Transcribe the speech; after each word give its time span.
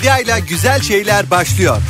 Medya 0.00 0.18
ile 0.18 0.40
güzel 0.40 0.80
şeyler 0.80 1.30
başlıyor. 1.30 1.82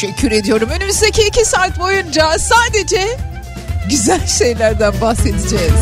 Teşekkür 0.00 0.32
ediyorum. 0.32 0.68
Önümüzdeki 0.70 1.22
iki 1.22 1.44
saat 1.44 1.78
boyunca 1.78 2.38
sadece 2.38 3.08
güzel 3.88 4.26
şeylerden 4.26 5.00
bahsedeceğiz. 5.00 5.72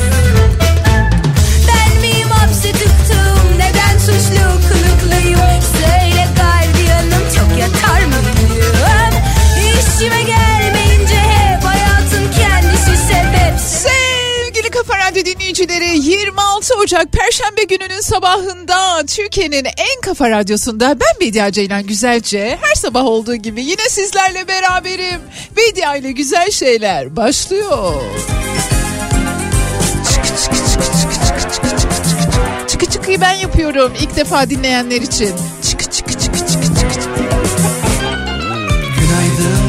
Ben 1.69 2.00
miyim 2.00 2.28
hapse 2.28 2.72
tıktım 2.72 3.59
Neden 3.59 3.99
suçlu 3.99 4.69
kılıklıyım 4.69 5.41
dinleyicileri 15.56 15.99
26 15.99 16.75
Ocak 16.75 17.12
Perşembe 17.12 17.62
gününün 17.62 18.00
sabahında 18.00 19.06
Türkiye'nin 19.06 19.65
en 19.65 20.00
kafa 20.03 20.31
radyosunda 20.31 21.00
ben 21.00 21.21
Bedia 21.21 21.53
Ceylan 21.53 21.87
Güzelce 21.87 22.59
her 22.62 22.75
sabah 22.75 23.05
olduğu 23.05 23.34
gibi 23.34 23.65
yine 23.65 23.89
sizlerle 23.89 24.49
beraberim. 24.49 25.21
Bedia 25.56 25.97
ile 25.97 26.12
güzel 26.12 26.50
şeyler 26.50 27.16
başlıyor. 27.16 27.95
Çıkı 30.12 30.28
çıkı 30.43 30.56
çıkı 30.56 30.84
çıkı 30.84 31.27
çıkı 31.27 31.50
çıkı 31.50 31.77
çıkı 31.81 32.09
çıkı. 32.09 32.69
Çıkı 32.69 32.87
çıkıyı 32.87 33.21
ben 33.21 33.33
yapıyorum 33.34 33.93
ilk 34.00 34.16
defa 34.16 34.50
dinleyenler 34.50 35.00
için. 35.00 35.34
Çıkı 35.71 35.84
çıkı 35.91 36.12
çıkı 36.12 36.39
çıkı 36.39 36.75
çıkı. 36.75 37.22
Günaydın, 39.00 39.62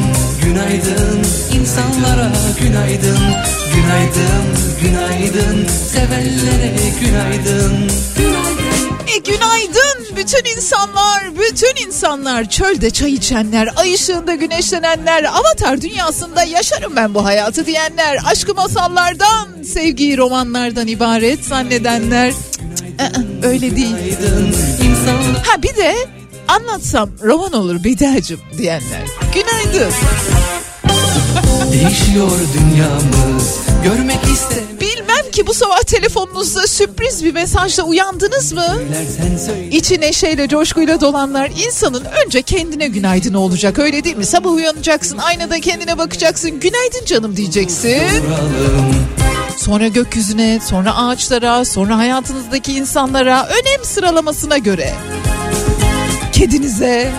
günaydın 0.44 1.26
insanlara 1.52 2.32
günaydın 2.60 3.57
Günaydın, 3.78 4.44
günaydın 4.82 5.66
sevenlere 5.66 6.74
günaydın 7.00 7.90
E, 9.14 9.18
günaydın 9.18 10.16
bütün 10.16 10.56
insanlar, 10.56 11.36
bütün 11.36 11.86
insanlar, 11.86 12.50
çölde 12.50 12.90
çay 12.90 13.12
içenler, 13.12 13.68
ay 13.76 13.94
ışığında 13.94 14.34
güneşlenenler, 14.34 15.24
avatar 15.24 15.80
dünyasında 15.80 16.42
yaşarım 16.44 16.96
ben 16.96 17.14
bu 17.14 17.24
hayatı 17.24 17.66
diyenler, 17.66 18.18
aşkı 18.26 18.54
masallardan, 18.54 19.62
sevgiyi 19.74 20.16
romanlardan 20.18 20.86
ibaret 20.86 21.44
zannedenler. 21.44 22.32
Öyle 23.42 23.76
değil. 23.76 23.96
Ha 25.46 25.62
bir 25.62 25.76
de 25.76 25.94
anlatsam 26.48 27.10
roman 27.22 27.52
olur 27.52 27.84
Bediacım 27.84 28.40
diyenler. 28.58 29.06
Günaydın. 29.34 29.92
Değişiyor 31.72 32.30
dünyamız 32.54 33.58
Görmek 33.84 34.24
ister 34.24 34.58
Bilmem 34.80 35.30
ki 35.32 35.46
bu 35.46 35.54
sabah 35.54 35.82
telefonunuzda 35.82 36.66
sürpriz 36.66 37.24
bir 37.24 37.34
mesajla 37.34 37.82
uyandınız 37.82 38.52
mı? 38.52 38.66
İçi 39.70 40.00
neşeyle, 40.00 40.48
coşkuyla 40.48 41.00
dolanlar 41.00 41.50
insanın 41.66 42.04
önce 42.24 42.42
kendine 42.42 42.88
günaydın 42.88 43.34
olacak 43.34 43.78
öyle 43.78 44.04
değil 44.04 44.16
mi? 44.16 44.26
Sabah 44.26 44.50
uyanacaksın, 44.50 45.18
aynada 45.18 45.60
kendine 45.60 45.98
bakacaksın, 45.98 46.50
günaydın 46.50 47.04
canım 47.06 47.36
diyeceksin. 47.36 48.02
Sonra 49.56 49.88
gökyüzüne, 49.88 50.60
sonra 50.60 50.96
ağaçlara, 50.96 51.64
sonra 51.64 51.98
hayatınızdaki 51.98 52.72
insanlara 52.72 53.46
önem 53.46 53.84
sıralamasına 53.84 54.58
göre. 54.58 54.94
Kedinize. 56.32 57.12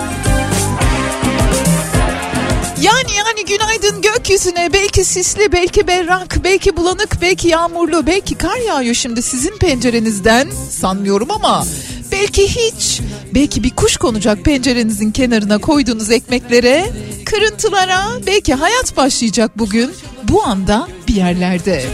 Yani 2.81 3.11
yani 3.17 3.45
günaydın 3.45 4.01
gökyüzüne 4.01 4.73
belki 4.73 5.03
sisli 5.03 5.51
belki 5.51 5.87
berrak 5.87 6.43
belki 6.43 6.77
bulanık 6.77 7.21
belki 7.21 7.47
yağmurlu 7.47 8.05
belki 8.07 8.35
kar 8.35 8.57
yağıyor 8.57 8.95
şimdi 8.95 9.21
sizin 9.21 9.57
pencerenizden 9.57 10.49
sanmıyorum 10.69 11.31
ama 11.31 11.65
belki 12.11 12.47
hiç 12.47 13.01
belki 13.33 13.63
bir 13.63 13.69
kuş 13.69 13.97
konacak 13.97 14.45
pencerenizin 14.45 15.11
kenarına 15.11 15.57
koyduğunuz 15.57 16.11
ekmeklere 16.11 16.91
kırıntılara 17.25 18.01
belki 18.27 18.53
hayat 18.53 18.97
başlayacak 18.97 19.51
bugün 19.59 19.91
bu 20.23 20.43
anda 20.43 20.87
bir 21.07 21.15
yerlerde. 21.15 21.85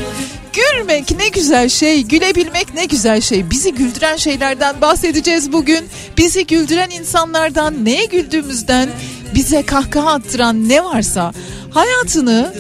Gülmek 0.56 1.12
ne 1.12 1.28
güzel 1.30 1.70
şey, 1.70 2.04
gülebilmek 2.04 2.74
ne 2.74 2.86
güzel 2.86 3.22
şey. 3.22 3.50
Bizi 3.50 3.74
güldüren 3.74 4.18
şeylerden 4.18 4.82
bahsedeceğiz 4.82 5.52
bugün. 5.52 5.86
Bizi 6.18 6.48
güldüren 6.48 6.90
insanlardan, 6.90 7.86
neye 7.86 8.06
güldüğümüzden, 8.06 8.90
bize 9.36 9.66
kahkaha 9.66 10.12
attıran 10.12 10.70
ne 10.70 10.84
varsa 10.84 11.34
hayatını 11.72 12.54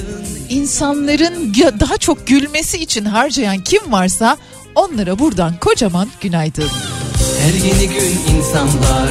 insanların 0.49 1.53
daha 1.79 1.97
çok 1.97 2.27
gülmesi 2.27 2.77
için 2.77 3.05
harcayan 3.05 3.57
kim 3.57 3.91
varsa 3.91 4.37
onlara 4.75 5.19
buradan 5.19 5.53
kocaman 5.59 6.07
günaydın. 6.21 6.69
Her 7.39 7.53
yeni 7.53 7.93
gün 7.93 8.35
insanlar 8.37 9.09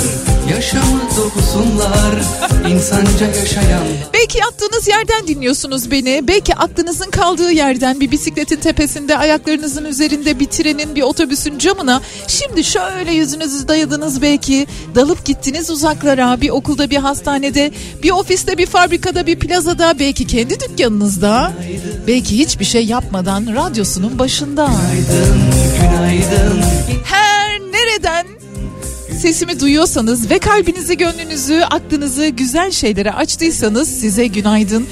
yaşamı 0.50 1.00
dokusunlar 1.16 2.14
insanca 2.68 3.26
yaşayan. 3.26 3.82
Belki 4.14 4.38
yattığınız 4.38 4.88
yerden 4.88 5.26
dinliyorsunuz 5.26 5.90
beni. 5.90 6.28
Belki 6.28 6.54
aklınızın 6.54 7.10
kaldığı 7.10 7.52
yerden 7.52 8.00
bir 8.00 8.10
bisikletin 8.10 8.56
tepesinde, 8.56 9.18
ayaklarınızın 9.18 9.84
üzerinde 9.84 10.40
bir 10.40 10.46
trenin, 10.46 10.94
bir 10.94 11.02
otobüsün 11.02 11.58
camına. 11.58 12.00
Şimdi 12.26 12.64
şöyle 12.64 13.12
yüzünüzü 13.12 13.68
dayadınız 13.68 14.22
belki. 14.22 14.66
Dalıp 14.94 15.24
gittiniz 15.24 15.70
uzaklara. 15.70 16.40
Bir 16.40 16.50
okulda, 16.50 16.90
bir 16.90 16.96
hastanede, 16.96 17.70
bir 18.02 18.10
ofiste, 18.10 18.58
bir 18.58 18.66
fabrikada, 18.66 19.26
bir 19.26 19.38
plazada. 19.38 19.98
Belki 19.98 20.26
kendi 20.26 20.60
dükkanınızda. 20.60 21.52
Belki 22.06 22.38
hiçbir 22.38 22.64
şey 22.64 22.86
yapmadan 22.86 23.46
radyosunun 23.56 24.18
başında. 24.18 24.66
Günaydın, 24.66 25.40
günaydın. 25.80 26.62
Her 27.04 27.33
nereden 27.74 28.26
sesimi 29.20 29.60
duyuyorsanız 29.60 30.30
ve 30.30 30.38
kalbinizi, 30.38 30.96
gönlünüzü, 30.96 31.60
aklınızı 31.70 32.28
güzel 32.28 32.70
şeylere 32.70 33.12
açtıysanız 33.12 34.00
size 34.00 34.26
günaydın. 34.26 34.86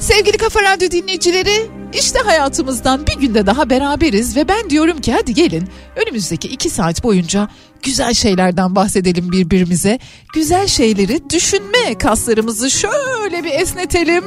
Sevgili 0.00 0.36
Kafa 0.36 0.62
Radyo 0.62 0.90
dinleyicileri 0.90 1.70
işte 1.94 2.18
hayatımızdan 2.18 3.06
bir 3.06 3.20
günde 3.20 3.46
daha 3.46 3.70
beraberiz 3.70 4.36
ve 4.36 4.48
ben 4.48 4.70
diyorum 4.70 5.00
ki 5.00 5.12
hadi 5.12 5.34
gelin 5.34 5.68
önümüzdeki 5.96 6.48
iki 6.48 6.70
saat 6.70 7.04
boyunca 7.04 7.48
güzel 7.82 8.14
şeylerden 8.14 8.74
bahsedelim 8.74 9.32
birbirimize. 9.32 9.98
Güzel 10.34 10.66
şeyleri 10.66 11.30
düşünme 11.30 11.98
kaslarımızı 11.98 12.70
şöyle 12.70 13.44
bir 13.44 13.50
esnetelim. 13.50 14.24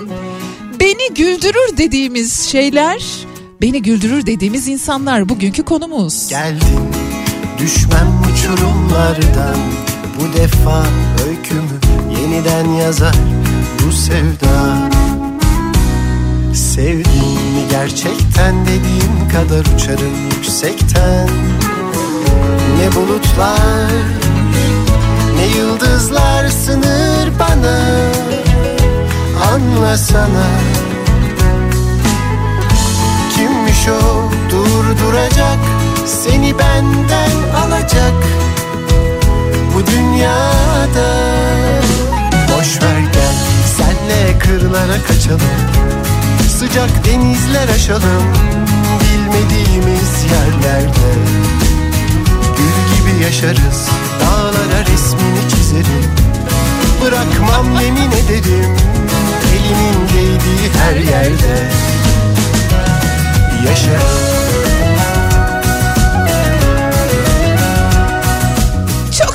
Beni 0.80 1.14
güldürür 1.16 1.78
dediğimiz 1.78 2.42
şeyler, 2.42 3.04
beni 3.62 3.82
güldürür 3.82 4.26
dediğimiz 4.26 4.68
insanlar 4.68 5.30
bugünkü 5.30 5.64
konumuz. 5.64 6.28
Geldim 6.30 6.89
düşmem 7.60 8.08
uçurumlardan 8.32 9.58
Bu 10.20 10.38
defa 10.38 10.84
öykümü 11.28 11.80
yeniden 12.20 12.66
yazar 12.66 13.16
bu 13.86 13.92
sevda. 13.92 14.90
Sevdim 16.54 17.42
mi 17.54 17.64
gerçekten 17.72 18.66
dediğim 18.66 19.30
kadar 19.32 19.76
uçarım 19.76 20.30
yüksekten? 20.36 21.30
Ne 22.78 22.96
bulutlar 22.96 23.92
ne 25.36 25.60
yıldızlar 25.60 26.48
sınır 26.50 27.40
bana. 27.40 27.80
Anlasana 29.54 30.48
Kimmiş 33.36 33.88
o 33.88 34.30
durduracak 34.52 35.79
seni 36.10 36.60
benden 36.60 37.32
alacak 37.66 38.14
bu 39.76 39.88
dünyada. 39.88 41.10
Boş 42.48 42.82
ver 42.82 43.00
gel 43.14 43.36
senle 43.78 44.40
kırlara 44.40 45.04
kaçalım 45.08 45.42
Sıcak 46.60 47.06
denizler 47.06 47.70
aşalım 47.76 48.24
bilmediğimiz 49.02 50.26
yerlerde. 50.32 51.10
Gül 52.58 53.14
gibi 53.14 53.24
yaşarız 53.24 53.90
dağlara 54.22 54.82
resmini 54.82 55.50
çizerim 55.50 56.12
Bırakmam 57.04 57.82
yemin 57.82 58.12
ederim 58.12 58.76
elimin 59.54 60.08
değdiği 60.14 60.70
her 60.80 60.96
yerde. 60.96 61.70
Yaşarım 63.68 64.39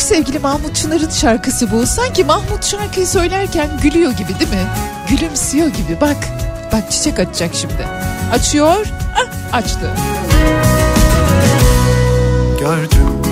sevgili 0.04 0.38
Mahmut 0.38 0.76
Çınar'ın 0.76 1.10
şarkısı 1.10 1.70
bu. 1.70 1.86
Sanki 1.86 2.24
Mahmut 2.24 2.64
şarkıyı 2.64 3.06
söylerken 3.06 3.68
gülüyor 3.82 4.12
gibi 4.12 4.38
değil 4.38 4.50
mi? 4.50 4.66
Gülümsüyor 5.08 5.66
gibi 5.66 6.00
bak. 6.00 6.16
Bak 6.72 6.90
çiçek 6.90 7.18
açacak 7.18 7.50
şimdi. 7.54 7.88
Açıyor. 8.32 8.86
Ah, 9.14 9.56
açtı. 9.56 9.90
Gördüm 12.60 13.22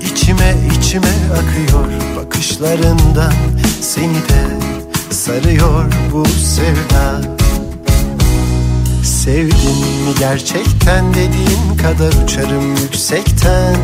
içime 0.00 0.54
içime 0.78 1.14
akıyor 1.32 1.88
Bakışlarından 2.16 3.32
seni 3.80 4.14
de 4.14 4.64
sarıyor 5.10 5.84
bu 6.12 6.24
sevda 6.26 7.20
Sevdin 9.04 9.80
mi 10.06 10.14
gerçekten 10.18 11.14
dediğin 11.14 11.76
kadar 11.82 12.24
uçarım 12.24 12.76
yüksekten 12.76 13.76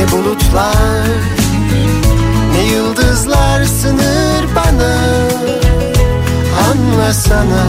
Ne 0.00 0.12
bulutlar 0.12 1.06
ne 2.52 2.62
yıldızlar 2.62 3.64
sınır 3.64 4.44
bana 4.56 4.94
Anlasana. 6.70 7.66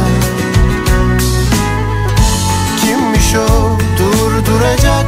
Kimmiş 2.82 3.36
o? 3.36 3.78
Durduracak 4.00 5.06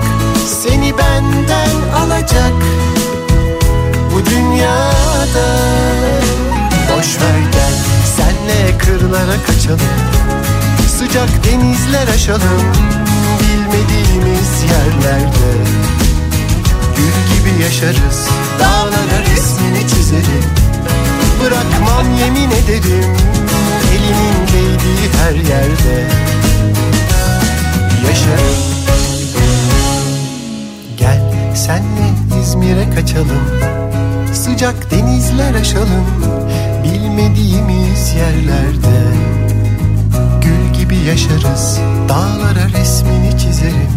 seni 0.64 0.98
benden 0.98 1.98
alacak. 1.98 2.54
Bu 4.14 4.26
dünyada 4.30 5.48
Boş 6.90 7.08
ver 7.22 7.40
gel 7.52 7.74
senle 8.18 8.78
kırlara 8.78 9.44
kaçalım. 9.48 9.80
Sıcak 10.98 11.30
denizler 11.46 12.08
aşalım 12.08 12.72
bilmediğimiz 13.40 14.64
yerlerde 14.64 15.74
Gül 16.98 17.36
gibi 17.36 17.64
yaşarız. 17.64 18.28
Dağlara 18.60 19.20
resmini 19.32 19.88
çizerim. 19.88 20.44
Bırakmam 21.42 22.18
yemin 22.20 22.52
ederim. 22.52 23.16
Elimin 23.92 24.48
değdiği 24.48 25.10
her 25.22 25.36
yerde. 25.36 26.08
Yaşarım. 28.08 28.74
Gel 30.98 31.22
senle 31.56 32.42
İzmir'e 32.42 32.96
kaçalım. 32.96 33.44
Sıcak 34.34 34.92
denizler 34.92 35.56
aşalım. 35.56 36.06
Bilmediğimiz 36.84 38.14
yerlerde. 38.14 39.04
Gül 40.42 40.80
gibi 40.80 40.96
yaşarız. 40.98 41.80
Dağlara 42.10 42.80
resmini 42.80 43.40
çizerim. 43.40 43.94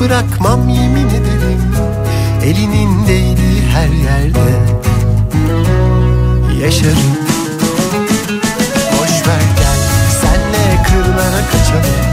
Bırakmam 0.00 0.68
yemin 0.68 1.08
ederim 1.08 1.41
Elinin 2.44 3.06
değdiği 3.06 3.62
her 3.72 3.88
yerde 3.88 4.40
Yaşarım 6.64 7.16
Boş 8.92 9.28
ver 9.28 9.42
gel 9.58 9.78
Senle 10.20 10.82
kırlara 10.82 11.46
kaçalım 11.46 12.12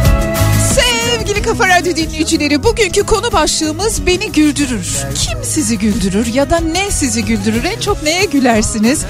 Sevgili 0.75 1.41
Kafa 1.41 1.67
Radyo 1.67 1.95
dinleyicileri 1.95 2.63
bugünkü 2.63 3.03
konu 3.03 3.31
başlığımız 3.31 4.07
beni 4.07 4.31
güldürür. 4.31 4.88
Kim 5.15 5.43
sizi 5.43 5.77
güldürür 5.77 6.25
ya 6.25 6.50
da 6.50 6.59
ne 6.59 6.91
sizi 6.91 7.25
güldürür? 7.25 7.63
En 7.63 7.79
çok 7.79 8.03
neye 8.03 8.25
gülersiniz? 8.25 9.05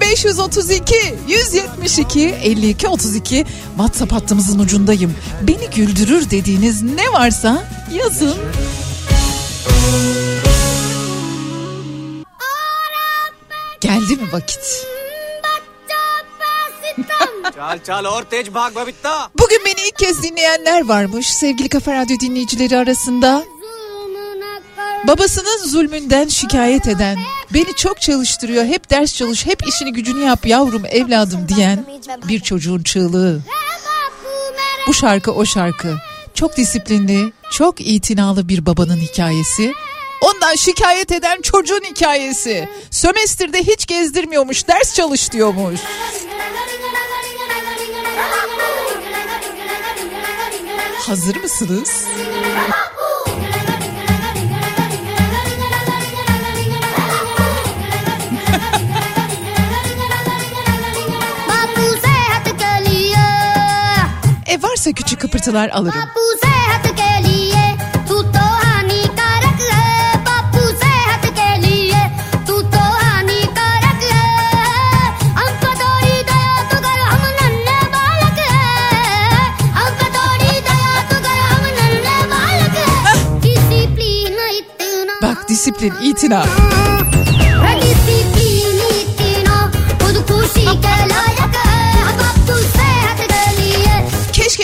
0532 0.00 0.94
172 1.28 2.20
52 2.28 2.88
32 2.88 3.46
WhatsApp 3.76 4.12
hattımızın 4.12 4.58
ucundayım. 4.58 5.14
Beni 5.42 5.70
güldürür 5.76 6.30
dediğiniz 6.30 6.82
ne 6.82 7.12
varsa 7.12 7.64
yazın. 7.92 8.34
Geldi 13.80 14.16
mi 14.16 14.32
vakit? 14.32 14.86
çal 17.60 17.78
çal 17.86 18.04
ortej 18.04 18.54
bak 18.54 18.74
babitta. 18.74 19.30
Bugün 19.38 19.58
beni 19.66 19.86
ilk 19.88 19.98
kez 19.98 20.22
dinleyenler 20.22 20.88
varmış 20.88 21.26
sevgili 21.26 21.68
Kafa 21.68 21.94
Radyo 21.94 22.16
dinleyicileri 22.20 22.76
arasında. 22.76 23.44
Babasının 25.06 25.66
zulmünden 25.66 26.28
şikayet 26.28 26.88
eden, 26.88 27.18
beni 27.54 27.74
çok 27.76 28.00
çalıştırıyor, 28.00 28.64
hep 28.64 28.90
ders 28.90 29.14
çalış, 29.14 29.46
hep 29.46 29.68
işini 29.68 29.92
gücünü 29.92 30.24
yap 30.24 30.46
yavrum 30.46 30.82
evladım 30.86 31.48
diyen 31.48 31.84
bir 32.28 32.40
çocuğun 32.40 32.82
çığlığı. 32.82 33.40
Bu 34.86 34.94
şarkı 34.94 35.32
o 35.32 35.44
şarkı. 35.44 35.96
Çok 36.40 36.56
disiplinli, 36.56 37.32
çok 37.50 37.80
itinalı 37.80 38.48
bir 38.48 38.66
babanın 38.66 38.96
hikayesi. 38.96 39.74
Ondan 40.20 40.54
şikayet 40.54 41.12
eden 41.12 41.40
çocuğun 41.42 41.82
hikayesi. 41.90 42.68
Sömestrde 42.90 43.58
hiç 43.58 43.86
gezdirmiyormuş, 43.86 44.68
ders 44.68 44.94
çalış 44.94 45.32
diyormuş. 45.32 45.80
Hazır 51.06 51.36
mısınız? 51.36 52.04
Varsa 64.62 64.92
küçük 64.92 65.20
kıpırtılar 65.20 65.68
alırım. 65.68 66.00
Bak 85.22 85.48
disiplin, 85.48 85.94
itina. 86.02 86.44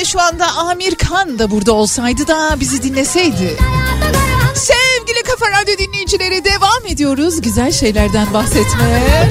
şu 0.06 0.20
anda 0.20 0.46
Amir 0.56 0.94
Kan 0.94 1.38
da 1.38 1.50
burada 1.50 1.72
olsaydı 1.72 2.28
da 2.28 2.56
bizi 2.60 2.82
dinleseydi. 2.82 3.56
Sevgili 4.54 5.22
Kafa 5.22 5.50
Radyo 5.50 5.78
dinleyicileri 5.78 6.44
devam 6.44 6.86
ediyoruz 6.88 7.40
güzel 7.40 7.72
şeylerden 7.72 8.34
bahsetmeye. 8.34 9.28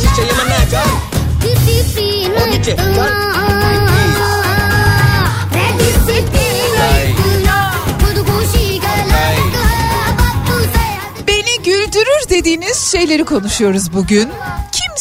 Beni 11.28 11.64
güldürür 11.64 12.30
dediğiniz 12.30 12.78
şeyleri 12.92 13.26
konuşuyoruz 13.26 13.94
bugün 13.94 14.30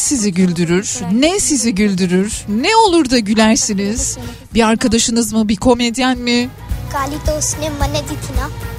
sizi 0.05 0.33
güldürür? 0.33 0.99
Ne 1.11 1.39
sizi 1.39 1.75
güldürür? 1.75 2.45
Ne 2.49 2.75
olur 2.75 3.09
da 3.09 3.19
gülersiniz? 3.19 4.17
Bir 4.53 4.67
arkadaşınız 4.67 5.33
mı? 5.33 5.49
Bir 5.49 5.55
komedyen 5.55 6.17
mi? 6.17 6.49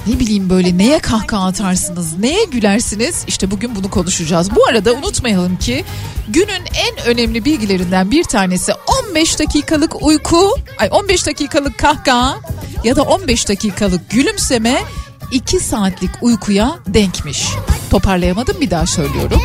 Ne 0.07 0.19
bileyim 0.19 0.49
böyle 0.49 0.77
neye 0.77 0.99
kahkaha 0.99 1.45
atarsınız? 1.45 2.17
Neye 2.19 2.43
gülersiniz? 2.45 3.23
İşte 3.27 3.51
bugün 3.51 3.75
bunu 3.75 3.89
konuşacağız. 3.89 4.55
Bu 4.55 4.65
arada 4.65 4.93
unutmayalım 4.93 5.57
ki 5.57 5.85
günün 6.29 6.63
en 6.87 7.05
önemli 7.05 7.45
bilgilerinden 7.45 8.11
bir 8.11 8.23
tanesi 8.23 8.71
15 9.09 9.39
dakikalık 9.39 10.03
uyku, 10.03 10.55
ay 10.79 10.89
15 10.91 11.25
dakikalık 11.27 11.77
kahkaha 11.77 12.39
ya 12.83 12.95
da 12.95 13.01
15 13.01 13.49
dakikalık 13.49 14.09
gülümseme 14.09 14.83
2 15.31 15.59
saatlik 15.59 16.11
uykuya 16.21 16.75
denkmiş. 16.87 17.47
Toparlayamadım 17.89 18.61
bir 18.61 18.69
daha 18.71 18.85
söylüyorum. 18.85 19.41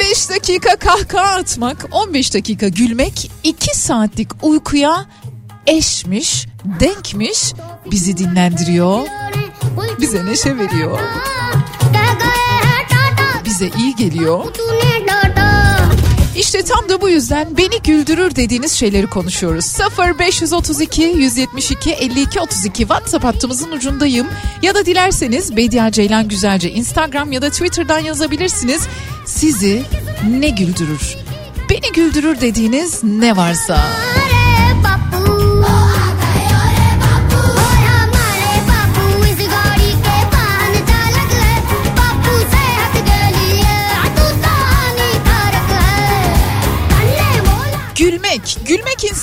15 0.00 0.30
dakika 0.30 0.76
kahkaha 0.76 1.34
atmak, 1.34 1.86
15 1.90 2.34
dakika 2.34 2.68
gülmek 2.68 3.30
2 3.44 3.78
saatlik 3.78 4.28
uykuya 4.42 5.06
eşmiş, 5.66 6.46
denkmiş 6.80 7.52
bizi 7.90 8.16
dinlendiriyor. 8.16 9.00
Bize 10.00 10.26
neşe 10.26 10.58
veriyor. 10.58 10.98
Bize 13.44 13.70
iyi 13.78 13.96
geliyor 13.96 14.44
işte 16.36 16.62
tam 16.62 16.88
da 16.88 17.00
bu 17.00 17.08
yüzden 17.08 17.56
beni 17.56 17.82
güldürür 17.82 18.36
dediğiniz 18.36 18.72
şeyleri 18.72 19.06
konuşuyoruz. 19.06 19.64
0 19.64 20.18
532 20.18 21.02
172 21.02 21.90
52 21.92 22.40
32 22.40 22.78
WhatsApp 22.78 23.24
hattımızın 23.24 23.70
ucundayım. 23.70 24.26
Ya 24.62 24.74
da 24.74 24.86
dilerseniz 24.86 25.56
Bediye 25.56 25.92
Ceylan 25.92 26.28
Güzelce 26.28 26.70
Instagram 26.70 27.32
ya 27.32 27.42
da 27.42 27.50
Twitter'dan 27.50 27.98
yazabilirsiniz. 27.98 28.82
Sizi 29.26 29.82
ne 30.30 30.48
güldürür? 30.48 31.16
Beni 31.70 31.92
güldürür 31.92 32.40
dediğiniz 32.40 33.04
ne 33.04 33.36
varsa. 33.36 33.78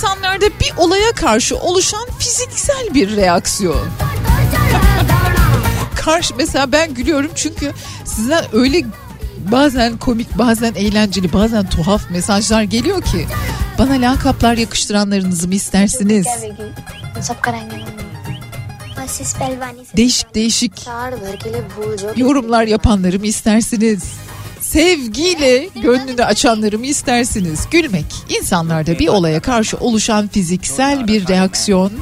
insanlarda 0.02 0.46
bir 0.60 0.72
olaya 0.76 1.12
karşı 1.12 1.56
oluşan 1.58 2.06
fiziksel 2.18 2.94
bir 2.94 3.16
reaksiyon. 3.16 3.76
Karşı 5.96 6.34
mesela 6.36 6.72
ben 6.72 6.94
gülüyorum 6.94 7.30
çünkü 7.34 7.72
sizden 8.04 8.44
öyle 8.52 8.84
bazen 9.38 9.98
komik, 9.98 10.38
bazen 10.38 10.74
eğlenceli, 10.74 11.32
bazen 11.32 11.66
tuhaf 11.70 12.10
mesajlar 12.10 12.62
geliyor 12.62 13.02
ki 13.02 13.26
bana 13.78 13.92
lakaplar 13.92 14.56
yakıştıranlarınızı 14.56 15.48
mı 15.48 15.54
istersiniz? 15.54 16.26
Değişik 19.96 20.34
değişik 20.34 20.86
yorumlar 22.16 22.64
yapanları 22.64 23.18
mı 23.18 23.26
istersiniz? 23.26 24.02
Sevgiyle 24.72 25.68
gönlünü 25.82 26.24
açanları 26.24 26.76
istersiniz? 26.82 27.60
Gülmek 27.70 28.06
insanlarda 28.40 28.98
bir 28.98 29.08
olaya 29.08 29.40
karşı 29.40 29.76
oluşan 29.76 30.28
fiziksel 30.28 31.08
bir 31.08 31.28
reaksiyon 31.28 31.92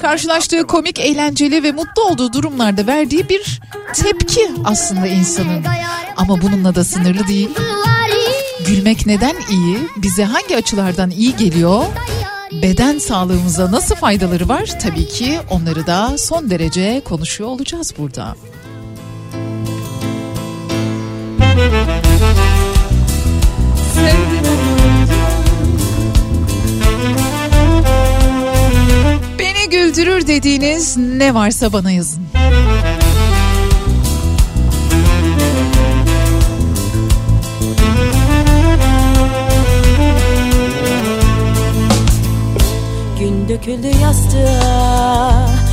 karşılaştığı 0.00 0.66
komik, 0.66 0.98
eğlenceli 0.98 1.62
ve 1.62 1.72
mutlu 1.72 2.02
olduğu 2.02 2.32
durumlarda 2.32 2.86
verdiği 2.86 3.28
bir 3.28 3.60
tepki 3.94 4.50
aslında 4.64 5.06
insanın. 5.06 5.64
Ama 6.16 6.42
bununla 6.42 6.74
da 6.74 6.84
sınırlı 6.84 7.26
değil. 7.26 7.50
Gülmek 8.66 9.06
neden 9.06 9.36
iyi? 9.50 9.78
Bize 9.96 10.24
hangi 10.24 10.56
açılardan 10.56 11.10
iyi 11.10 11.36
geliyor? 11.36 11.84
Beden 12.62 12.98
sağlığımıza 12.98 13.72
nasıl 13.72 13.94
faydaları 13.94 14.48
var? 14.48 14.78
Tabii 14.82 15.06
ki 15.08 15.38
onları 15.50 15.86
da 15.86 16.18
son 16.18 16.50
derece 16.50 17.02
konuşuyor 17.04 17.50
olacağız 17.50 17.94
burada. 17.98 18.36
Beni 29.38 29.70
güldürür 29.70 30.26
dediğiniz 30.26 30.96
ne 30.96 31.34
varsa 31.34 31.72
bana 31.72 31.90
yazın. 31.90 32.22
Gün 43.20 43.48
döküldü 43.48 43.86
yastığa 44.02 45.67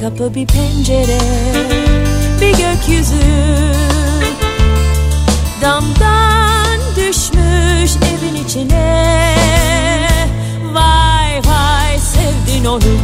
kapı 0.00 0.34
bir 0.34 0.46
pencere 0.46 1.18
Bir 2.40 2.50
gökyüzü. 2.50 3.14
Damdan 5.62 6.80
düşmüş 6.96 7.92
evin 7.96 8.44
içine. 8.44 9.34
Vay 10.72 11.40
vay 11.46 11.98
sevdin 11.98 12.64
onu. 12.64 12.96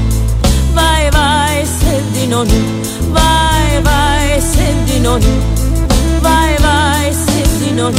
Vay 0.74 1.10
vay 1.14 1.66
sevdin 1.66 2.32
onu. 2.32 2.48
Vay 3.12 3.84
vay 3.84 4.40
sevdin 4.40 5.04
onu. 5.04 5.34
Vay 6.22 6.52
vay 6.52 7.12
sevdin 7.12 7.78
onu. 7.78 7.94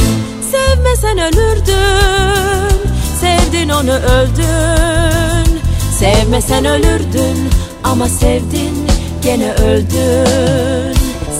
Sevmesen 0.50 1.18
ölürdün. 1.18 2.90
Sevdin 3.20 3.68
onu 3.68 3.92
öldün. 3.92 5.60
Sevmesen 5.98 6.64
ölürdün 6.64 7.50
Ama 7.84 8.08
sevdin 8.08 8.87
gene 9.22 9.52
öldün. 9.52 10.94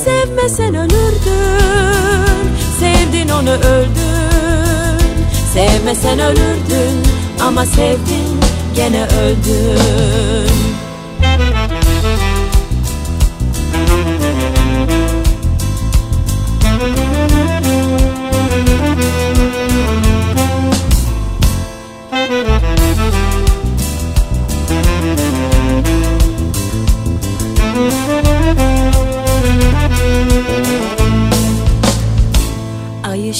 Sevmesen 0.04 0.74
ölürdün. 0.74 2.48
Sevdin 2.80 3.28
onu 3.28 3.50
öldün. 3.50 4.18
Sevmesen 5.54 6.18
ölürdün 6.20 7.02
Ama 7.40 7.66
sevdin 7.66 8.40
gene 8.76 9.04
öldün 9.04 10.67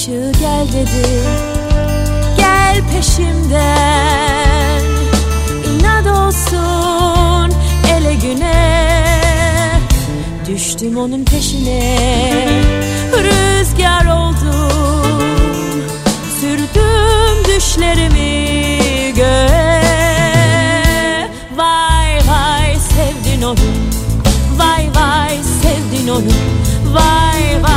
hadi 0.09 0.85
gel 2.37 2.81
peşimden 2.93 4.81
İnat 5.69 6.07
olsun 6.07 7.57
ele 7.97 8.13
güne. 8.13 8.89
Düştüm 10.47 10.97
onun 10.97 11.25
peşine 11.25 11.97
Rüzgar 13.13 14.05
oldum 14.05 15.43
Sürdüm 16.41 17.55
düşlerimi 17.55 19.13
göğe. 19.15 19.79
Vay 21.55 22.13
vay 22.13 22.75
sevdin 22.75 23.41
onu 23.41 23.59
Vay 24.57 24.89
vay 24.95 25.37
sevdin 25.61 26.07
onu 26.07 26.33
Vay 26.93 27.63
vay 27.63 27.68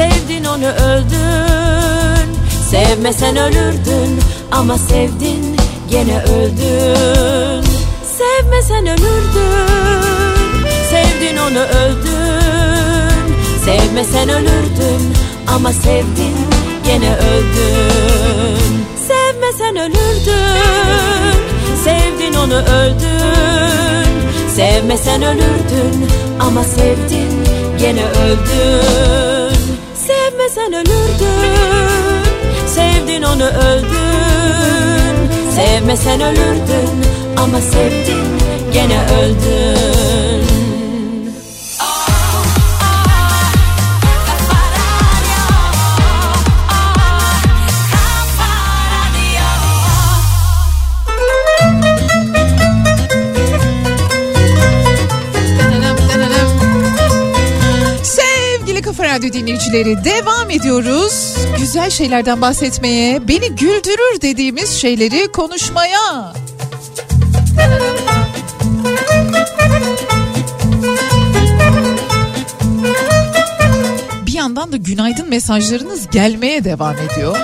Sevdin 0.00 0.44
onu 0.44 0.66
öldün. 0.66 2.36
Sevmesen 2.70 3.36
ölürdün 3.36 4.20
Ama 4.52 4.78
sevdin 4.78 5.56
gene 5.90 6.22
öldün. 6.22 7.64
Sevmesen 8.18 8.86
ölürdün 8.86 10.56
Sevdin 10.90 11.36
onu 11.36 11.58
öldün. 11.58 13.34
Sevmesen 13.64 14.28
ölürdün 14.28 15.14
Ama 15.46 15.72
sevdin 15.72 16.36
gene 16.84 17.16
öldün. 17.16 18.86
Sevmesen 19.08 19.76
ölürdün 19.76 21.34
Sevdin 21.84 22.34
onu 22.34 22.54
öldün. 22.54 24.30
Sevmesen 24.56 25.22
ölürdün 25.22 26.08
Ama 26.40 26.64
sevdin 26.64 27.44
gene 27.78 28.04
öldün 28.04 29.39
Sevmesen 30.60 30.74
ölürdün 30.74 32.26
Sevdin 32.66 33.22
onu 33.22 33.44
öldün. 33.44 33.90
Sevmesen 35.50 36.20
ölürdün 36.20 37.04
Ama 37.36 37.60
sevdin 37.60 38.26
gene 38.72 39.00
öldün 39.22 40.49
Radyo 59.30 59.40
dinleyicileri 59.40 60.04
devam 60.04 60.50
ediyoruz. 60.50 61.36
Güzel 61.58 61.90
şeylerden 61.90 62.40
bahsetmeye, 62.40 63.28
beni 63.28 63.48
güldürür 63.48 64.20
dediğimiz 64.22 64.70
şeyleri 64.70 65.32
konuşmaya. 65.32 66.32
Bir 74.26 74.32
yandan 74.32 74.72
da 74.72 74.76
günaydın 74.76 75.28
mesajlarınız 75.28 76.10
gelmeye 76.10 76.64
devam 76.64 76.96
ediyor. 76.96 77.36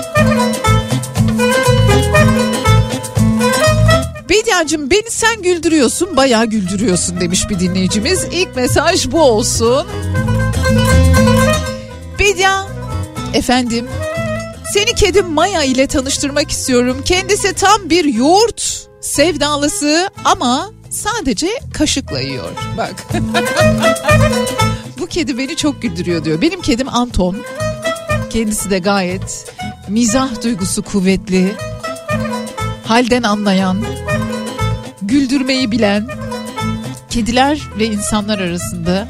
Bediacığım 4.28 4.90
beni 4.90 5.10
sen 5.10 5.42
güldürüyorsun 5.42 6.16
bayağı 6.16 6.46
güldürüyorsun 6.46 7.20
demiş 7.20 7.50
bir 7.50 7.60
dinleyicimiz. 7.60 8.24
İlk 8.32 8.56
mesaj 8.56 9.10
bu 9.10 9.22
olsun. 9.22 9.86
Bedia 12.36 12.66
efendim 13.34 13.88
seni 14.72 14.94
kedim 14.94 15.26
Maya 15.26 15.62
ile 15.62 15.86
tanıştırmak 15.86 16.50
istiyorum. 16.50 17.02
Kendisi 17.04 17.52
tam 17.52 17.90
bir 17.90 18.04
yoğurt 18.04 18.88
sevdalısı 19.00 20.10
ama 20.24 20.70
sadece 20.90 21.48
kaşıkla 21.74 22.20
yiyor. 22.20 22.50
Bak. 22.76 22.94
Bu 24.98 25.06
kedi 25.06 25.38
beni 25.38 25.56
çok 25.56 25.82
güldürüyor 25.82 26.24
diyor. 26.24 26.40
Benim 26.40 26.62
kedim 26.62 26.88
Anton. 26.88 27.36
Kendisi 28.30 28.70
de 28.70 28.78
gayet 28.78 29.52
mizah 29.88 30.42
duygusu 30.42 30.82
kuvvetli. 30.82 31.54
Halden 32.84 33.22
anlayan, 33.22 33.84
güldürmeyi 35.02 35.70
bilen, 35.70 36.08
kediler 37.10 37.60
ve 37.78 37.86
insanlar 37.86 38.38
arasında 38.38 39.08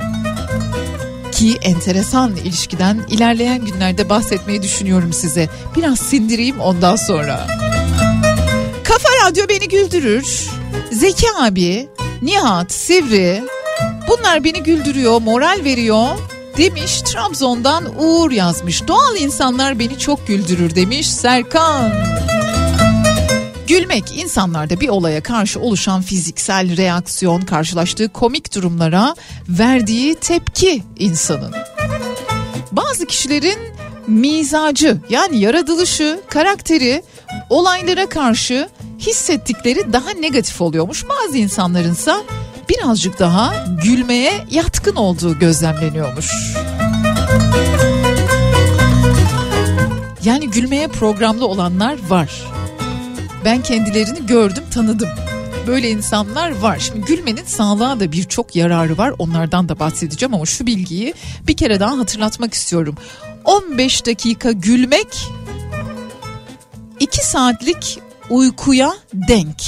ki 1.37 1.59
enteresan 1.63 2.37
ilişkiden 2.37 3.01
ilerleyen 3.11 3.65
günlerde 3.65 4.09
bahsetmeyi 4.09 4.63
düşünüyorum 4.63 5.13
size. 5.13 5.49
Biraz 5.77 5.99
sindireyim 5.99 6.61
ondan 6.61 6.97
sonra. 6.97 7.47
Kafa 8.85 9.09
Radyo 9.25 9.49
beni 9.49 9.69
güldürür. 9.69 10.51
Zeki 10.93 11.27
abi, 11.41 11.89
Nihat, 12.23 12.73
Sivri 12.73 13.45
bunlar 14.09 14.45
beni 14.45 14.63
güldürüyor, 14.63 15.23
moral 15.23 15.61
veriyor 15.65 16.09
demiş. 16.57 17.03
Trabzon'dan 17.03 17.85
Uğur 17.99 18.31
yazmış. 18.31 18.89
Doğal 18.89 19.17
insanlar 19.17 19.79
beni 19.79 19.99
çok 19.99 20.27
güldürür 20.27 20.75
demiş 20.75 21.11
Serkan. 21.11 21.93
Gülmek 23.67 24.17
insanlarda 24.17 24.81
bir 24.81 24.89
olaya 24.89 25.23
karşı 25.23 25.61
oluşan 25.61 26.03
fiziksel 26.03 26.77
reaksiyon, 26.77 27.41
karşılaştığı 27.41 28.09
komik 28.09 28.55
durumlara 28.55 29.15
verdiği 29.49 30.15
tepki 30.15 30.83
insanın. 30.99 31.55
Bazı 32.73 33.07
kişilerin 33.07 33.59
mizacı 34.07 35.01
yani 35.11 35.41
yaratılışı, 35.41 36.21
karakteri 36.29 37.03
olaylara 37.51 38.09
karşı 38.09 38.69
hissettikleri 38.99 39.93
daha 39.93 40.11
negatif 40.11 40.61
oluyormuş. 40.61 41.05
Bazı 41.09 41.39
insanlarınsa 41.39 42.23
birazcık 42.69 43.19
daha 43.19 43.67
gülmeye 43.85 44.33
yatkın 44.51 44.97
olduğu 44.97 45.39
gözlemleniyormuş. 45.39 46.31
Yani 50.25 50.51
gülmeye 50.51 50.89
programlı 50.89 51.47
olanlar 51.47 51.99
var. 52.09 52.56
Ben 53.47 53.63
kendilerini 53.63 54.27
gördüm, 54.27 54.65
tanıdım. 54.75 55.09
Böyle 55.67 55.91
insanlar 55.91 56.59
var. 56.59 56.79
Şimdi 56.79 57.01
gülmenin 57.07 57.45
sağlığa 57.45 58.01
da 58.01 58.13
birçok 58.13 58.57
yararı 58.57 58.99
var. 58.99 59.13
Onlardan 59.19 59.69
da 59.69 59.79
bahsedeceğim 59.79 60.35
ama 60.35 60.47
şu 60.47 60.67
bilgiyi 60.67 61.15
bir 61.49 61.57
kere 61.57 61.81
daha 61.81 61.99
hatırlatmak 61.99 62.55
istiyorum. 62.55 62.95
15 63.45 64.07
dakika 64.07 64.53
gülmek 64.53 65.29
2 67.01 67.27
saatlik 67.27 67.99
uykuya 68.31 68.93
denk. 69.13 69.63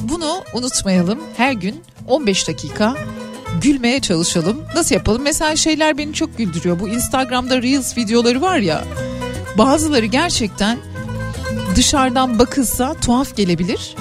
Bunu 0.00 0.42
unutmayalım. 0.54 1.20
Her 1.36 1.52
gün 1.52 1.82
15 2.06 2.48
dakika 2.48 2.96
gülmeye 3.62 4.00
çalışalım. 4.00 4.62
Nasıl 4.74 4.94
yapalım? 4.94 5.22
Mesela 5.22 5.56
şeyler 5.56 5.98
beni 5.98 6.14
çok 6.14 6.38
güldürüyor. 6.38 6.80
Bu 6.80 6.88
Instagram'da 6.88 7.62
Reels 7.62 7.96
videoları 7.96 8.40
var 8.40 8.58
ya. 8.58 8.84
Bazıları 9.58 10.06
gerçekten 10.06 10.78
dışarıdan 11.76 12.38
bakılsa 12.38 12.94
tuhaf 12.94 13.36
gelebilir. 13.36 13.94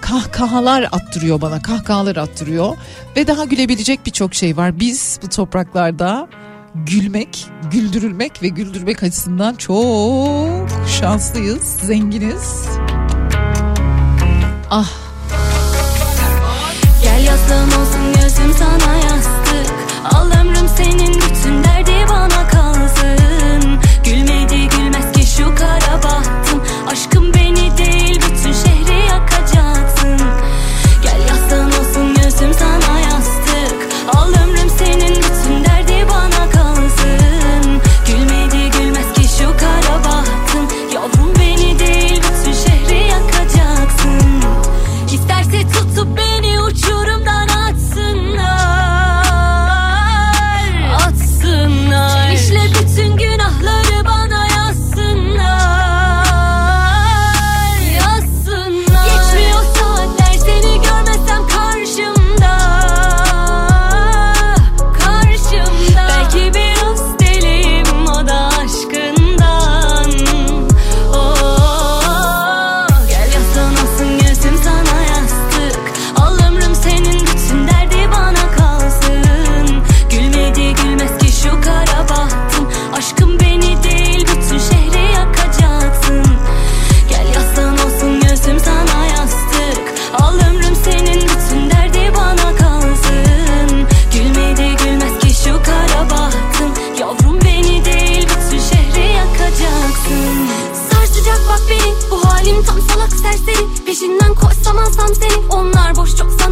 Kahkahalar 0.00 0.82
attırıyor 0.82 1.40
bana, 1.40 1.62
kahkahalar 1.62 2.16
attırıyor. 2.16 2.76
Ve 3.16 3.26
daha 3.26 3.44
gülebilecek 3.44 4.06
birçok 4.06 4.34
şey 4.34 4.56
var. 4.56 4.80
Biz 4.80 5.20
bu 5.22 5.28
topraklarda 5.28 6.28
gülmek, 6.74 7.46
güldürülmek 7.72 8.42
ve 8.42 8.48
güldürmek 8.48 9.02
açısından 9.02 9.54
çok 9.54 10.68
şanslıyız, 11.00 11.62
zenginiz. 11.62 12.66
Ah 14.70 14.90
Gel 17.02 17.24
yaslan 17.24 17.66
olsun 17.66 18.12
gözüm 18.22 18.52
sana 18.58 18.94
yastık 18.94 19.74
Al 20.14 20.30
ömrüm 20.40 20.68
senin 20.76 21.14
bütün 21.14 21.64
derdi 21.64 22.06
bana 22.08 22.28
kalsın 22.28 22.59
Aşkım 26.90 27.34
beni 27.34 27.39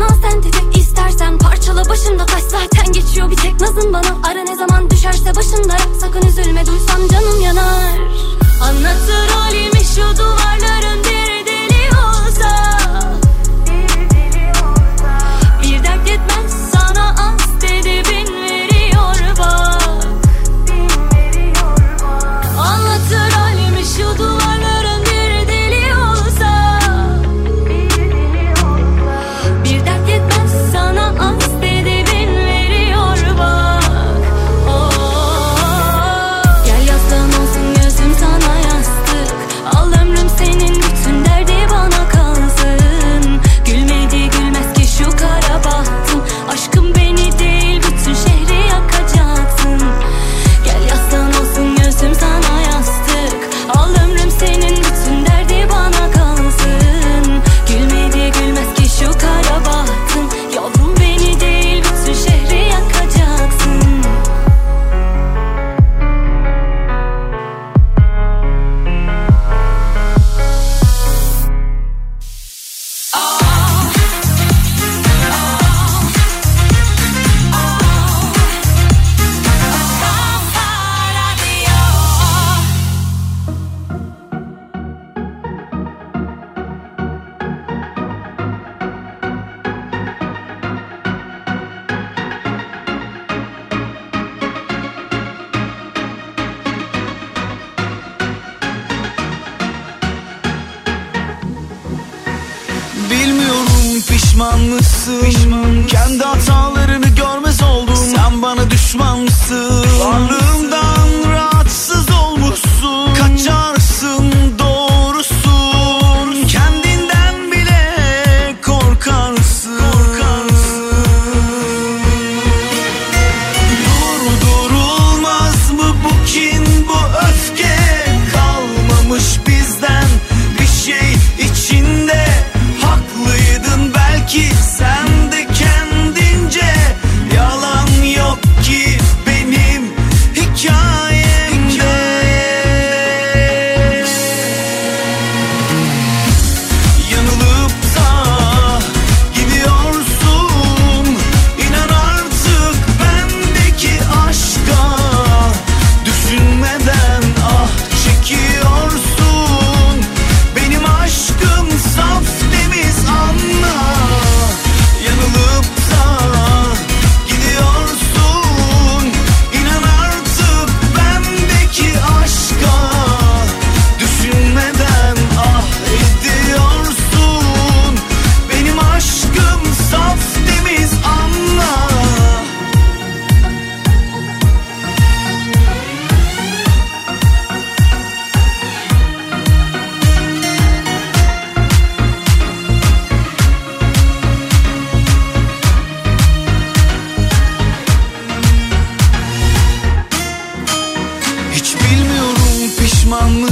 bana 0.01 0.17
sen 0.23 0.41
tetik 0.41 0.77
istersen 0.77 1.39
Parçala 1.39 1.89
başımda 1.89 2.27
taş. 2.27 2.43
Zaten 2.43 2.93
geçiyor 2.93 3.31
bir 3.31 3.37
tek 3.37 3.61
nazın 3.61 3.93
bana. 3.93 4.31
Ara 4.31 4.43
ne 4.43 4.57
zaman 4.57 4.91
düşerse 4.91 5.37
başımda. 5.37 5.77
Sakın 6.01 6.23
üzülme 6.23 6.67
duysam 6.67 7.09
canım 7.09 7.41
yanar. 7.41 7.99
Anlatır 8.63 9.29
halimi 9.29 9.85
şu 9.85 10.19
duvarların 10.19 11.05
derdi. 11.05 11.58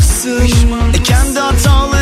pişmansın 0.06 0.94
e, 0.94 1.02
Kendi 1.02 1.38
hatalı 1.38 1.95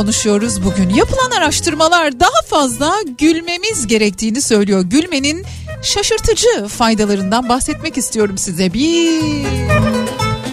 konuşuyoruz 0.00 0.64
bugün. 0.64 0.88
Yapılan 0.88 1.30
araştırmalar 1.30 2.20
daha 2.20 2.42
fazla 2.46 2.94
gülmemiz 3.18 3.86
gerektiğini 3.86 4.42
söylüyor. 4.42 4.80
Gülmenin 4.80 5.44
şaşırtıcı 5.82 6.68
faydalarından 6.68 7.48
bahsetmek 7.48 7.98
istiyorum 7.98 8.38
size. 8.38 8.72
Bir 8.72 9.22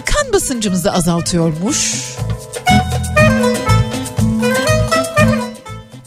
kan 0.04 0.32
basıncımızı 0.32 0.92
azaltıyormuş. 0.92 1.94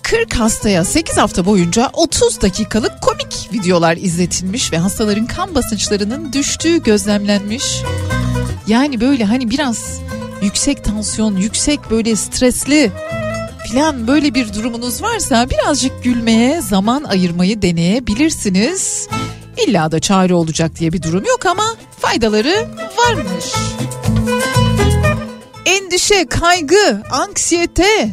40 0.01 0.33
hastaya 0.33 0.85
8 0.85 1.17
hafta 1.17 1.45
boyunca 1.45 1.89
30 1.93 2.41
dakikalık 2.41 3.01
komik 3.01 3.49
videolar 3.53 3.97
izletilmiş 3.97 4.71
ve 4.73 4.77
hastaların 4.77 5.25
kan 5.25 5.55
basınçlarının 5.55 6.33
düştüğü 6.33 6.83
gözlemlenmiş. 6.83 7.83
Yani 8.67 9.01
böyle 9.01 9.25
hani 9.25 9.49
biraz 9.49 9.99
yüksek 10.41 10.83
tansiyon, 10.83 11.35
yüksek 11.35 11.79
böyle 11.91 12.15
stresli 12.15 12.91
filan 13.71 14.07
böyle 14.07 14.33
bir 14.33 14.53
durumunuz 14.53 15.01
varsa 15.01 15.49
birazcık 15.49 16.03
gülmeye 16.03 16.61
zaman 16.61 17.03
ayırmayı 17.03 17.61
deneyebilirsiniz. 17.61 19.07
İlla 19.67 19.91
da 19.91 19.99
çare 19.99 20.33
olacak 20.33 20.71
diye 20.79 20.93
bir 20.93 21.01
durum 21.03 21.25
yok 21.25 21.45
ama 21.45 21.63
faydaları 21.99 22.67
varmış. 22.97 23.45
Endişe, 25.65 26.25
kaygı, 26.25 27.03
anksiyete 27.11 28.09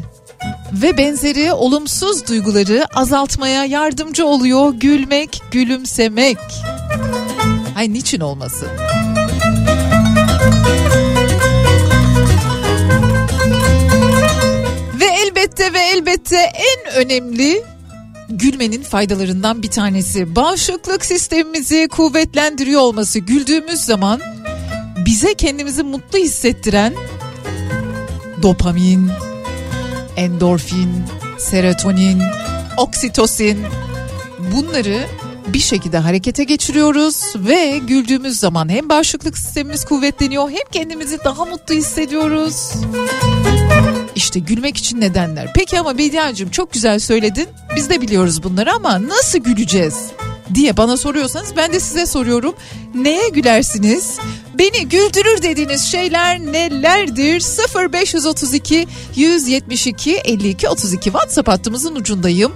ve 0.73 0.99
benzeri 0.99 1.53
olumsuz 1.53 2.29
duyguları 2.29 2.87
azaltmaya 2.94 3.64
yardımcı 3.64 4.27
oluyor 4.27 4.75
gülmek, 4.75 5.42
gülümsemek. 5.51 6.38
Hay 7.75 7.92
niçin 7.92 8.21
olmasın? 8.21 8.68
Elbette 16.33 16.59
en 16.59 16.95
önemli 16.95 17.62
gülmenin 18.29 18.83
faydalarından 18.83 19.62
bir 19.62 19.71
tanesi 19.71 20.37
bağışıklık 20.37 21.05
sistemimizi 21.05 21.88
kuvvetlendiriyor 21.88 22.81
olması. 22.81 23.19
Güldüğümüz 23.19 23.81
zaman 23.81 24.21
bize 25.07 25.35
kendimizi 25.35 25.83
mutlu 25.83 26.19
hissettiren 26.19 26.95
dopamin, 28.43 29.11
endorfin, 30.17 30.91
serotonin, 31.38 32.23
oksitosin 32.77 33.59
bunları 34.55 35.07
bir 35.49 35.61
şekilde 35.61 35.99
harekete 35.99 36.45
geçiriyoruz 36.45 37.23
ve 37.37 37.79
güldüğümüz 37.79 38.38
zaman 38.38 38.69
hem 38.69 38.88
bağışıklık 38.88 39.38
sistemimiz 39.38 39.85
kuvvetleniyor 39.85 40.51
hem 40.51 40.71
kendimizi 40.73 41.19
daha 41.25 41.45
mutlu 41.45 41.75
hissediyoruz. 41.75 42.73
İşte 44.18 44.40
gülmek 44.40 44.76
için 44.76 45.00
nedenler. 45.00 45.52
Peki 45.54 45.81
ama 45.81 45.98
Bediacığım 45.98 46.50
çok 46.50 46.72
güzel 46.72 46.98
söyledin. 46.98 47.48
Biz 47.76 47.90
de 47.90 48.00
biliyoruz 48.00 48.42
bunları 48.42 48.72
ama 48.72 49.09
nasıl 49.09 49.38
güleceğiz? 49.38 49.94
diye 50.54 50.76
bana 50.76 50.96
soruyorsanız 50.96 51.57
ben 51.57 51.72
de 51.72 51.81
size 51.81 52.07
soruyorum. 52.07 52.54
Neye 52.94 53.28
gülersiniz? 53.28 54.18
Beni 54.54 54.88
güldürür 54.88 55.42
dediğiniz 55.42 55.83
şeyler 55.83 56.40
nelerdir? 56.40 57.42
0532 57.92 58.87
172 59.16 60.16
52 60.16 60.68
32 60.68 61.04
WhatsApp 61.04 61.48
hattımızın 61.48 61.96
ucundayım. 61.96 62.52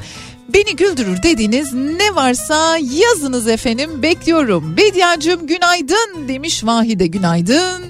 Beni 0.48 0.76
güldürür 0.76 1.22
dediğiniz 1.22 1.72
ne 1.72 2.14
varsa 2.14 2.78
yazınız 2.78 3.48
efendim 3.48 4.02
bekliyorum. 4.02 4.76
Bediacığım 4.76 5.46
günaydın 5.46 6.28
demiş 6.28 6.64
Vahide 6.64 7.06
günaydın. 7.06 7.82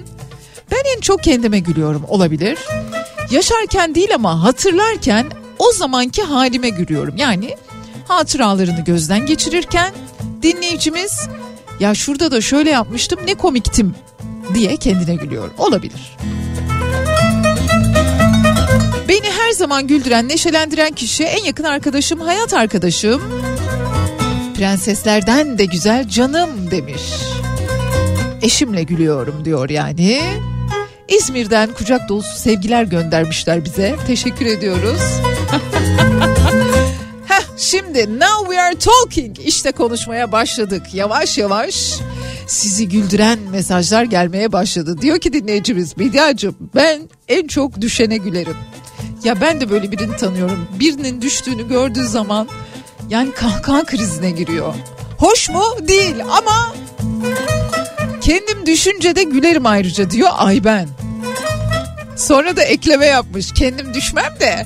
Ben 0.71 0.97
en 0.97 1.01
çok 1.01 1.23
kendime 1.23 1.59
gülüyorum 1.59 2.03
olabilir. 2.07 2.57
Yaşarken 3.31 3.95
değil 3.95 4.15
ama 4.15 4.43
hatırlarken 4.43 5.27
o 5.59 5.71
zamanki 5.71 6.21
halime 6.21 6.69
gülüyorum. 6.69 7.17
Yani 7.17 7.55
hatıralarını 8.07 8.83
gözden 8.83 9.25
geçirirken 9.25 9.93
dinleyicimiz 10.41 11.27
ya 11.79 11.95
şurada 11.95 12.31
da 12.31 12.41
şöyle 12.41 12.69
yapmıştım 12.69 13.19
ne 13.27 13.33
komiktim 13.33 13.95
diye 14.53 14.77
kendine 14.77 15.15
gülüyor. 15.15 15.49
Olabilir. 15.57 16.17
Beni 19.07 19.31
her 19.31 19.51
zaman 19.51 19.87
güldüren, 19.87 20.27
neşelendiren 20.29 20.91
kişi 20.91 21.23
en 21.23 21.43
yakın 21.43 21.63
arkadaşım, 21.63 22.19
hayat 22.19 22.53
arkadaşım. 22.53 23.21
Prenseslerden 24.57 25.57
de 25.57 25.65
güzel 25.65 26.09
canım 26.09 26.71
demiş. 26.71 27.01
Eşimle 28.41 28.83
gülüyorum 28.83 29.45
diyor 29.45 29.69
yani. 29.69 30.21
İzmir'den 31.07 31.73
kucak 31.73 32.09
dolusu 32.09 32.39
sevgiler 32.39 32.83
göndermişler 32.83 33.65
bize. 33.65 33.95
Teşekkür 34.07 34.45
ediyoruz. 34.45 35.01
Heh, 37.27 37.43
şimdi 37.57 38.19
now 38.19 38.45
we 38.45 38.61
are 38.61 38.75
talking. 38.75 39.39
İşte 39.39 39.71
konuşmaya 39.71 40.31
başladık. 40.31 40.93
Yavaş 40.93 41.37
yavaş 41.37 41.93
sizi 42.47 42.89
güldüren 42.89 43.39
mesajlar 43.39 44.03
gelmeye 44.03 44.51
başladı. 44.51 45.01
Diyor 45.01 45.19
ki 45.19 45.33
dinleyicimiz 45.33 45.97
Bediacığım 45.99 46.55
ben 46.75 47.01
en 47.27 47.47
çok 47.47 47.81
düşene 47.81 48.17
gülerim. 48.17 48.57
Ya 49.23 49.41
ben 49.41 49.61
de 49.61 49.69
böyle 49.69 49.91
birini 49.91 50.17
tanıyorum. 50.17 50.67
Birinin 50.79 51.21
düştüğünü 51.21 51.67
gördüğü 51.67 52.07
zaman 52.07 52.47
yani 53.09 53.31
kahkaha 53.31 53.83
krizine 53.83 54.31
giriyor. 54.31 54.73
Hoş 55.17 55.49
mu? 55.49 55.63
Değil 55.87 56.15
ama 56.21 56.73
kendim 58.23 58.65
düşünce 58.65 59.15
de 59.15 59.23
gülerim 59.23 59.65
ayrıca 59.65 60.09
diyor 60.09 60.29
Ayben. 60.37 60.87
Sonra 62.17 62.55
da 62.55 62.63
ekleme 62.63 63.05
yapmış. 63.05 63.51
Kendim 63.53 63.93
düşmem 63.93 64.33
de. 64.39 64.65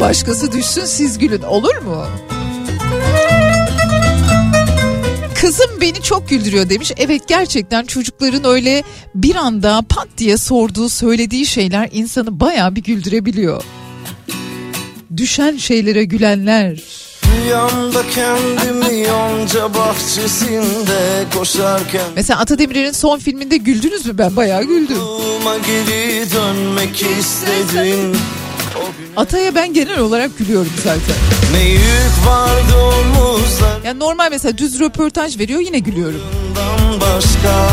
Başkası 0.00 0.52
düşsün 0.52 0.84
siz 0.84 1.18
gülün 1.18 1.42
olur 1.42 1.76
mu? 1.76 2.06
Kızım 5.34 5.80
beni 5.80 6.02
çok 6.02 6.28
güldürüyor 6.28 6.68
demiş. 6.68 6.92
Evet 6.96 7.28
gerçekten 7.28 7.84
çocukların 7.84 8.44
öyle 8.44 8.82
bir 9.14 9.34
anda 9.34 9.82
pat 9.88 10.08
diye 10.18 10.36
sorduğu 10.36 10.88
söylediği 10.88 11.46
şeyler 11.46 11.88
insanı 11.92 12.40
baya 12.40 12.74
bir 12.74 12.82
güldürebiliyor. 12.82 13.64
Düşen 15.16 15.56
şeylere 15.56 16.04
gülenler. 16.04 17.03
Rüyamda 17.34 18.02
kendimi 18.14 19.00
yonca 19.00 19.74
bahçesinde 19.74 21.24
koşarken 21.34 22.02
Mesela 22.16 22.40
Atademir'in 22.40 22.92
son 22.92 23.18
filminde 23.18 23.56
güldünüz 23.56 24.06
mü? 24.06 24.18
Ben 24.18 24.36
bayağı 24.36 24.64
güldüm. 24.64 24.98
Geri 25.66 26.30
dönmek 26.32 27.02
istedin 27.02 28.16
Ataya 29.16 29.54
ben 29.54 29.72
genel 29.74 29.98
olarak 29.98 30.38
gülüyorum 30.38 30.72
zaten. 30.84 31.16
Ne 31.52 31.68
yük 31.68 32.26
vardı 32.26 32.74
omuzlarından 32.76 33.84
Yani 33.84 33.98
normal 33.98 34.28
mesela 34.30 34.58
düz 34.58 34.80
röportaj 34.80 35.38
veriyor 35.38 35.60
yine 35.60 35.78
gülüyorum. 35.78 36.20
başka 37.00 37.68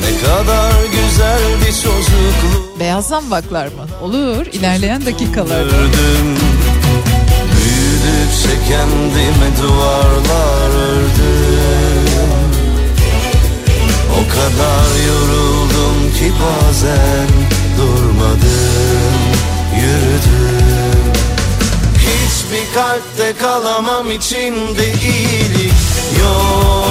Ne 0.00 0.26
kadar 0.26 0.72
güzel 0.84 1.40
bir 1.60 1.72
çocukluk 1.72 2.80
Beyaz 2.80 3.08
zambaklar 3.08 3.66
mı? 3.66 3.86
Olur 4.02 4.46
ilerleyen 4.52 5.06
dakikalarda. 5.06 5.54
Ördüm 5.76 6.36
Büyüdükçe 8.04 8.68
kendime 8.68 9.56
duvarlar 9.62 10.70
ördüm 10.70 12.04
O 14.12 14.28
kadar 14.28 14.88
yoruldum 15.06 16.12
ki 16.18 16.32
bazen 16.42 17.28
durmadım 17.78 19.24
Yürüdüm. 19.76 21.12
Hiçbir 21.98 22.74
kalpte 22.74 23.32
kalamam 23.40 24.10
içinde 24.10 24.92
iyilik 24.92 25.72
yoksa 26.20 26.83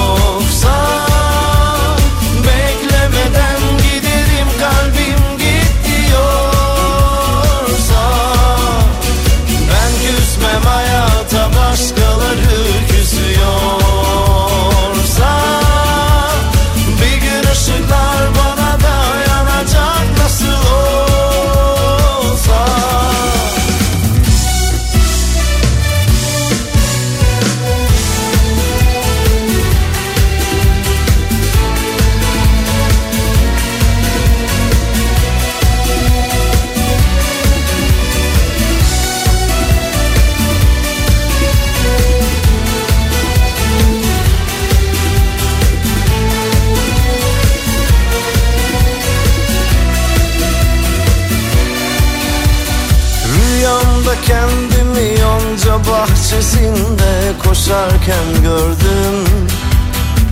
koşarken 57.54 58.42
gördüm. 58.42 59.24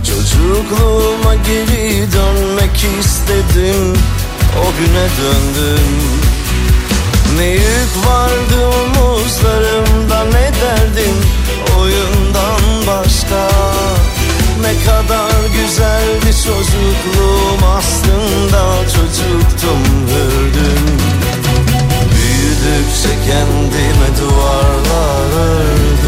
Çocukluğuma 0.07 1.35
geri 1.35 2.07
dönmek 2.11 2.85
istedim. 2.99 3.93
O 4.59 4.65
güne 4.79 5.07
döndüm. 5.19 5.93
Ne 7.37 7.45
yük 7.45 8.07
vardı 8.07 8.67
omuzlarımda 8.67 10.23
ne 10.23 10.51
derdim 10.61 11.15
Oyundan 11.79 12.87
başka. 12.87 13.49
Ne 14.61 14.85
kadar 14.85 15.31
güzeldi 15.53 16.35
çocukluğum 16.43 17.67
aslında 17.77 18.75
Çocuktum 18.83 19.79
hürdüm 20.07 20.97
Büyüdükçe 22.11 23.09
kendime 23.27 24.09
duvarlar 24.21 25.49
ördüm 25.49 26.02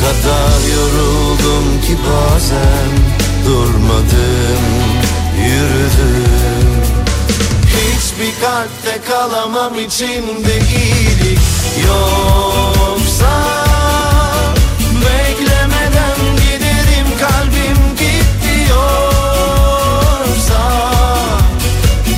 kadar 0.00 0.60
yoruldum 0.74 1.66
ki 1.80 1.96
bazen 2.06 2.90
durmadım 3.46 4.64
yürüdüm. 5.44 6.68
Hiçbir 7.66 8.32
kalpte 8.40 8.94
kalamam 9.08 9.74
içinde 9.78 10.54
iyilik 10.76 11.40
yoksa 11.86 13.34
Beklemeden 15.00 16.20
giderim 16.36 17.08
kalbim 17.20 17.80
git 17.98 18.28
diyorsa 18.44 18.82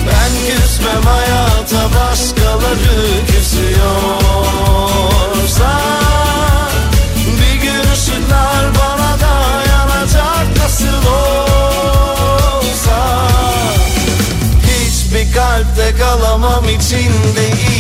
ben 0.07 0.33
küsmem 0.47 1.03
hayata 1.03 1.83
başkaları 1.95 3.01
küsüyorsa 3.27 4.33
ışıklar 8.33 8.65
bana 8.75 9.21
da 9.21 9.35
yanacak 9.71 10.47
nasıl 10.59 11.07
olsa. 11.07 11.69
Hiçbir 14.67 15.33
kalpte 15.33 15.95
kalamam 15.99 16.65
içinde 16.69 17.72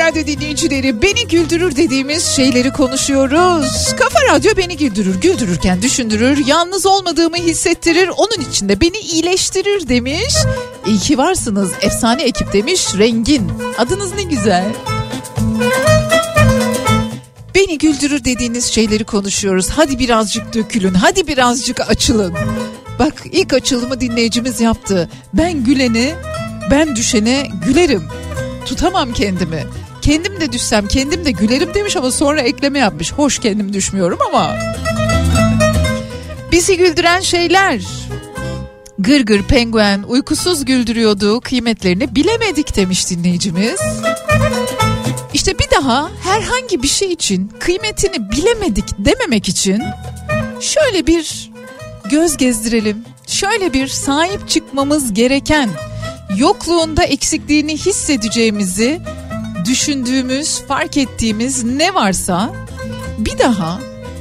Radyo 0.00 0.26
dinleyicileri 0.26 1.02
beni 1.02 1.28
güldürür 1.28 1.76
dediğimiz 1.76 2.24
şeyleri 2.24 2.72
konuşuyoruz. 2.72 3.94
Kafa 3.98 4.18
Radyo 4.34 4.52
beni 4.56 4.76
güldürür, 4.76 5.20
güldürürken 5.20 5.82
düşündürür, 5.82 6.46
yalnız 6.46 6.86
olmadığımı 6.86 7.36
hissettirir, 7.36 8.08
onun 8.16 8.50
içinde 8.50 8.80
beni 8.80 8.96
iyileştirir 8.96 9.88
demiş. 9.88 10.34
İyi 10.86 10.98
ki 10.98 11.18
varsınız 11.18 11.70
efsane 11.80 12.22
ekip 12.22 12.52
demiş 12.52 12.86
Rengin. 12.98 13.52
Adınız 13.78 14.14
ne 14.14 14.22
güzel. 14.22 14.64
Beni 17.54 17.78
güldürür 17.78 18.24
dediğiniz 18.24 18.64
şeyleri 18.64 19.04
konuşuyoruz. 19.04 19.68
Hadi 19.70 19.98
birazcık 19.98 20.54
dökülün, 20.54 20.94
hadi 20.94 21.26
birazcık 21.26 21.90
açılın. 21.90 22.34
Bak 22.98 23.14
ilk 23.32 23.52
açılımı 23.52 24.00
dinleyicimiz 24.00 24.60
yaptı. 24.60 25.10
Ben 25.34 25.64
güleni, 25.64 26.14
ben 26.70 26.96
düşene 26.96 27.48
gülerim. 27.66 28.02
Tutamam 28.66 29.12
kendimi. 29.12 29.66
Kendim 30.02 30.40
de 30.40 30.52
düşsem 30.52 30.88
kendim 30.88 31.24
de 31.24 31.30
gülerim 31.30 31.74
demiş 31.74 31.96
ama 31.96 32.10
sonra 32.10 32.40
ekleme 32.40 32.78
yapmış. 32.78 33.12
Hoş 33.12 33.38
kendim 33.38 33.72
düşmüyorum 33.72 34.18
ama. 34.28 34.56
Bizi 36.52 36.76
güldüren 36.76 37.20
şeyler. 37.20 37.80
Gırgır 38.98 39.42
penguen 39.42 40.02
uykusuz 40.02 40.64
güldürüyordu 40.64 41.40
kıymetlerini 41.40 42.14
bilemedik 42.14 42.76
demiş 42.76 43.10
dinleyicimiz. 43.10 43.80
İşte 45.34 45.58
bir 45.58 45.70
daha 45.70 46.10
herhangi 46.22 46.82
bir 46.82 46.88
şey 46.88 47.12
için 47.12 47.52
kıymetini 47.60 48.30
bilemedik 48.30 48.84
dememek 48.98 49.48
için 49.48 49.82
şöyle 50.60 51.06
bir 51.06 51.50
göz 52.10 52.36
gezdirelim. 52.36 53.04
Şöyle 53.26 53.72
bir 53.72 53.88
sahip 53.88 54.48
çıkmamız 54.48 55.14
gereken 55.14 55.70
yokluğunda 56.36 57.04
eksikliğini 57.04 57.76
hissedeceğimizi 57.76 59.00
düşündüğümüz, 59.64 60.60
fark 60.68 60.96
ettiğimiz 60.96 61.64
ne 61.64 61.94
varsa 61.94 62.50
bir 63.18 63.38
daha 63.38 63.80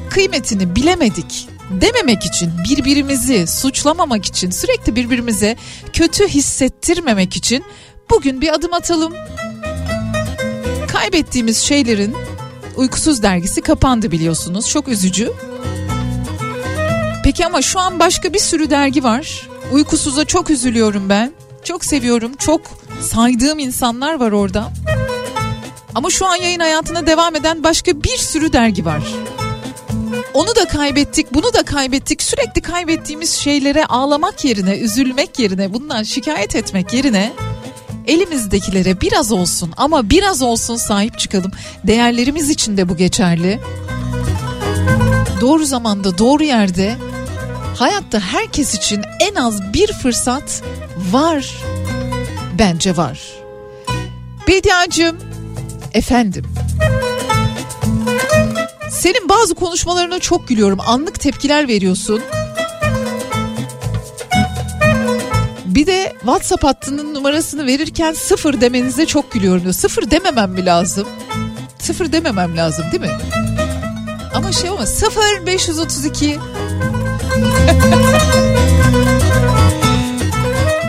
kıymetini 0.10 0.76
bilemedik 0.76 1.48
dememek 1.70 2.26
için, 2.26 2.52
birbirimizi 2.70 3.48
suçlamamak 3.48 4.26
için, 4.26 4.52
sürekli 4.52 4.96
birbirimize 4.96 5.58
kötü 5.94 6.28
hissettirmemek 6.28 7.36
için 7.36 7.64
bugün 8.10 8.42
bir 8.42 8.54
adım 8.54 8.74
atalım. 8.74 9.14
Kaybettiğimiz 10.88 11.58
şeylerin 11.58 12.16
Uykusuz 12.80 13.24
dergisi 13.24 13.62
kapandı 13.62 14.12
biliyorsunuz. 14.12 14.70
Çok 14.70 14.88
üzücü. 14.88 15.32
Peki 17.24 17.46
ama 17.46 17.62
şu 17.62 17.80
an 17.80 18.00
başka 18.00 18.34
bir 18.34 18.40
sürü 18.40 18.70
dergi 18.70 19.04
var. 19.04 19.50
Uykusuza 19.72 20.26
çok 20.26 20.50
üzülüyorum 20.50 21.10
ben. 21.10 21.34
Çok 21.64 21.86
seviyorum. 21.86 22.32
Çok 22.38 22.62
saydığım 23.02 23.60
insanlar 23.60 24.14
var 24.14 24.32
orada. 24.32 24.72
Ama 25.96 26.10
şu 26.10 26.26
an 26.26 26.36
yayın 26.36 26.60
hayatına 26.60 27.08
devam 27.08 27.36
eden 27.36 27.64
başka 27.64 28.04
bir 28.04 28.18
sürü 28.18 28.54
dergi 28.54 28.86
var. 28.86 29.04
Onu 30.34 30.56
da 30.56 30.66
kaybettik, 30.66 31.34
bunu 31.34 31.54
da 31.54 31.64
kaybettik. 31.64 32.24
Sürekli 32.24 32.62
kaybettiğimiz 32.62 33.32
şeylere 33.32 33.86
ağlamak 33.86 34.46
yerine, 34.46 34.78
üzülmek 34.78 35.40
yerine, 35.40 35.74
bundan 35.74 36.04
şikayet 36.04 36.56
etmek 36.56 36.94
yerine 36.94 37.34
elimizdekilere 38.08 39.02
biraz 39.02 39.32
olsun 39.32 39.74
ama 39.78 40.10
biraz 40.10 40.42
olsun 40.42 40.76
sahip 40.76 41.20
çıkalım. 41.20 41.52
Değerlerimiz 41.88 42.50
için 42.50 42.78
de 42.78 42.90
bu 42.90 42.98
geçerli. 42.98 43.60
Doğru 45.42 45.66
zamanda, 45.66 46.18
doğru 46.18 46.44
yerde 46.44 46.96
hayatta 47.76 48.20
herkes 48.20 48.74
için 48.74 49.02
en 49.20 49.36
az 49.36 49.74
bir 49.74 49.94
fırsat 49.94 50.64
var. 51.12 51.56
Bence 52.60 52.98
var. 52.98 53.20
Bediacığım, 54.48 55.18
efendim. 55.94 56.46
Senin 58.92 59.30
bazı 59.30 59.56
konuşmalarına 59.56 60.20
çok 60.20 60.48
gülüyorum. 60.48 60.80
Anlık 60.88 61.20
tepkiler 61.20 61.68
veriyorsun. 61.68 62.22
Bir 65.66 65.88
de 65.88 66.14
WhatsApp 66.20 66.64
hattının 66.64 67.14
numarasını 67.14 67.66
verirken 67.66 68.14
sıfır 68.14 68.62
demenize 68.62 69.06
çok 69.06 69.32
gülüyorum 69.32 69.62
diyor. 69.62 69.74
Sıfır 69.74 70.12
dememem 70.12 70.52
mi 70.52 70.66
lazım? 70.66 71.08
Sıfır 71.80 72.12
dememem 72.12 72.58
lazım 72.58 72.86
değil 72.92 73.02
mi? 73.02 73.18
Ama 74.36 74.52
şey 74.52 74.70
olmaz. 74.70 74.90
Sıfır 74.90 75.46
532 75.46 76.40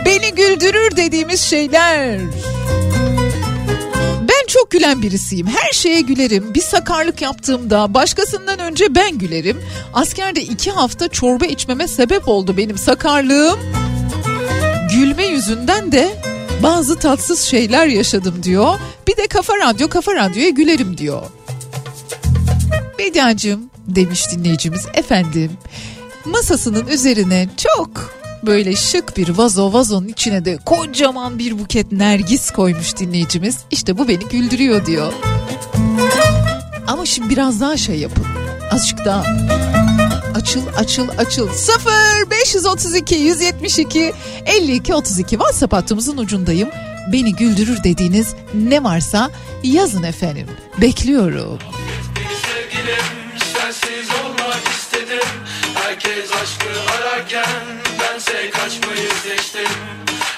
Beni 0.05 0.31
güldürür 0.35 0.95
dediğimiz 0.97 1.41
şeyler. 1.41 2.19
Çok 4.53 4.71
gülen 4.71 5.01
birisiyim. 5.01 5.47
Her 5.47 5.71
şeye 5.71 6.01
gülerim. 6.01 6.53
Bir 6.53 6.61
sakarlık 6.61 7.21
yaptığımda 7.21 7.93
başkasından 7.93 8.59
önce 8.59 8.95
ben 8.95 9.17
gülerim. 9.17 9.61
Askerde 9.93 10.41
iki 10.41 10.71
hafta 10.71 11.07
çorba 11.07 11.45
içmeme 11.45 11.87
sebep 11.87 12.27
oldu 12.27 12.57
benim 12.57 12.77
sakarlığım. 12.77 13.59
Gülme 14.93 15.25
yüzünden 15.25 15.91
de 15.91 16.21
bazı 16.63 16.99
tatsız 16.99 17.41
şeyler 17.41 17.87
yaşadım 17.87 18.43
diyor. 18.43 18.79
Bir 19.07 19.17
de 19.17 19.27
kafa 19.27 19.57
radyo 19.57 19.89
kafa 19.89 20.15
radyoya 20.15 20.49
gülerim 20.49 20.97
diyor. 20.97 21.21
Bediacığım 22.99 23.69
demiş 23.87 24.31
dinleyicimiz 24.31 24.85
efendim 24.93 25.51
masasının 26.25 26.87
üzerine 26.87 27.49
çok 27.57 28.20
böyle 28.45 28.75
şık 28.75 29.17
bir 29.17 29.29
vazo 29.29 29.73
vazonun 29.73 30.07
içine 30.07 30.45
de 30.45 30.57
kocaman 30.57 31.39
bir 31.39 31.59
buket 31.59 31.91
nergis 31.91 32.51
koymuş 32.51 32.97
dinleyicimiz. 32.97 33.57
İşte 33.71 33.97
bu 33.97 34.07
beni 34.07 34.23
güldürüyor 34.25 34.85
diyor. 34.85 35.13
Ama 36.87 37.05
şimdi 37.05 37.29
biraz 37.29 37.61
daha 37.61 37.77
şey 37.77 37.99
yapın. 37.99 38.25
Azıcık 38.71 39.05
daha 39.05 39.23
açıl 40.35 40.61
açıl 40.77 41.09
açıl 41.17 41.49
0 41.53 41.91
532 42.31 43.15
172 43.15 44.13
52 44.45 44.93
32 44.93 45.29
WhatsApp 45.29 45.73
hattımızın 45.73 46.17
ucundayım. 46.17 46.69
Beni 47.13 47.35
güldürür 47.35 47.83
dediğiniz 47.83 48.35
ne 48.53 48.83
varsa 48.83 49.29
yazın 49.63 50.03
efendim. 50.03 50.47
Bekliyorum. 50.81 51.59
Sevgilim 52.43 53.05
sensiz 53.53 54.09
olmak 54.25 54.67
istedim 54.67 55.27
Herkes 55.73 56.31
aşkı 56.31 56.69
ararken 56.91 57.90
bense 58.33 58.49
kaçmayı 58.49 59.09
seçtim. 59.23 59.71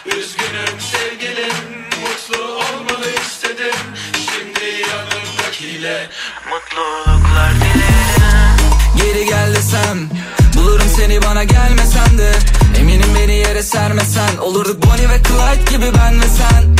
Üzgünüm 0.05 0.79
sevgilim 0.79 1.53
mutlu 2.01 2.43
olmalı 2.43 3.05
istedim. 3.25 3.79
Şimdi 4.13 4.65
yanımdakiyle 4.81 6.09
mutluluklar 6.49 7.53
dilerim. 7.55 8.73
Geri 8.97 9.25
gel 9.25 9.55
desem 9.55 10.09
Bulurum 10.55 10.87
seni 10.95 11.21
bana 11.21 11.43
gelmesen 11.43 12.17
de. 12.17 12.31
Eminim 12.79 13.15
beni 13.19 13.35
yere 13.35 13.63
sermesen 13.63 14.37
Olurduk 14.37 14.85
Bonnie 14.85 15.09
ve 15.09 15.23
Clyde 15.23 15.71
gibi 15.71 15.97
ben 15.97 16.21
ve 16.21 16.25
sen. 16.37 16.75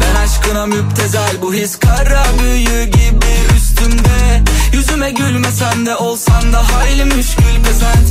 Ben 0.00 0.20
aşkına 0.20 0.66
müptezel 0.66 1.42
Bu 1.42 1.54
his 1.54 1.78
kara 1.78 2.24
büyü 2.42 2.84
gibi 2.84 3.57
üstümde 3.78 4.42
Yüzüme 4.72 5.10
gülmesen 5.10 5.86
de 5.86 5.96
olsan 5.96 6.52
da 6.52 6.62
hayli 6.74 7.04
müşkül 7.04 7.62
pesent 7.64 8.08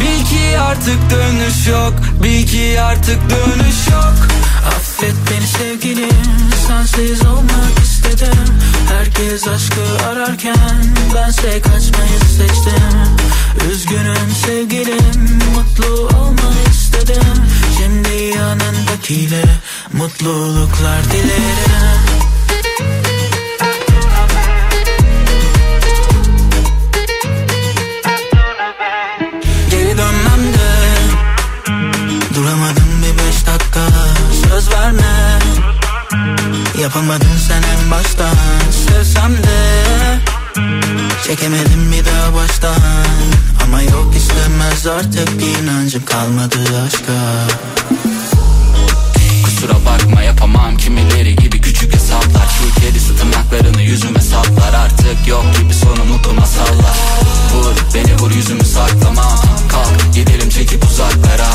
Bil 0.00 0.24
ki 0.24 0.58
artık 0.58 1.10
dönüş 1.10 1.66
yok 1.66 1.94
Bil 2.22 2.46
ki 2.46 2.80
artık 2.80 3.18
dönüş 3.30 3.88
yok. 3.90 4.28
Affet 4.66 5.14
beni 5.30 5.46
sevgilim 5.46 6.10
sensiz 6.68 7.26
olmak 7.26 7.78
istedim. 7.82 8.44
Herkes 8.88 9.48
aşkı 9.48 10.06
ararken 10.10 10.84
bense 11.14 11.60
kaçmayı 11.60 12.18
seçtim. 12.38 12.92
Üzgünüm 13.72 14.30
sevgilim 14.46 15.38
mutlu 15.54 15.94
olmanı 16.18 16.62
istedim. 16.70 17.22
Şimdi 17.78 18.36
yanındakiyle 18.38 19.44
mutluluklar 19.92 21.04
dilerim 21.04 22.11
Yapamadın 36.82 37.36
sen 37.48 37.62
en 37.62 37.90
baştan 37.90 38.34
Sevsem 38.70 39.32
de. 39.32 40.18
Çekemedim 41.26 41.92
bir 41.92 42.04
daha 42.04 42.34
baştan. 42.34 42.76
Ama 43.64 43.82
yok 43.82 44.14
istemez 44.16 44.86
artık 44.86 45.28
inancım 45.42 46.04
kalmadı 46.04 46.58
aşka. 46.86 47.12
Kusura 49.44 49.74
bakma 49.86 50.22
yapamam. 50.22 50.76
Kimileri 50.76 51.36
gibi 51.36 51.60
küçük 51.60 51.94
hesaplar. 51.94 52.46
Şu 52.58 52.80
kedisi 52.80 53.16
tırnaklarını 53.16 53.82
yüzüme 53.82 54.20
saplar. 54.20 54.74
Artık 54.74 55.28
yok 55.28 55.44
gibi 55.60 55.74
sonu 55.74 56.04
mutlu 56.04 56.32
masallar 56.34 56.96
Vur 57.54 57.74
beni 57.94 58.16
vur 58.18 58.30
yüzümü 58.30 58.64
saklamam 58.64 59.38
Kalk 59.68 60.14
gidelim 60.14 60.48
çekip 60.48 60.84
uzaklara. 60.84 61.48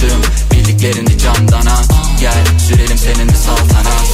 Tüm 0.00 0.53
bildiklerini 0.64 1.18
candan 1.18 1.66
al 1.66 1.84
Gel 2.20 2.58
sürelim 2.68 2.98
seninle 2.98 3.36
saltanat 3.36 4.08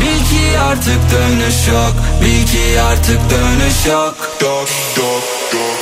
Bil 0.00 0.24
ki 0.30 0.58
artık 0.58 1.00
dönüş 1.12 1.68
yok. 1.68 1.94
Bil 2.22 2.46
ki 2.46 2.80
artık 2.80 3.20
dönüş 3.30 3.86
yok. 3.86 4.16
Dok 4.40 4.68
dok 4.96 5.22
dok. 5.52 5.78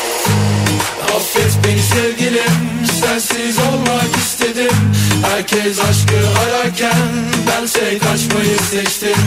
Affet 1.16 1.58
beni 1.64 1.82
sevgilim 1.82 2.79
sensiz 3.00 3.58
olmak 3.58 4.16
istedim. 4.16 4.76
Herkes 5.22 5.78
aşkı 5.80 6.18
ararken 6.40 7.08
bense 7.46 7.98
kaçmayı 7.98 8.58
seçtim. 8.70 9.22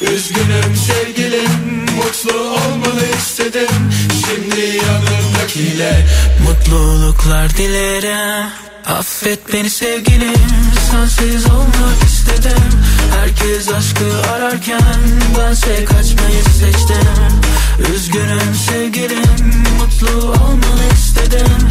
Üzgünüm 0.00 0.76
sevgilim 0.86 1.86
mutlu 1.96 2.40
olmanı 2.40 3.06
istedim. 3.18 3.90
Şimdi 4.26 4.76
yanımdakiyle 4.76 6.06
mutluluklar 6.48 7.50
dilerim. 7.56 8.46
Affet 8.86 9.52
beni 9.52 9.70
sevgilim 9.70 10.46
sensiz 10.90 11.46
olmak 11.46 12.02
istedim. 12.06 12.70
Herkes 13.20 13.68
aşkı 13.68 14.30
ararken 14.32 15.00
bense 15.38 15.84
kaçmayı 15.84 16.42
seçtim. 16.60 17.40
Üzgünüm 17.94 18.54
sevgilim 18.68 19.64
mutlu 19.78 20.28
olmanı 20.28 20.92
istedim 20.94 21.70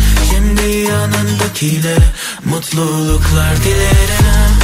Şimdi 0.59 0.77
yanındakiyle 0.77 1.97
mutluluklar 2.45 3.55
dilerim. 3.63 4.55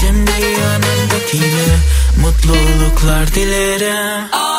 Şimdi 0.00 0.30
yanındakiyle 0.60 1.76
mutluluklar 2.22 3.34
dilerim 3.34 4.49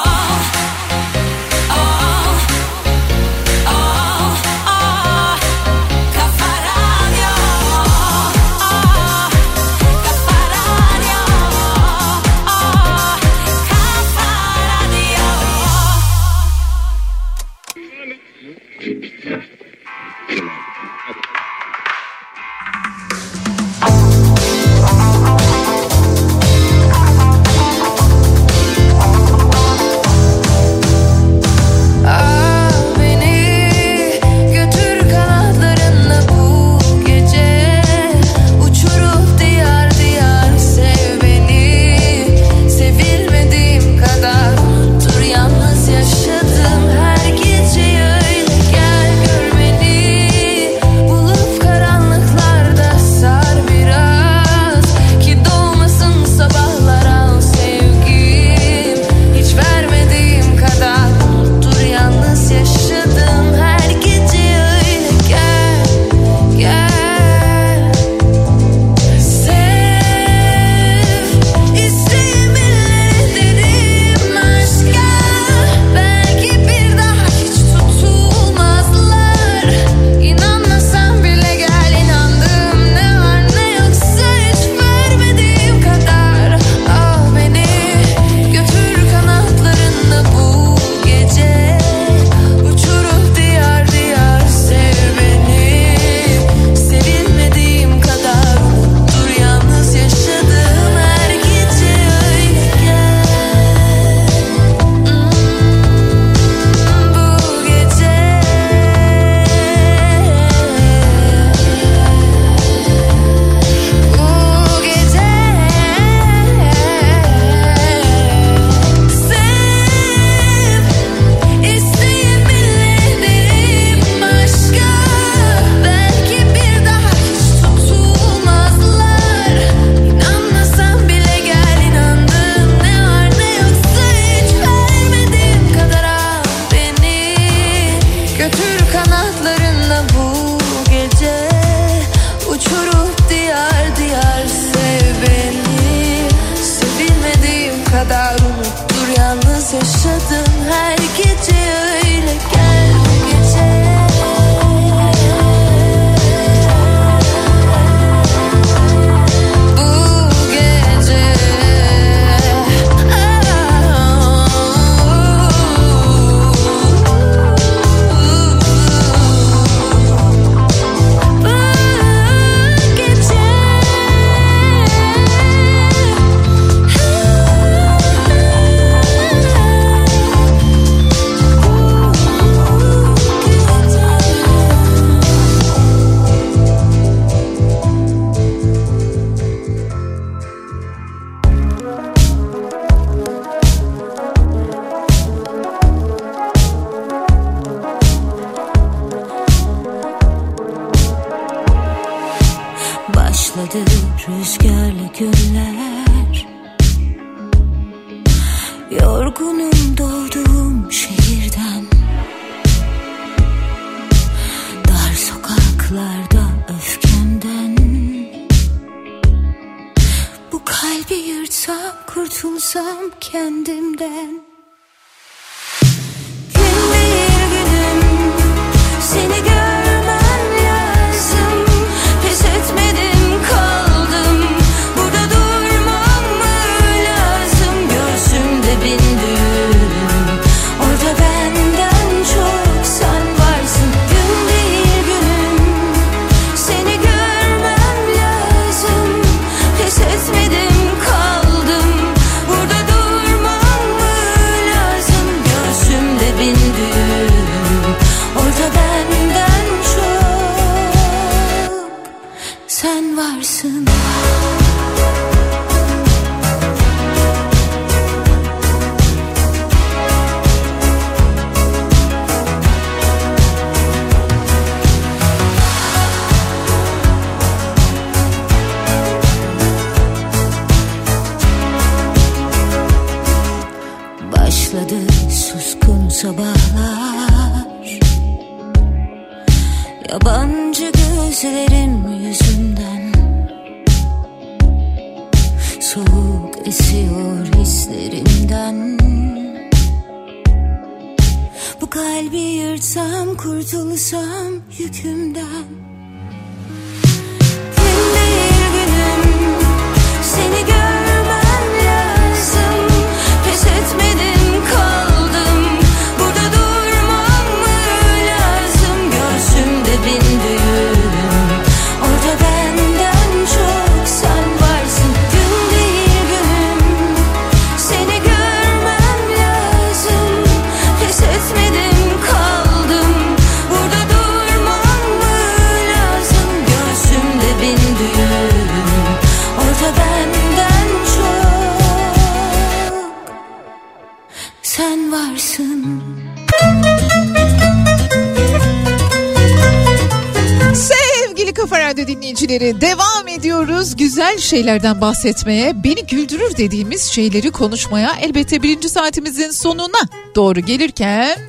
şeylerden 354.51 355.01
bahsetmeye, 355.01 355.83
beni 355.83 356.05
güldürür 356.05 356.57
dediğimiz 356.57 357.03
şeyleri 357.03 357.51
konuşmaya. 357.51 358.11
Elbette 358.21 358.63
birinci 358.63 358.89
saatimizin 358.89 359.51
sonuna 359.51 360.01
doğru 360.35 360.59
gelirken 360.59 361.39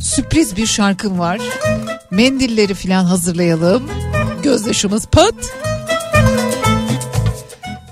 sürpriz 0.00 0.56
bir 0.56 0.66
şarkım 0.66 1.18
var. 1.18 1.40
Mendilleri 2.10 2.74
falan 2.74 3.04
hazırlayalım. 3.04 3.90
Gözdaşımız 4.42 5.06
pat. 5.06 5.34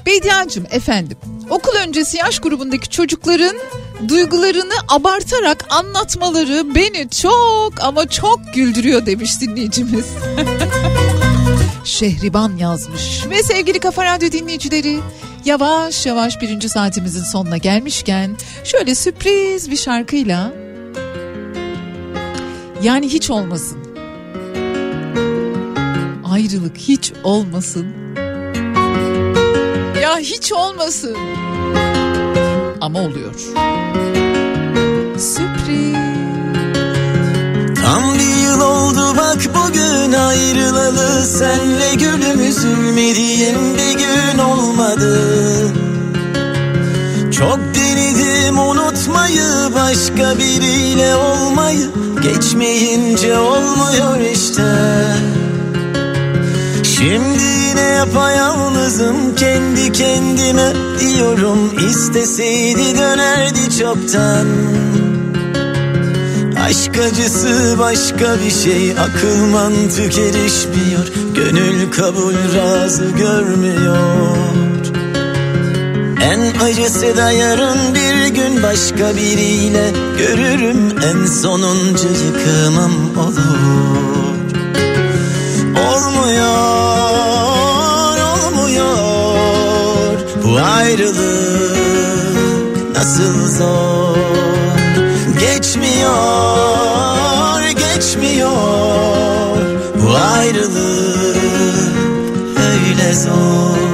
Bediacım 0.07 0.67
efendim 0.71 1.17
okul 1.51 1.73
öncesi 1.77 2.17
yaş 2.17 2.39
grubundaki 2.39 2.91
çocukların 2.91 3.57
duygularını 4.09 4.75
abartarak 4.89 5.65
anlatmaları 5.71 6.75
beni 6.75 7.11
çok 7.11 7.73
ama 7.81 8.09
çok 8.09 8.41
güldürüyor 8.55 9.07
demiş 9.07 9.41
dinleyicimiz. 9.41 10.07
Şehriban 11.85 12.57
yazmış. 12.57 13.27
Ve 13.31 13.43
sevgili 13.43 13.79
Kafa 13.79 14.05
Radyo 14.05 14.33
dinleyicileri 14.33 15.01
yavaş 15.45 16.07
yavaş 16.07 16.41
birinci 16.41 16.69
saatimizin 16.69 17.23
sonuna 17.23 17.57
gelmişken 17.57 18.37
şöyle 18.65 18.95
sürpriz 18.95 19.71
bir 19.71 19.77
şarkıyla 19.77 20.53
yani 22.83 23.09
hiç 23.09 23.31
olmasın. 23.31 23.79
Ayrılık 26.25 26.77
hiç 26.79 27.13
olmasın. 27.25 27.87
Ya 30.03 30.19
hiç 30.19 30.53
olmasın. 30.53 31.17
Ama 32.81 32.99
oluyor. 33.01 33.35
Sürpriz. 35.19 35.97
Tam 37.83 38.15
bir 38.15 38.43
yıl 38.45 38.61
oldu 38.61 39.17
bak 39.17 39.55
bugün 40.13 40.25
ayrılalı 40.25 41.27
Senle 41.27 41.95
gülüm 41.95 42.41
üzülmediğim 42.41 43.75
bir 43.75 43.99
gün 43.99 44.39
olmadı. 44.39 45.21
Çok 47.33 47.59
denedim 47.75 48.59
unutmayı 48.59 49.75
başka 49.75 50.39
biriyle 50.39 51.17
olmayı 51.17 51.91
Geçmeyince 52.23 53.39
olmuyor 53.39 54.21
işte. 54.33 54.63
Şimdi 56.83 57.43
yine 57.69 57.81
yapayalnızım 57.81 59.35
kendi 59.35 59.93
kendime 59.93 60.73
diyorum 61.01 61.89
isteseydi 61.89 62.99
dönerdi 62.99 63.79
çoktan 63.79 64.47
Aşk 66.63 66.99
acısı 66.99 67.77
başka 67.79 68.37
bir 68.45 68.51
şey 68.51 68.93
Akıl 68.93 69.47
mantık 69.53 70.19
erişmiyor. 70.19 71.07
Gönül 71.35 71.91
kabul 71.91 72.35
razı 72.57 73.05
görmüyor. 73.05 74.37
En 76.23 76.61
acısı 76.61 77.17
da 77.17 77.33
yarın 77.33 77.95
bir 77.95 78.27
gün 78.27 78.63
başka 78.63 79.17
biriyle 79.17 79.91
Görürüm 80.19 80.99
en 81.03 81.27
sonuncu 81.27 82.09
yıkımım 82.09 83.19
olur. 83.19 83.59
Olmuyor, 85.91 86.53
olmuyor. 88.35 90.19
Bu 90.45 90.59
ayrılık 90.59 91.77
nasıl 92.97 93.49
zor 93.59 94.02
Geçmiyor, 95.63 97.61
geçmiyor. 97.71 98.53
Bu 100.03 100.17
ayrılık 100.39 101.37
öyle 102.59 103.15
zor 103.15 103.92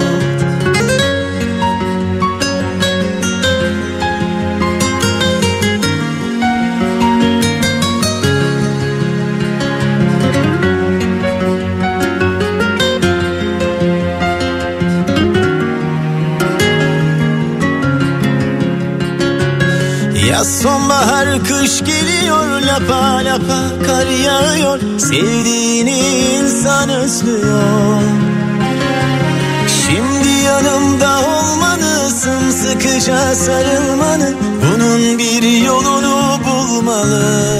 Yaz 20.38 20.60
sonbahar 20.62 21.44
kış 21.44 21.80
geliyor 21.80 22.60
lapa 22.60 23.24
lapa 23.24 23.86
kar 23.86 24.06
yağıyor. 24.06 24.80
Sevdiğini 24.98 25.98
insan 25.98 26.88
özlüyor. 26.88 28.02
Şimdi 29.86 30.28
sıkıca 32.50 33.34
sarılmanın 33.34 34.36
bunun 34.62 35.18
bir 35.18 35.64
yolunu 35.64 36.38
bulmalı. 36.46 37.52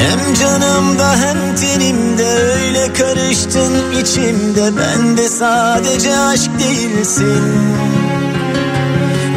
Hem 0.00 0.34
canımda 0.34 1.16
hem 1.16 1.56
tenimde 1.56 2.28
öyle 2.28 2.92
karıştın 2.92 3.72
içimde 4.00 4.70
Ben 4.76 5.16
de 5.16 5.28
sadece 5.28 6.18
aşk 6.18 6.50
değilsin 6.58 8.01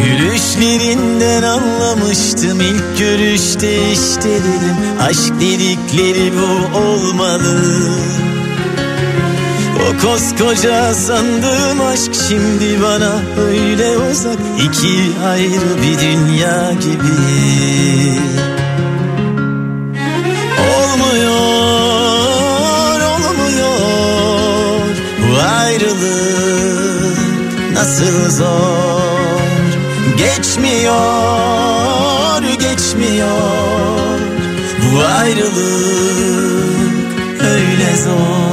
Gülüşlerinden 0.03 1.43
anlamıştım. 1.43 2.61
İlk 2.61 2.99
görüşte 2.99 3.91
işte 3.91 4.29
dedim 4.29 4.77
Aşk 5.01 5.33
dedikleri 5.39 6.31
bu 6.37 6.77
olmalı. 6.77 7.61
O 9.85 10.01
koskoca 10.01 10.93
sandığım 10.93 11.81
aşk 11.81 12.11
şimdi 12.29 12.81
bana 12.81 13.21
öyle 13.47 13.97
uzak 13.97 14.39
iki 14.63 15.25
ayrı 15.27 15.81
bir 15.81 15.99
dünya 15.99 16.71
gibi. 16.71 17.15
Olmuyor, 20.75 21.35
olmuyor 23.01 23.79
Bu 25.21 25.41
ayrılık. 25.41 27.17
Nasıl 27.73 28.31
zor 28.31 28.84
Geçmiyor, 30.17 30.93
geçmiyor. 32.59 33.29
Bu 34.81 34.99
ayrılık 35.19 35.55
öyle 37.41 37.97
zor. 38.03 38.45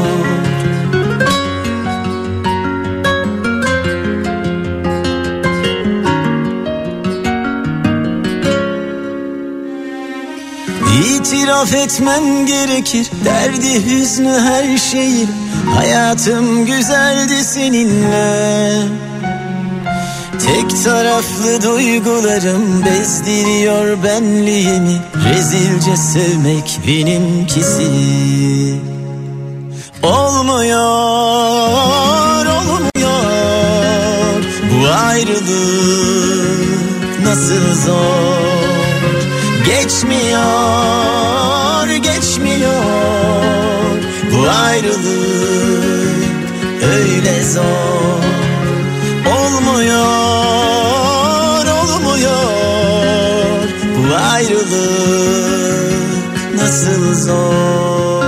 İtiraf 11.16 11.74
etmem 11.74 12.46
gerekir 12.46 13.10
Derdi 13.24 13.86
hüznü 13.86 14.38
her 14.40 14.78
şeyin 14.78 15.30
Hayatım 15.74 16.66
güzeldi 16.66 17.44
seninle 17.44 19.11
Tek 20.46 20.84
taraflı 20.84 21.62
duygularım 21.62 22.84
bezdiriyor 22.84 24.02
benliğimi. 24.04 25.00
Rezilce 25.28 25.96
sevmek 25.96 26.80
benimkisi. 26.86 27.90
Olmuyor, 30.02 30.78
olmuyor. 32.46 34.42
Bu 34.70 34.88
ayrılık 35.08 35.50
nasıl 37.24 37.74
zor? 37.86 38.62
Geçmiyor, 39.66 40.42
geçmiyor. 42.02 42.82
Bu 44.32 44.48
ayrılık 44.48 45.02
öyle 46.82 47.44
zor. 47.44 48.22
Olmuyor, 49.36 50.21
nasıl 56.72 57.14
zor 57.14 58.22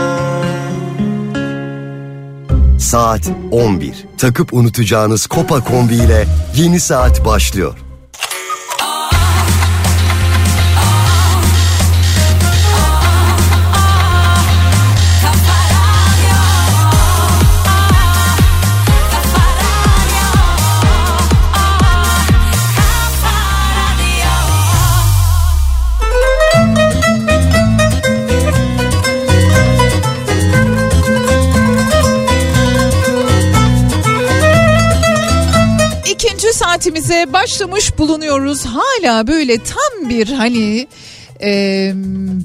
Saat 2.79 3.31
11. 3.51 4.07
Takıp 4.19 4.55
unutacağınız 4.55 5.27
Kopa 5.27 5.61
kombi 5.61 5.95
ile 5.95 6.27
yeni 6.57 6.81
saat 6.81 7.25
başlıyor. 7.25 7.79
Saatimize 36.85 37.33
başlamış 37.33 37.99
bulunuyoruz. 37.99 38.65
Hala 38.65 39.27
böyle 39.27 39.59
tam 39.59 40.09
bir 40.09 40.29
hani 40.29 40.87
e, 41.43 41.93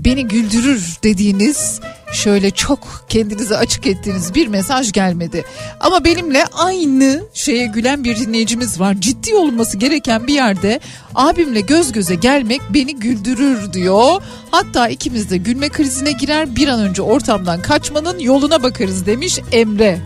beni 0.05 0.27
güldürür 0.27 0.97
dediğiniz 1.03 1.79
şöyle 2.13 2.51
çok 2.51 3.05
kendinizi 3.09 3.57
açık 3.57 3.87
ettiğiniz 3.87 4.35
bir 4.35 4.47
mesaj 4.47 4.91
gelmedi. 4.91 5.45
Ama 5.79 6.05
benimle 6.05 6.45
aynı 6.45 7.23
şeye 7.33 7.65
gülen 7.65 8.03
bir 8.03 8.17
dinleyicimiz 8.17 8.79
var. 8.79 8.95
Ciddi 8.99 9.35
olması 9.35 9.77
gereken 9.77 10.27
bir 10.27 10.33
yerde 10.33 10.79
abimle 11.15 11.61
göz 11.61 11.91
göze 11.91 12.15
gelmek 12.15 12.61
beni 12.69 12.95
güldürür 12.95 13.73
diyor. 13.73 14.21
Hatta 14.51 14.87
ikimiz 14.87 15.29
de 15.29 15.37
gülme 15.37 15.69
krizine 15.69 16.11
girer 16.11 16.55
bir 16.55 16.67
an 16.67 16.79
önce 16.79 17.01
ortamdan 17.01 17.61
kaçmanın 17.61 18.19
yoluna 18.19 18.63
bakarız 18.63 19.05
demiş 19.05 19.39
Emre. 19.51 19.99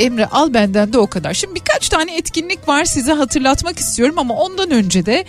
Emre 0.00 0.26
al 0.26 0.54
benden 0.54 0.92
de 0.92 0.98
o 0.98 1.06
kadar. 1.06 1.34
Şimdi 1.34 1.54
birkaç 1.54 1.88
tane 1.88 2.16
etkinlik 2.16 2.68
var 2.68 2.84
size 2.84 3.12
hatırlatmak 3.12 3.78
istiyorum 3.78 4.18
ama 4.18 4.34
ondan 4.34 4.70
önce 4.70 5.06
de 5.06 5.24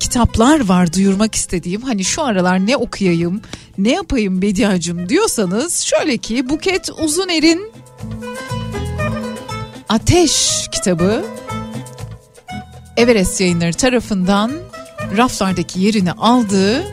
kitaplar 0.00 0.68
var 0.68 0.92
duyurmak 0.92 1.34
istediğim. 1.34 1.82
Hani 1.82 2.04
şu 2.04 2.24
aralar 2.24 2.66
ne 2.66 2.76
okuyayım, 2.76 3.40
ne 3.78 3.92
yapayım 3.92 4.42
Bediacım 4.42 5.08
diyorsanız 5.08 5.80
şöyle 5.80 6.16
ki 6.16 6.48
Buket 6.48 6.90
Uzuner'in 6.90 7.72
Ateş 9.88 10.68
kitabı 10.72 11.24
Everest 12.96 13.40
yayınları 13.40 13.72
tarafından 13.72 14.52
raflardaki 15.16 15.80
yerini 15.80 16.12
aldığı 16.12 16.84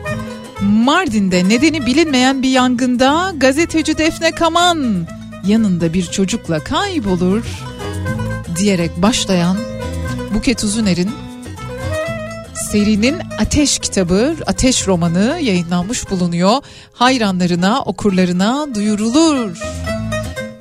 Mardin'de 0.60 1.48
nedeni 1.48 1.86
bilinmeyen 1.86 2.42
bir 2.42 2.50
yangında 2.50 3.32
gazeteci 3.36 3.98
Defne 3.98 4.30
Kaman 4.30 5.06
yanında 5.46 5.92
bir 5.92 6.06
çocukla 6.06 6.60
kaybolur 6.60 7.44
diyerek 8.56 9.02
başlayan 9.02 9.56
Buket 10.34 10.64
Uzuner'in 10.64 11.10
serinin 12.72 13.18
Ateş 13.38 13.78
kitabı, 13.78 14.36
Ateş 14.46 14.86
romanı 14.86 15.38
yayınlanmış 15.42 16.10
bulunuyor. 16.10 16.56
Hayranlarına, 16.92 17.82
okurlarına 17.82 18.74
duyurulur. 18.74 19.58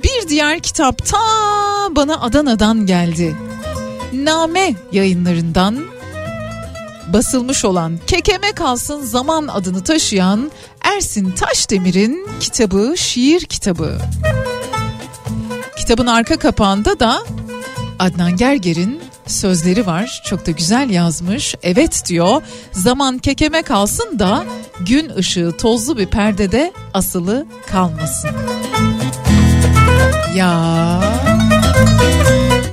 Bir 0.04 0.30
diğer 0.30 0.60
kitap 0.60 1.06
ta 1.06 1.18
bana 1.96 2.22
Adana'dan 2.22 2.86
geldi. 2.86 3.36
Name 4.14 4.76
yayınlarından 4.92 5.86
basılmış 7.14 7.66
olan 7.66 8.00
Kekeme 8.08 8.52
Kalsın 8.52 9.02
Zaman 9.02 9.48
adını 9.48 9.84
taşıyan 9.84 10.52
Ersin 10.82 11.32
Taşdemir'in 11.32 12.28
kitabı 12.40 12.94
Şiir 12.98 13.42
Kitabı. 13.42 13.98
Kitabın 15.84 16.08
arka 16.08 16.38
kapağında 16.38 17.00
da 17.00 17.24
Adnan 18.00 18.38
Gerger'in 18.38 19.02
sözleri 19.28 19.86
var. 19.86 20.22
Çok 20.26 20.46
da 20.46 20.52
güzel 20.52 20.90
yazmış. 20.90 21.56
Evet 21.64 22.04
diyor. 22.10 22.42
Zaman 22.72 23.18
kekeme 23.18 23.62
kalsın 23.62 24.20
da 24.20 24.46
gün 24.80 25.10
ışığı 25.10 25.52
tozlu 25.58 25.98
bir 25.98 26.06
perdede 26.06 26.74
asılı 26.94 27.46
kalmasın. 27.72 28.30
Ya. 30.36 31.02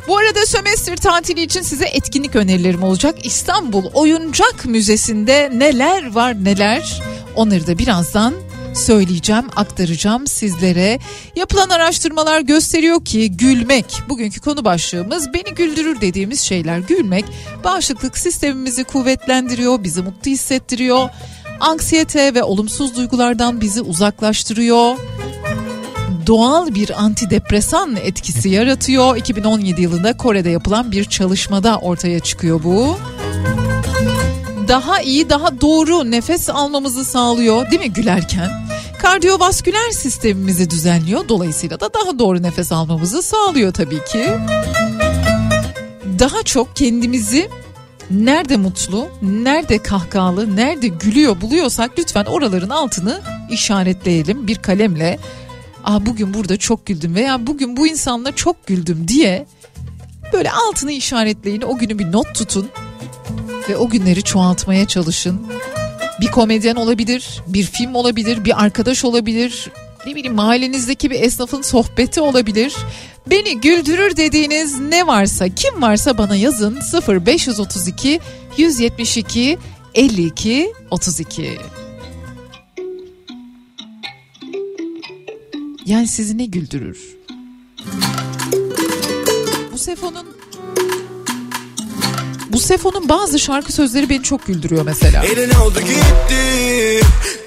Bu 0.08 0.16
arada 0.16 0.46
sömestr 0.46 0.96
tatili 0.96 1.42
için 1.42 1.62
size 1.62 1.84
etkinlik 1.84 2.36
önerilerim 2.36 2.82
olacak. 2.82 3.26
İstanbul 3.26 3.84
Oyuncak 3.94 4.64
Müzesi'nde 4.64 5.50
neler 5.54 6.14
var 6.14 6.44
neler 6.44 7.02
onları 7.36 7.66
da 7.66 7.78
birazdan 7.78 8.34
söyleyeceğim, 8.74 9.44
aktaracağım 9.56 10.26
sizlere. 10.26 10.98
Yapılan 11.36 11.68
araştırmalar 11.68 12.40
gösteriyor 12.40 13.04
ki 13.04 13.36
gülmek, 13.36 13.86
bugünkü 14.08 14.40
konu 14.40 14.64
başlığımız 14.64 15.32
beni 15.34 15.54
güldürür 15.54 16.00
dediğimiz 16.00 16.40
şeyler. 16.40 16.78
Gülmek 16.78 17.24
bağışıklık 17.64 18.18
sistemimizi 18.18 18.84
kuvvetlendiriyor, 18.84 19.84
bizi 19.84 20.02
mutlu 20.02 20.30
hissettiriyor. 20.30 21.08
Anksiyete 21.60 22.34
ve 22.34 22.42
olumsuz 22.42 22.96
duygulardan 22.96 23.60
bizi 23.60 23.82
uzaklaştırıyor 23.82 24.96
doğal 26.26 26.74
bir 26.74 27.02
antidepresan 27.04 27.96
etkisi 27.96 28.48
yaratıyor. 28.48 29.16
2017 29.16 29.82
yılında 29.82 30.16
Kore'de 30.16 30.50
yapılan 30.50 30.92
bir 30.92 31.04
çalışmada 31.04 31.78
ortaya 31.78 32.20
çıkıyor 32.20 32.62
bu. 32.64 32.98
Daha 34.70 35.00
iyi, 35.00 35.30
daha 35.30 35.60
doğru 35.60 36.10
nefes 36.10 36.50
almamızı 36.50 37.04
sağlıyor 37.04 37.70
değil 37.70 37.82
mi 37.82 37.92
gülerken? 37.92 38.50
Kardiyovasküler 38.98 39.90
sistemimizi 39.90 40.70
düzenliyor. 40.70 41.28
Dolayısıyla 41.28 41.80
da 41.80 41.94
daha 41.94 42.18
doğru 42.18 42.42
nefes 42.42 42.72
almamızı 42.72 43.22
sağlıyor 43.22 43.72
tabii 43.72 44.04
ki. 44.04 44.26
daha 46.18 46.42
çok 46.42 46.76
kendimizi 46.76 47.48
nerede 48.10 48.56
mutlu, 48.56 49.08
nerede 49.22 49.82
kahkahalı, 49.82 50.56
nerede 50.56 50.88
gülüyor 50.88 51.40
buluyorsak 51.40 51.98
lütfen 51.98 52.24
oraların 52.24 52.70
altını 52.70 53.20
işaretleyelim 53.50 54.46
bir 54.46 54.56
kalemle. 54.56 55.18
Aa 55.84 56.06
bugün 56.06 56.34
burada 56.34 56.56
çok 56.56 56.86
güldüm 56.86 57.14
veya 57.14 57.46
bugün 57.46 57.76
bu 57.76 57.86
insanla 57.86 58.32
çok 58.34 58.66
güldüm 58.66 59.08
diye 59.08 59.46
böyle 60.32 60.50
altını 60.50 60.92
işaretleyin. 60.92 61.62
O 61.62 61.78
günü 61.78 61.98
bir 61.98 62.12
not 62.12 62.34
tutun 62.34 62.70
ve 63.70 63.76
o 63.76 63.88
günleri 63.88 64.22
çoğaltmaya 64.22 64.86
çalışın. 64.86 65.46
Bir 66.20 66.26
komedyen 66.26 66.76
olabilir, 66.76 67.42
bir 67.46 67.62
film 67.62 67.94
olabilir, 67.94 68.44
bir 68.44 68.64
arkadaş 68.64 69.04
olabilir, 69.04 69.70
ne 70.06 70.14
bileyim 70.14 70.34
mahallenizdeki 70.34 71.10
bir 71.10 71.20
esnafın 71.20 71.62
sohbeti 71.62 72.20
olabilir. 72.20 72.76
Beni 73.26 73.60
güldürür 73.60 74.16
dediğiniz 74.16 74.80
ne 74.80 75.06
varsa 75.06 75.48
kim 75.48 75.82
varsa 75.82 76.18
bana 76.18 76.36
yazın 76.36 76.78
0532 77.08 78.20
172 78.56 79.58
52 79.94 80.72
32. 80.90 81.58
Yani 85.86 86.08
sizi 86.08 86.38
ne 86.38 86.44
güldürür? 86.44 87.16
Bu 89.72 89.78
Sefo'nun 89.78 90.39
Sefo'nun 92.60 93.08
bazı 93.08 93.38
şarkı 93.38 93.72
sözleri 93.72 94.10
beni 94.10 94.22
çok 94.22 94.46
güldürüyor 94.46 94.84
mesela. 94.84 95.24
Elin 95.24 95.50
oldu 95.50 95.80
gitti 95.80 97.00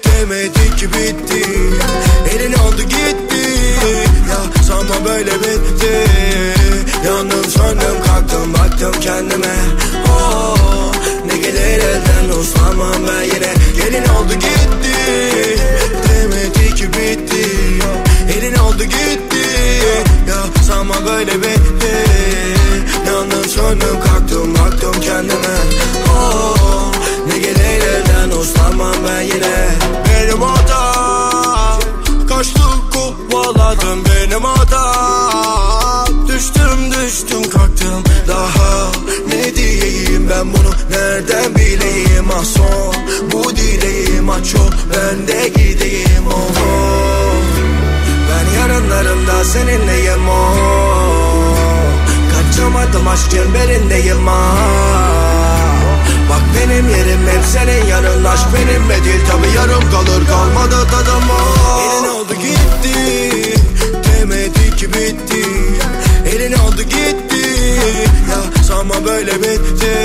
Demedi 0.04 0.76
ki 0.76 0.88
bitti. 0.88 1.48
Elin 2.34 2.52
oldu 2.52 2.82
gitti 2.82 3.48
Ya 4.30 4.62
sanma 4.64 5.04
böyle 5.08 5.32
bitti. 5.34 6.04
Yandım 7.06 7.44
söndüm 7.44 8.02
kalktım 8.06 8.54
baktım 8.54 8.92
kendime. 9.00 9.54
Oh, 10.08 10.92
Ne 11.26 11.36
gelir 11.38 11.60
elden 11.84 12.38
uslanmam 12.40 12.94
ben 13.08 13.22
yine. 13.22 13.54
Gelin 13.76 14.02
oldu 14.08 14.34
gitti 14.34 14.96
Demedi 16.08 16.74
ki 16.74 16.86
bitti. 16.88 17.46
Elin 18.38 18.54
oldu 18.54 18.84
gitti 18.84 19.48
Ya 20.28 20.62
sanma 20.68 20.94
böyle 21.06 21.32
bitti 21.42 21.94
söndüm 23.54 24.00
kalktım 24.00 24.54
baktım 24.54 25.00
kendime. 25.00 25.56
Oh, 26.10 26.92
Ne 27.26 27.38
gelir 27.38 27.82
elden 27.86 28.30
uslanmam 28.30 28.94
ben 29.08 29.20
yine. 29.20 29.68
Benim 30.08 30.42
hatam 30.42 31.80
Kaçtım 32.28 32.90
kovaladım 32.92 34.04
benim 34.04 34.44
hatam 34.44 36.28
Düştüm 36.28 36.92
düştüm 36.92 37.50
kalktım. 37.50 38.04
Daha 38.28 38.90
Ne 39.28 39.56
diyeyim 39.56 40.30
ben 40.30 40.52
bunu 40.52 40.70
nereden 40.90 41.54
bileyim? 41.54 42.26
Ah 42.32 42.44
son 42.44 42.94
Bu 43.32 43.56
dileğim 43.56 44.30
ah 44.30 44.44
çok 44.52 44.72
ben 44.90 45.28
de 45.28 45.48
gideyim. 45.48 46.26
Oh, 46.28 46.32
oh. 46.32 46.94
Ben 48.30 48.58
yarınlarımda 48.60 49.44
seninleyim 49.44 49.83
Kaçamadım 52.84 53.08
aşk 53.08 53.30
çemberindeyim 53.30 54.28
ah. 54.28 54.54
Bak 56.30 56.42
benim 56.56 56.88
yerim 56.88 57.28
hep 57.28 57.44
senin 57.52 57.86
yanın 57.86 58.24
Aşk 58.24 58.46
benimle 58.54 59.04
değil. 59.04 59.20
Tabi 59.30 59.56
yarım 59.56 59.90
kalır 59.90 60.26
kalmadı 60.26 60.86
tadım 60.90 61.30
oh. 61.30 61.80
Elin 61.82 62.08
oldu 62.08 62.34
gitti 62.34 63.54
Demedi 64.04 64.76
ki 64.76 64.88
bitti. 64.88 65.46
Elin 66.26 66.52
oldu 66.52 66.82
gitti 66.82 67.48
Ya 68.30 68.62
sanma 68.64 68.94
böyle 69.04 69.34
bitti. 69.34 70.04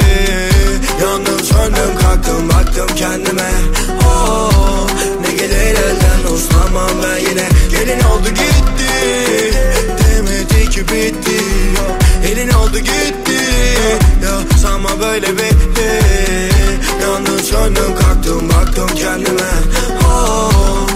Yandım 1.01 1.39
söndüm 1.39 1.97
kalktım 2.01 2.49
baktım 2.49 2.95
kendime. 2.95 3.51
Oh, 4.07 4.87
Ne 5.21 5.31
gelir 5.31 5.75
elden 5.75 6.33
uslanmam 6.33 6.89
ben 7.03 7.29
yine. 7.29 7.49
Gelin 7.71 7.99
oldu 7.99 8.29
gitti 8.29 9.98
Demedi 10.19 10.69
ki 10.69 10.81
bitti. 10.81 11.39
Elin 12.31 12.49
oldu 12.49 12.79
gitti. 12.79 13.39
Ya 14.23 14.57
sanma 14.57 14.89
böyle 14.99 15.27
bitti. 15.27 15.89
Yandım 17.01 17.39
söndüm 17.39 17.95
kalktım 17.95 18.49
baktım 18.49 18.89
kendime. 18.95 19.51
Oh, 20.05 20.87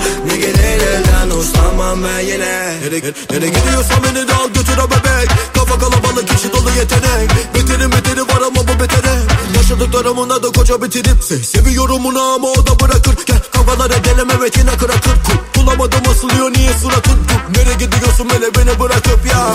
Elden 0.47 1.29
uslanmam 1.37 2.03
ben 2.03 2.19
yine. 2.19 2.79
Nereye, 2.83 3.13
nereye 3.31 3.49
gidiyorsan 3.49 3.97
beni 4.03 4.27
de 4.27 4.33
al 4.33 4.47
götür 4.47 4.77
o 4.77 4.87
bebek. 4.91 5.29
Kafa 5.53 5.79
kalabalık 5.79 6.27
kişi 6.27 6.53
dolu 6.53 6.69
yetenek. 6.79 7.29
Beterin 7.55 7.91
beteri 7.91 8.21
var 8.21 8.41
ama 8.47 8.61
bu 8.67 8.79
betere. 8.79 9.15
Yaşadıklarımın 9.55 10.29
adı 10.29 10.51
koca 10.51 10.81
bitirip 10.81 11.21
Se- 11.29 11.43
Seviyorum 11.43 12.05
onu 12.05 12.21
ama 12.21 12.47
o 12.47 12.67
da 12.67 12.79
bırakır. 12.79 13.15
Gel 13.25 13.39
kafalara 13.51 13.97
gelem 13.97 14.27
evet 14.39 14.57
yine 14.57 14.77
kırakır 14.77 15.13
Bulamadım 15.55 16.01
asılıyor 16.11 16.51
niye 16.51 16.73
suratın? 16.73 17.19
Nereye 17.55 17.73
gidiyorsun 17.73 18.29
böyle 18.33 18.45
beni 18.55 18.79
bırakıp 18.79 19.25
ya? 19.31 19.47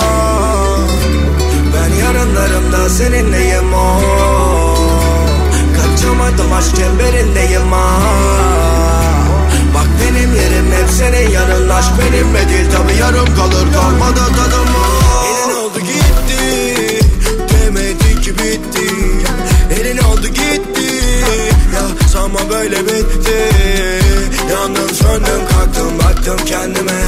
Ben 1.75 1.95
yarınlarımda 1.95 2.89
seninleyim 2.89 3.73
o 3.73 4.01
Kaçamadım 5.77 6.53
aşk 6.53 6.75
çemberindeyim 6.75 7.73
ah 7.73 8.68
Bak 9.79 9.87
benim 10.01 10.35
yerim 10.35 10.71
hep 10.71 10.89
senin 10.89 11.29
yanın. 11.29 11.69
Aşk 11.69 11.89
benimle 11.99 12.49
değil 12.49 12.69
tabi 12.71 12.93
yarım 12.99 13.35
kalır. 13.35 13.73
Kalmadı 13.73 14.19
tadım 14.19 14.67
ah. 14.77 15.25
Elin 15.25 15.55
oldu 15.55 15.79
gitti 15.79 16.99
Demedi 17.49 18.21
ki 18.21 18.31
bitti. 18.37 18.93
Elin 19.79 19.97
oldu 19.97 20.27
gitti 20.27 20.93
Ya 21.75 22.07
sanma 22.13 22.39
böyle 22.49 22.85
bitti. 22.85 23.49
Yandım 24.51 24.89
söndüm 24.89 25.41
kalktım 25.51 25.99
baktım 25.99 26.45
kendime. 26.45 27.01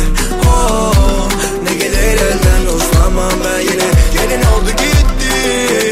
Oh, 0.50 1.30
Ne 1.64 1.74
gelir 1.74 2.18
elden 2.22 2.76
uslanmam 2.76 3.32
ben 3.46 3.60
yine. 3.62 3.90
Gelin 4.14 4.42
oldu 4.44 4.70
gitti 4.72 5.92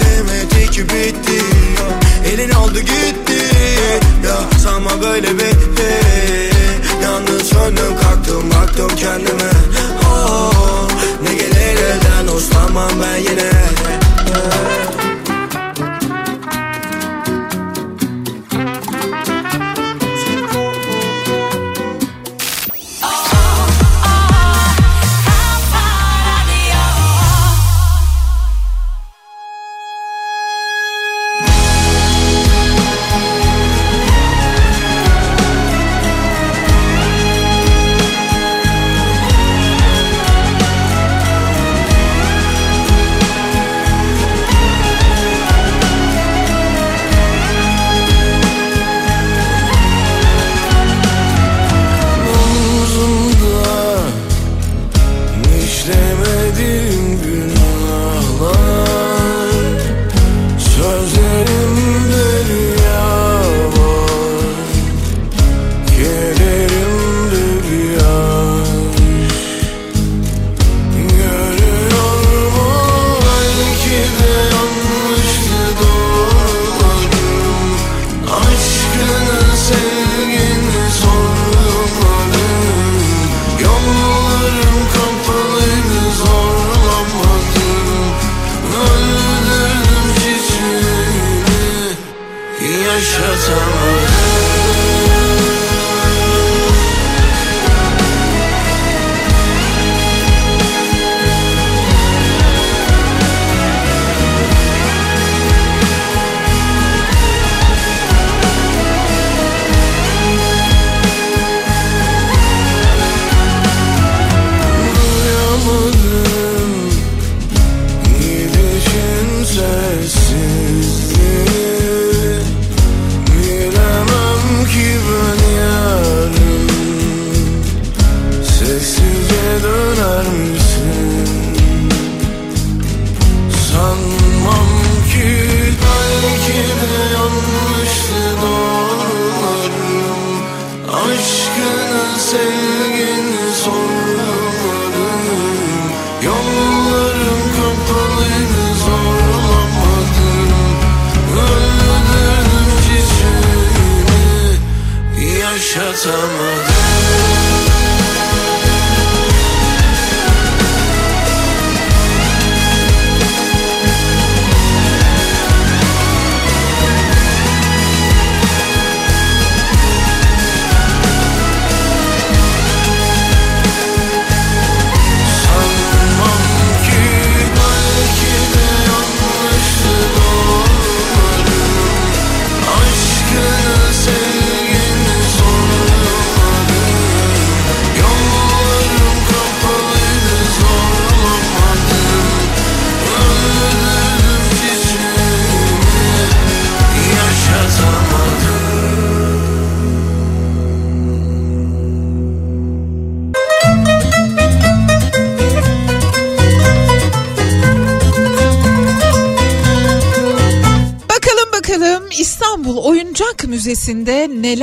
Demedi 0.00 0.70
ki 0.70 0.82
bitti. 0.82 1.42
Elin 2.32 2.50
oldu 2.50 2.80
gitti 2.80 3.59
Ya 4.24 4.58
sanma 4.58 4.90
böyle 5.02 5.34
bitti 5.34 6.00
Yandım 7.02 7.40
söndüm 7.40 7.96
kalktım 8.02 8.50
baktım 8.50 8.90
kendime. 8.96 9.50
Oh, 10.10 10.88
Ne 11.22 11.34
gelir 11.34 11.76
elden 11.76 12.34
uslanmam 12.36 12.90
ben 13.02 13.16
yine 13.16 13.59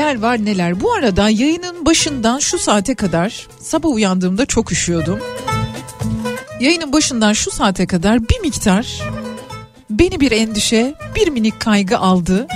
neler 0.08 0.22
var 0.22 0.46
neler. 0.46 0.82
Bu 0.82 0.94
arada 0.94 1.30
yayının 1.30 1.86
başından 1.86 2.40
şu 2.40 2.60
saate 2.60 2.96
kadar 2.96 3.48
sabah 3.62 3.90
uyandığımda 3.90 4.46
çok 4.46 4.72
üşüyordum. 4.72 5.20
Yayının 6.60 6.94
başından 6.94 7.34
şu 7.34 7.52
saate 7.52 7.88
kadar 7.88 8.30
bir 8.30 8.40
miktar 8.40 9.02
beni 9.90 10.20
bir 10.20 10.32
endişe, 10.32 10.96
bir 11.16 11.28
minik 11.28 11.60
kaygı 11.60 11.98
aldı. 11.98 12.48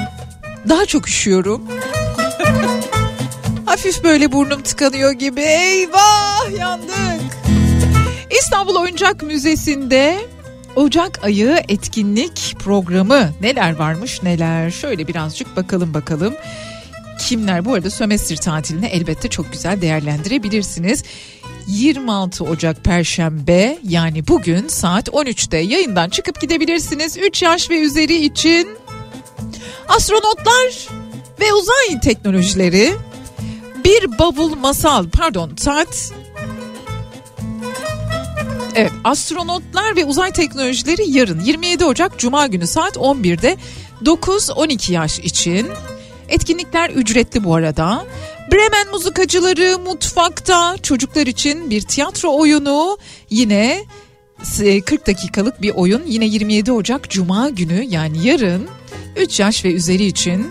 Daha 0.70 0.86
çok 0.86 1.08
üşüyorum. 1.08 1.68
Hafif 3.66 4.04
böyle 4.04 4.32
burnum 4.32 4.62
tıkanıyor 4.62 5.12
gibi. 5.12 5.42
Eyvah 5.42 6.60
yandık. 6.60 7.38
İstanbul 8.40 8.76
Oyuncak 8.76 9.24
Müzesi'nde 9.24 10.18
Ocak 10.76 11.24
ayı 11.24 11.64
etkinlik 11.68 12.56
programı 12.60 13.30
neler 13.42 13.76
varmış 13.76 14.24
neler 14.24 14.72
şöyle 14.72 15.08
birazcık 15.08 15.56
bakalım 15.56 15.94
bakalım. 15.94 16.34
Kimler 17.32 17.66
bu 17.66 17.74
arada 17.74 17.90
sömestr 17.90 18.36
tatilini 18.36 18.86
elbette 18.86 19.28
çok 19.28 19.52
güzel 19.52 19.82
değerlendirebilirsiniz. 19.82 21.04
26 21.68 22.44
Ocak 22.44 22.84
Perşembe 22.84 23.80
yani 23.84 24.28
bugün 24.28 24.68
saat 24.68 25.08
13'te 25.08 25.58
yayından 25.58 26.10
çıkıp 26.10 26.42
gidebilirsiniz. 26.42 27.18
3 27.18 27.42
yaş 27.42 27.70
ve 27.70 27.80
üzeri 27.80 28.26
için 28.26 28.70
astronotlar 29.88 30.88
ve 31.40 31.54
uzay 31.54 32.00
teknolojileri 32.04 32.94
bir 33.86 34.20
bavul 34.20 34.56
masal 34.56 35.10
pardon 35.10 35.52
saat 35.58 36.12
Evet 38.76 38.92
astronotlar 39.04 39.96
ve 39.96 40.06
uzay 40.06 40.32
teknolojileri 40.32 41.12
yarın 41.12 41.40
27 41.40 41.86
Ocak 41.86 42.20
Cuma 42.20 42.48
günü 42.48 42.68
saat 42.68 42.98
11'de 42.98 43.58
9-12 44.06 44.92
yaş 44.92 45.20
için. 45.20 45.68
Etkinlikler 46.32 46.90
ücretli 46.90 47.44
bu 47.44 47.56
arada. 47.56 48.06
Bremen 48.52 48.92
muzikacıları 48.92 49.80
mutfakta 49.80 50.78
çocuklar 50.84 51.28
için 51.28 51.70
bir 51.70 51.82
tiyatro 51.82 52.38
oyunu 52.38 52.98
yine 53.30 53.84
40 54.86 55.08
dakikalık 55.08 55.62
bir 55.62 55.72
oyun 55.76 56.02
yine 56.08 56.26
27 56.26 56.72
Ocak 56.72 57.10
Cuma 57.10 57.50
günü 57.50 57.86
yani 57.90 58.28
yarın 58.28 58.68
3 59.16 59.40
yaş 59.40 59.66
ve 59.66 59.74
üzeri 59.74 60.06
için. 60.06 60.48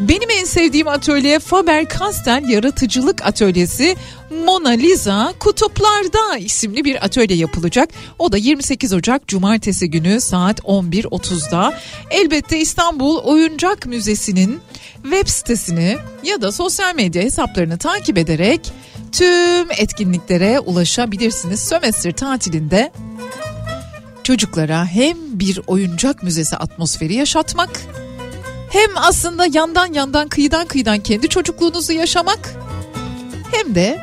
Benim 0.00 0.30
en 0.30 0.44
sevdiğim 0.44 0.88
atölye 0.88 1.38
Faber-Castell 1.38 2.50
Yaratıcılık 2.50 3.26
Atölyesi 3.26 3.96
Mona 4.44 4.68
Lisa 4.68 5.32
Kutuplarda 5.38 6.38
isimli 6.38 6.84
bir 6.84 7.04
atölye 7.04 7.36
yapılacak. 7.36 7.88
O 8.18 8.32
da 8.32 8.36
28 8.36 8.92
Ocak 8.92 9.26
Cumartesi 9.26 9.90
günü 9.90 10.20
saat 10.20 10.60
11.30'da. 10.60 11.78
Elbette 12.10 12.58
İstanbul 12.58 13.18
Oyuncak 13.18 13.86
Müzesi'nin 13.86 14.60
web 15.02 15.28
sitesini 15.28 15.96
ya 16.24 16.42
da 16.42 16.52
sosyal 16.52 16.94
medya 16.94 17.22
hesaplarını 17.22 17.78
takip 17.78 18.18
ederek 18.18 18.72
tüm 19.12 19.70
etkinliklere 19.70 20.60
ulaşabilirsiniz. 20.60 21.60
Sömestr 21.60 22.12
tatilinde 22.12 22.92
çocuklara 24.24 24.86
hem 24.86 25.16
bir 25.32 25.60
oyuncak 25.66 26.22
müzesi 26.22 26.56
atmosferi 26.56 27.14
yaşatmak 27.14 27.70
hem 28.70 28.90
aslında 28.96 29.46
yandan 29.52 29.92
yandan 29.92 30.28
kıyıdan 30.28 30.66
kıyıdan 30.66 31.00
kendi 31.00 31.28
çocukluğunuzu 31.28 31.92
yaşamak 31.92 32.54
hem 33.52 33.74
de 33.74 34.00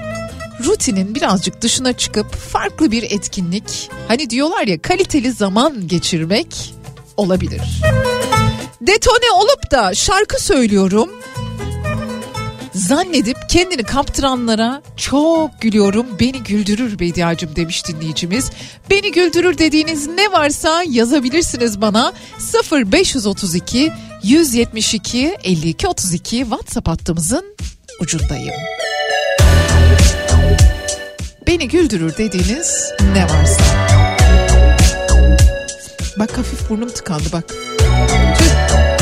rutinin 0.66 1.16
birazcık 1.16 1.62
dışına 1.62 1.94
çıkıp 1.94 2.36
farklı 2.36 2.92
bir 2.92 3.04
etkinlik 3.04 3.90
hani 4.08 4.30
diyorlar 4.30 4.68
ya 4.68 4.82
kaliteli 4.82 5.32
zaman 5.32 5.88
geçirmek 5.88 6.74
olabilir. 7.18 7.62
Detone 8.82 9.32
olup 9.36 9.72
da 9.72 9.94
şarkı 9.94 10.44
söylüyorum 10.44 11.10
zannedip 12.76 13.38
kendini 13.50 13.84
kaptıranlara 13.84 14.82
çok 14.98 15.62
gülüyorum. 15.62 16.08
Beni 16.20 16.44
güldürür 16.44 17.00
Bediacım 17.00 17.56
demiş 17.56 17.88
dinleyicimiz. 17.88 18.52
Beni 18.90 19.12
güldürür 19.12 19.58
dediğiniz 19.58 20.08
ne 20.08 20.32
varsa 20.32 20.84
yazabilirsiniz 20.90 21.82
bana. 21.82 22.14
0532 22.72 23.92
172 24.24 25.38
52 25.44 25.88
32 25.88 26.38
WhatsApp 26.38 26.88
hattımızın 26.88 27.56
ucundayım. 28.02 28.56
Beni 31.48 31.68
güldürür 31.68 32.18
dediğiniz 32.18 32.92
ne 33.14 33.24
varsa. 33.24 33.64
Bak 36.20 36.38
hafif 36.38 36.70
burnum 36.70 36.90
tıkandı 36.90 37.32
bak. 37.34 37.48
Tüh. 38.38 38.95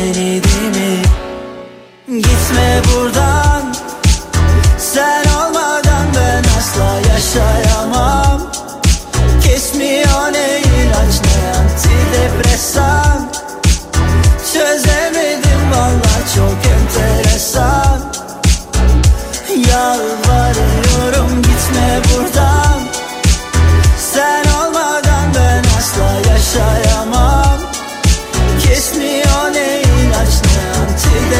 Beni 0.00 0.14
değil 0.14 0.76
mi? 0.76 1.02
Gitme 2.06 2.82
buradan. 2.94 3.74
Sen 4.78 5.24
olmadan 5.24 6.06
ben 6.16 6.44
asla 6.58 7.12
yaşayamam. 7.12 8.40
Kesmiyor 9.44 10.32
ne 10.32 10.60
ilaç 10.60 11.14
ne 11.24 11.58
antidepresan. 11.58 13.30
Çözemedim 14.52 15.72
valla 15.72 16.26
çok 16.34 16.58
enteresan. 16.72 18.00
Yalvarıyorum 19.68 20.29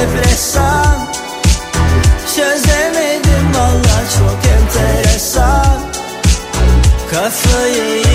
antidepresan 0.01 1.09
Çözemedim 2.37 3.55
valla 3.55 4.03
çok 4.19 4.39
enteresan. 4.53 5.81
Kafayı 7.11 8.10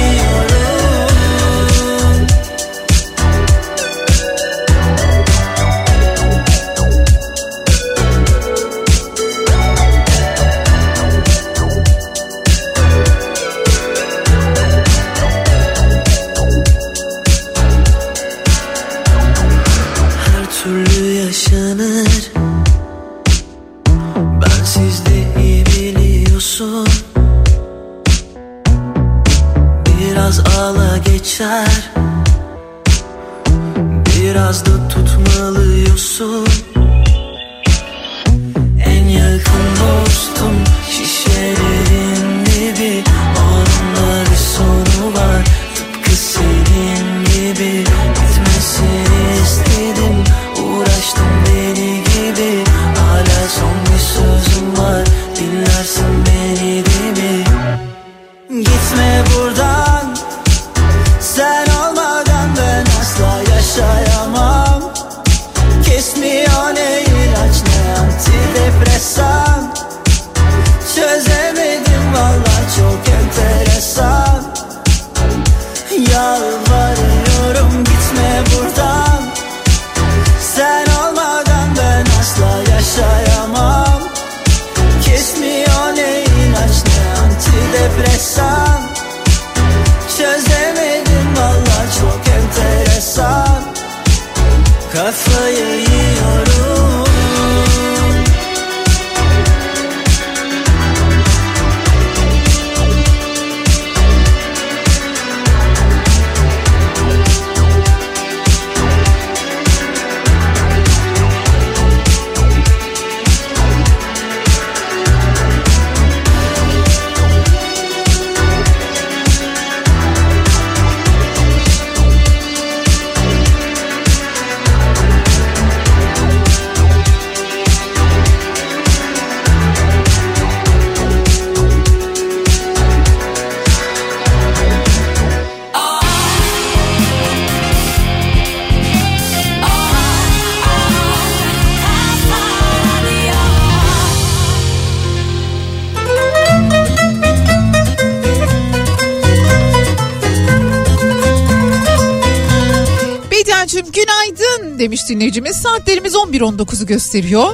11.19'u 156.35 156.85
gösteriyor. 156.85 157.53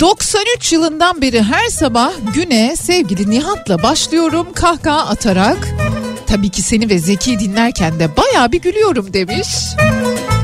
93 0.00 0.72
yılından 0.72 1.22
beri 1.22 1.42
her 1.42 1.68
sabah 1.68 2.12
güne 2.34 2.76
sevgili 2.76 3.30
Nihat'la 3.30 3.82
başlıyorum 3.82 4.46
kahkaha 4.54 5.06
atarak. 5.06 5.68
Tabii 6.26 6.50
ki 6.50 6.62
seni 6.62 6.90
ve 6.90 6.98
Zeki 6.98 7.38
dinlerken 7.38 7.98
de 7.98 8.16
baya 8.16 8.52
bir 8.52 8.60
gülüyorum 8.60 9.12
demiş. 9.12 9.48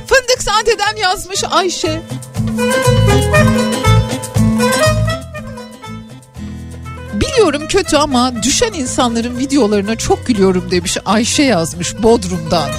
Fındık 0.07 0.43
Sade'den 0.43 0.97
yazmış 0.97 1.45
Ayşe. 1.51 2.03
Biliyorum 7.15 7.63
kötü 7.69 7.97
ama 7.97 8.43
düşen 8.43 8.73
insanların 8.73 9.39
videolarına 9.39 9.97
çok 9.97 10.27
gülüyorum 10.27 10.71
demiş 10.71 10.97
Ayşe 11.05 11.43
yazmış 11.43 12.03
Bodrum'dan. 12.03 12.71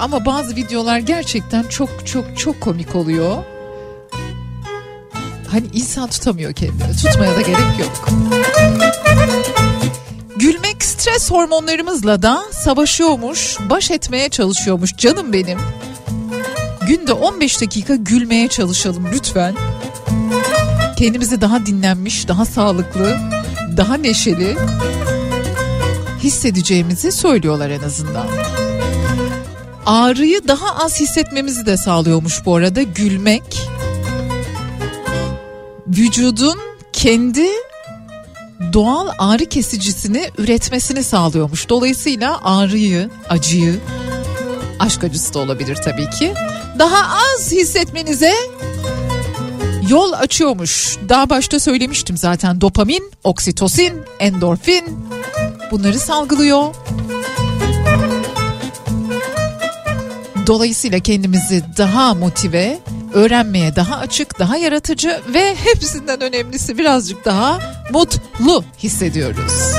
Ama 0.00 0.24
bazı 0.24 0.56
videolar 0.56 0.98
gerçekten 0.98 1.62
çok 1.62 2.06
çok 2.06 2.38
çok 2.38 2.60
komik 2.60 2.96
oluyor. 2.96 3.36
Hani 5.48 5.66
insan 5.72 6.08
tutamıyor 6.08 6.52
kendini. 6.52 6.96
Tutmaya 7.02 7.36
da 7.36 7.40
gerek 7.40 7.78
yok. 7.78 8.08
Gülmek 10.36 10.84
stres 10.84 11.30
hormonlarımızla 11.30 12.22
da 12.22 12.42
savaşıyormuş, 12.52 13.56
baş 13.70 13.90
etmeye 13.90 14.28
çalışıyormuş 14.28 14.96
canım 14.96 15.32
benim. 15.32 15.58
Günde 16.86 17.12
15 17.12 17.60
dakika 17.60 17.94
gülmeye 17.94 18.48
çalışalım 18.48 19.08
lütfen 19.12 19.54
kendimizi 20.96 21.40
daha 21.40 21.66
dinlenmiş, 21.66 22.28
daha 22.28 22.44
sağlıklı, 22.44 23.16
daha 23.76 23.94
neşeli 23.94 24.56
hissedeceğimizi 26.22 27.12
söylüyorlar 27.12 27.70
en 27.70 27.82
azından. 27.82 28.26
Ağrıyı 29.90 30.48
daha 30.48 30.84
az 30.84 31.00
hissetmemizi 31.00 31.66
de 31.66 31.76
sağlıyormuş 31.76 32.44
bu 32.46 32.56
arada 32.56 32.82
gülmek. 32.82 33.42
Vücudun 35.86 36.58
kendi 36.92 37.46
doğal 38.72 39.08
ağrı 39.18 39.46
kesicisini 39.46 40.30
üretmesini 40.38 41.04
sağlıyormuş. 41.04 41.68
Dolayısıyla 41.68 42.40
ağrıyı, 42.44 43.10
acıyı, 43.28 43.80
aşk 44.78 45.04
acısı 45.04 45.34
da 45.34 45.38
olabilir 45.38 45.76
tabii 45.76 46.10
ki. 46.10 46.34
Daha 46.78 47.16
az 47.16 47.52
hissetmenize 47.52 48.34
yol 49.88 50.12
açıyormuş. 50.12 50.96
Daha 51.08 51.30
başta 51.30 51.60
söylemiştim 51.60 52.16
zaten 52.16 52.60
dopamin, 52.60 53.10
oksitosin, 53.24 53.94
endorfin 54.20 54.84
bunları 55.70 55.98
salgılıyor. 55.98 56.74
Dolayısıyla 60.46 60.98
kendimizi 60.98 61.64
daha 61.78 62.14
motive, 62.14 62.78
öğrenmeye 63.14 63.76
daha 63.76 63.96
açık, 63.96 64.38
daha 64.38 64.56
yaratıcı 64.56 65.20
ve 65.34 65.54
hepsinden 65.64 66.20
önemlisi 66.20 66.78
birazcık 66.78 67.24
daha 67.24 67.60
mutlu 67.92 68.64
hissediyoruz. 68.78 69.72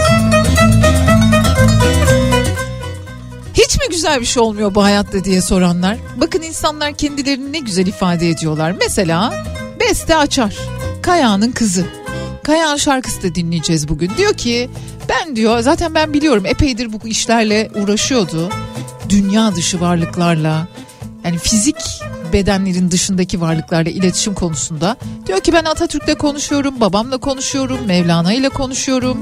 Hiç 3.53 3.76
mi 3.78 3.84
güzel 3.89 4.22
bir 4.22 4.26
şey 4.26 4.43
olmuyor 4.43 4.76
bu 4.76 4.84
hayatta 4.84 5.24
diye 5.24 5.41
soranlar. 5.41 5.97
Bakın 6.18 6.41
insanlar 6.41 6.93
kendilerini 6.93 7.53
ne 7.53 7.59
güzel 7.59 7.88
ifade 7.88 8.30
ediyorlar. 8.30 8.72
Mesela 8.80 9.43
Beste 9.80 10.16
Açar, 10.16 10.55
Kaya'nın 11.01 11.51
kızı. 11.51 11.86
Kaya'nın 12.43 12.78
şarkısı 12.78 13.24
da 13.24 13.36
dinleyeceğiz 13.36 13.88
bugün. 13.89 14.12
Diyor 14.18 14.34
ki 14.34 14.70
ben 15.09 15.36
diyor 15.36 15.59
zaten 15.59 15.95
ben 15.95 16.14
biliyorum 16.14 16.45
epeydir 16.45 16.93
bu 16.93 17.07
işlerle 17.07 17.70
uğraşıyordu. 17.76 18.49
Dünya 19.12 19.55
dışı 19.55 19.82
varlıklarla 19.82 20.68
yani 21.24 21.38
fizik 21.38 22.01
bedenlerin 22.34 22.91
dışındaki 22.91 23.41
varlıklarla 23.41 23.89
iletişim 23.89 24.34
konusunda. 24.34 24.97
Diyor 25.28 25.39
ki 25.39 25.53
ben 25.53 25.66
Atatürk'le 25.66 26.18
konuşuyorum, 26.18 26.80
babamla 26.80 27.18
konuşuyorum, 27.18 27.80
Mevlana 27.86 28.34
ile 28.34 28.49
konuşuyorum. 28.49 29.18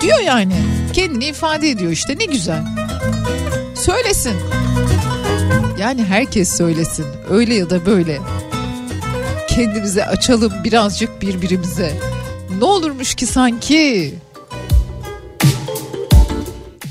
Diyor 0.00 0.18
yani 0.18 0.54
kendini 0.92 1.24
ifade 1.24 1.70
ediyor 1.70 1.92
işte 1.92 2.18
ne 2.18 2.24
güzel. 2.24 2.64
Söylesin. 3.74 4.36
Yani 5.78 6.04
herkes 6.04 6.56
söylesin 6.56 7.06
öyle 7.30 7.54
ya 7.54 7.70
da 7.70 7.86
böyle. 7.86 8.18
Kendimize 9.48 10.06
açalım 10.06 10.52
birazcık 10.64 11.22
birbirimize. 11.22 11.98
Ne 12.58 12.64
olurmuş 12.64 13.14
ki 13.14 13.26
sanki? 13.26 14.14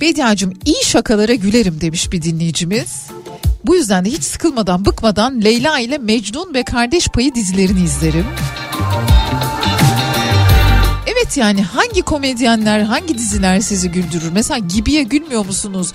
Bediacığım 0.02 0.54
iyi 0.66 0.84
şakalara 0.86 1.34
gülerim 1.34 1.82
demiş 1.82 2.12
bir 2.12 2.22
dinleyicimiz. 2.22 3.08
Bu 3.66 3.76
yüzden 3.76 4.06
de 4.06 4.10
hiç 4.10 4.24
sıkılmadan 4.24 4.86
bıkmadan 4.86 5.42
Leyla 5.42 5.80
ile 5.80 5.98
Mecnun 5.98 6.54
ve 6.54 6.64
Kardeş 6.64 7.08
Payı 7.08 7.36
dizilerini 7.36 7.84
izlerim. 7.84 8.26
Evet 11.08 11.38
yani 11.38 11.64
hangi 11.64 12.02
komedyenler 12.02 12.80
hangi 12.80 13.18
diziler 13.18 13.60
sizi 13.60 13.92
güldürür? 13.92 14.32
Mesela 14.34 14.58
Gibi'ye 14.58 15.04
gülmüyor 15.04 15.46
musunuz? 15.46 15.94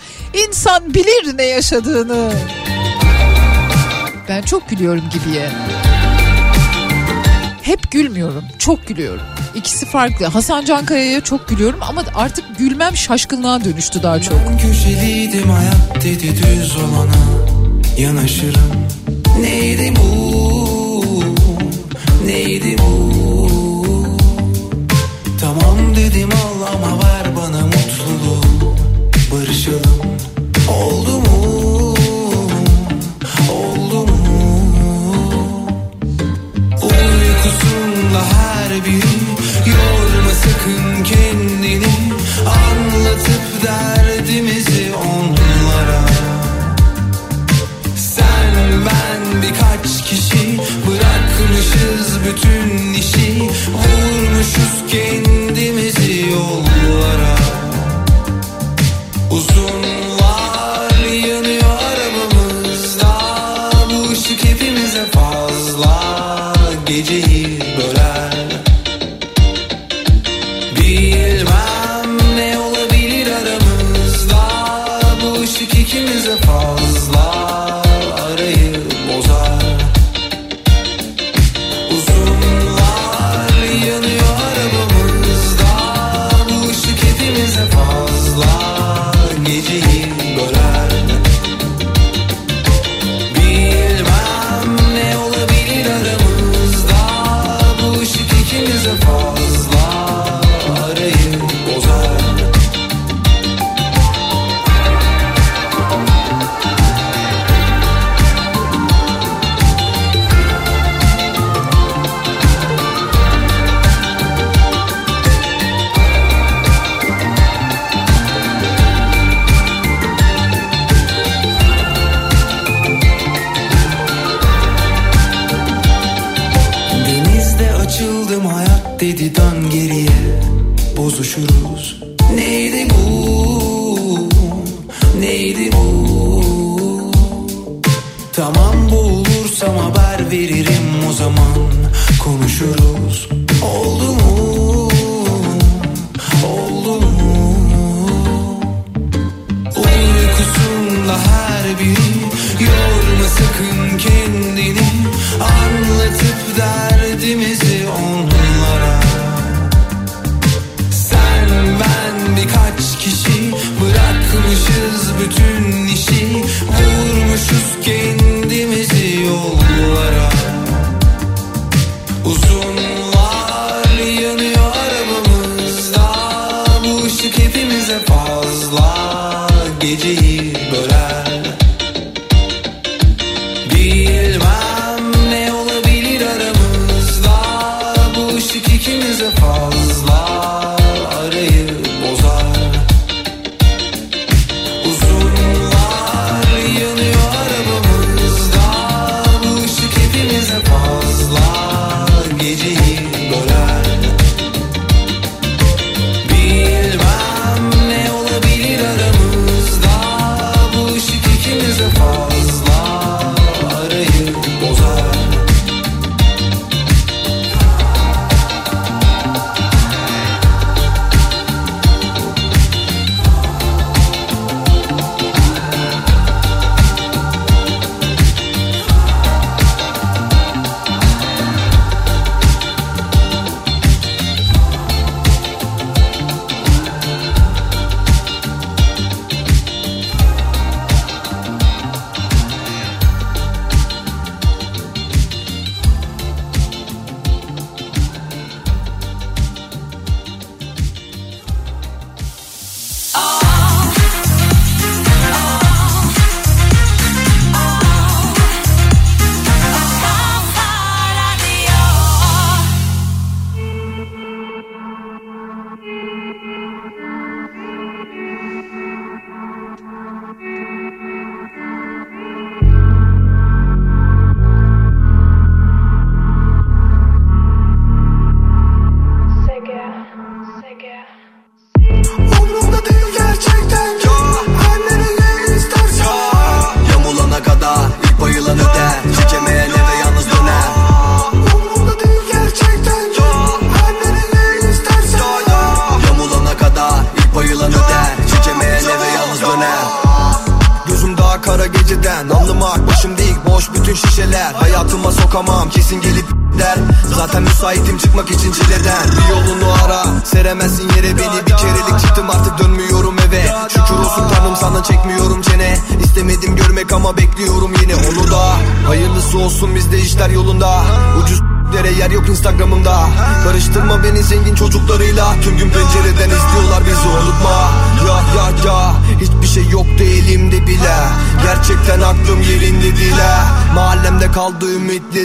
İnsan 0.49 0.95
bilir 0.95 1.39
ne 1.39 1.45
yaşadığını. 1.45 2.33
Ben 4.29 4.43
çok 4.43 4.69
gülüyorum 4.69 5.05
Gibi'ye. 5.13 5.51
Hep 7.63 7.91
gülmüyorum, 7.91 8.45
çok 8.59 8.87
gülüyorum. 8.87 9.27
İkisi 9.57 9.87
farklı. 9.87 10.27
Hasan 10.27 10.65
Can 10.65 10.85
Kaya'ya 10.87 11.21
çok 11.21 11.49
gülüyorum 11.49 11.79
ama 11.83 12.03
artık 12.15 12.59
gülmem 12.59 12.97
şaşkınlığa 12.97 13.65
dönüştü 13.65 14.03
daha 14.03 14.23
çok. 14.23 14.35
Ben 14.49 14.59
köşeliydim 14.59 15.51
hayat 15.51 16.05
dedi 16.05 16.35
düz 16.37 16.77
olana 16.77 17.17
yanaşırım. 17.99 18.87
Neydi 19.41 19.95
bu? 19.97 21.05
Neydi 22.27 22.77
bu? 22.79 23.07
Tamam 25.41 25.97
dedim 25.97 26.29
al 26.33 26.67
ama 26.75 26.99
ver 26.99 27.37
bana 27.37 27.61
mutluluğu. 27.67 28.75
Barışalım. 29.33 29.97
Oldu 30.71 31.19
mu? 31.19 31.95
Oldu 33.53 34.07
mu? 34.07 34.17
Uykusunda 36.83 38.23
her 38.33 38.56
kalbim. 38.77 39.03
Yorma 39.67 40.31
sakın 40.31 41.05
kendini. 41.05 41.46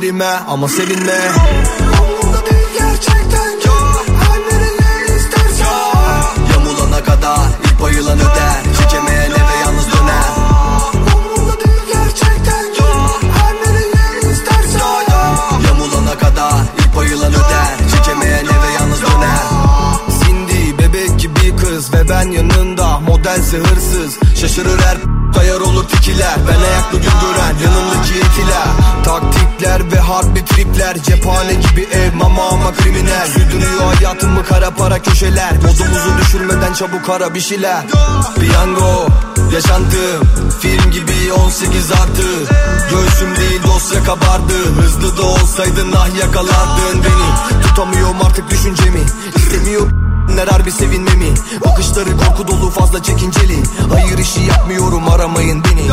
Ümitlerime 0.02 0.26
Ama 0.48 0.68
sevinme 0.68 1.32
para 34.78 35.02
köşeler. 35.02 35.56
Modumuzu 35.56 36.18
düşürmeden 36.22 36.74
çabuk 36.74 37.10
ara 37.10 37.34
bir 37.34 37.42
şeyler. 37.42 37.86
Piyango 38.40 39.08
yaşantım 39.54 40.22
Film 40.62 40.92
gibi 40.92 41.34
18 41.34 41.92
artı. 41.92 42.46
Göğsüm 42.90 43.36
değil 43.36 43.64
dosya 43.64 44.04
kabardı. 44.04 44.66
Hızlı 44.82 45.18
da 45.18 45.22
olsaydın 45.22 45.92
ah 45.98 46.20
yakalardın 46.20 47.04
beni. 47.04 47.62
Tutamıyorum 47.64 48.22
artık 48.26 48.50
düşüncemi. 48.50 49.02
İstemiyorum 49.36 50.02
Neler 50.36 50.66
bir 50.66 50.72
sevinmemi. 50.72 51.34
Bakışları 51.66 52.18
korku 52.18 52.48
dolu 52.48 52.70
fazla 52.70 53.04
çekinceli. 53.04 53.64
Hayır 53.94 54.18
işi 54.18 54.42
yapmıyorum 54.42 55.10
aramayın 55.10 55.64
beni 55.64 55.88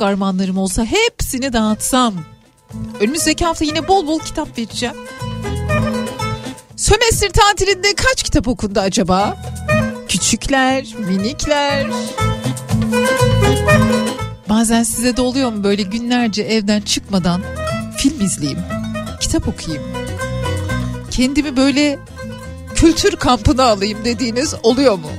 çok 0.00 0.08
armağanlarım 0.08 0.58
olsa 0.58 0.84
hepsini 0.84 1.52
dağıtsam. 1.52 2.14
Önümüzdeki 3.00 3.44
hafta 3.44 3.64
yine 3.64 3.88
bol 3.88 4.06
bol 4.06 4.18
kitap 4.20 4.58
vereceğim. 4.58 4.94
Sömestr 6.76 7.28
tatilinde 7.28 7.94
kaç 7.94 8.22
kitap 8.22 8.48
okundu 8.48 8.80
acaba? 8.80 9.36
Küçükler, 10.08 10.94
minikler. 10.98 11.86
Bazen 14.48 14.82
size 14.82 15.16
de 15.16 15.22
oluyor 15.22 15.52
mu 15.52 15.64
böyle 15.64 15.82
günlerce 15.82 16.42
evden 16.42 16.80
çıkmadan 16.80 17.42
film 17.98 18.20
izleyeyim, 18.20 18.60
kitap 19.20 19.48
okuyayım. 19.48 19.84
Kendimi 21.10 21.56
böyle 21.56 21.98
kültür 22.74 23.16
kampına 23.16 23.64
alayım 23.64 23.98
dediğiniz 24.04 24.54
oluyor 24.62 24.98
mu? 24.98 25.10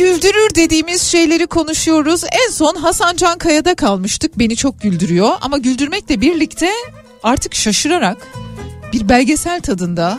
Güldürür 0.00 0.54
dediğimiz 0.54 1.02
şeyleri 1.02 1.46
konuşuyoruz. 1.46 2.24
En 2.24 2.50
son 2.50 2.74
Hasan 2.74 3.16
Can 3.16 3.38
Kaya'da 3.38 3.74
kalmıştık. 3.74 4.38
Beni 4.38 4.56
çok 4.56 4.80
güldürüyor 4.80 5.30
ama 5.40 5.58
güldürmekle 5.58 6.20
birlikte 6.20 6.70
artık 7.22 7.54
şaşırarak 7.54 8.28
bir 8.92 9.08
belgesel 9.08 9.60
tadında, 9.60 10.18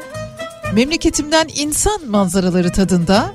memleketimden 0.73 1.49
insan 1.55 2.05
manzaraları 2.07 2.71
tadında 2.71 3.31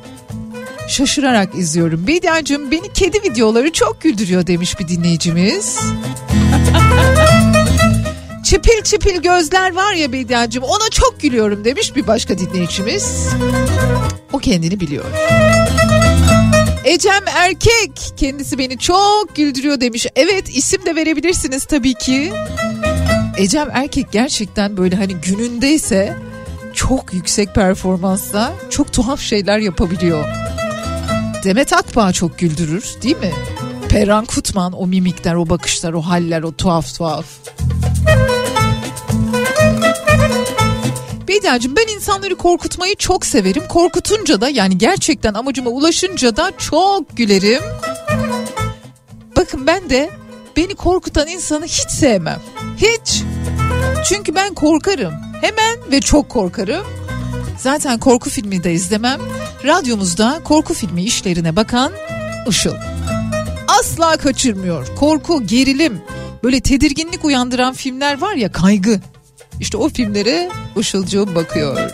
şaşırarak 0.88 1.54
izliyorum. 1.54 2.06
Bediacığım 2.06 2.70
beni 2.70 2.92
kedi 2.92 3.22
videoları 3.22 3.72
çok 3.72 4.00
güldürüyor 4.00 4.46
demiş 4.46 4.80
bir 4.80 4.88
dinleyicimiz. 4.88 5.78
çipil 8.44 8.82
çipil 8.82 9.22
gözler 9.22 9.74
var 9.74 9.94
ya 9.94 10.12
Bediacığım 10.12 10.64
ona 10.64 10.90
çok 10.90 11.20
gülüyorum 11.20 11.64
demiş 11.64 11.96
bir 11.96 12.06
başka 12.06 12.38
dinleyicimiz. 12.38 13.28
O 14.32 14.38
kendini 14.38 14.80
biliyor. 14.80 15.04
Ecem 16.86 17.24
Erkek 17.36 17.90
kendisi 18.16 18.58
beni 18.58 18.78
çok 18.78 19.36
güldürüyor 19.36 19.80
demiş. 19.80 20.06
Evet 20.16 20.56
isim 20.56 20.86
de 20.86 20.96
verebilirsiniz 20.96 21.64
tabii 21.64 21.94
ki. 21.94 22.32
Ecem 23.36 23.68
Erkek 23.72 24.12
gerçekten 24.12 24.76
böyle 24.76 24.96
hani 24.96 25.14
günündeyse 25.14 26.16
çok 26.74 27.14
yüksek 27.14 27.54
performansla 27.54 28.52
çok 28.70 28.92
tuhaf 28.92 29.20
şeyler 29.20 29.58
yapabiliyor. 29.58 30.24
Demet 31.44 31.72
Akbağ 31.72 32.12
çok 32.12 32.38
güldürür 32.38 32.84
değil 33.02 33.16
mi? 33.16 33.32
Perran 33.88 34.24
Kutman 34.24 34.72
o 34.72 34.86
mimikler, 34.86 35.34
o 35.34 35.48
bakışlar, 35.48 35.92
o 35.92 36.02
haller, 36.02 36.42
o 36.42 36.52
tuhaf 36.52 36.94
tuhaf. 36.94 37.26
Bediacığım 41.28 41.76
ben 41.76 41.94
insanları 41.94 42.36
korkutmayı 42.36 42.96
çok 42.96 43.26
severim. 43.26 43.62
Korkutunca 43.68 44.40
da 44.40 44.48
yani 44.48 44.78
gerçekten 44.78 45.34
amacıma 45.34 45.70
ulaşınca 45.70 46.36
da 46.36 46.52
çok 46.58 47.16
gülerim. 47.16 47.62
Bakın 49.36 49.66
ben 49.66 49.90
de 49.90 50.10
beni 50.56 50.74
korkutan 50.74 51.28
insanı 51.28 51.64
hiç 51.64 51.90
sevmem. 51.90 52.40
Hiç. 52.76 53.22
Çünkü 54.08 54.34
ben 54.34 54.54
korkarım. 54.54 55.14
Hemen 55.40 55.92
ve 55.92 56.00
çok 56.00 56.28
korkarım. 56.28 56.86
Zaten 57.58 57.98
korku 57.98 58.30
filmi 58.30 58.64
de 58.64 58.72
izlemem. 58.72 59.20
Radyomuzda 59.64 60.40
korku 60.44 60.74
filmi 60.74 61.04
işlerine 61.04 61.56
bakan 61.56 61.92
Işıl. 62.48 62.74
Asla 63.68 64.16
kaçırmıyor. 64.16 64.96
Korku, 64.96 65.46
gerilim, 65.46 66.00
böyle 66.42 66.60
tedirginlik 66.60 67.24
uyandıran 67.24 67.74
filmler 67.74 68.20
var 68.20 68.34
ya 68.34 68.52
kaygı. 68.52 69.00
İşte 69.60 69.76
o 69.76 69.88
filmlere 69.88 70.48
Işılcığım 70.76 71.34
bakıyor. 71.34 71.90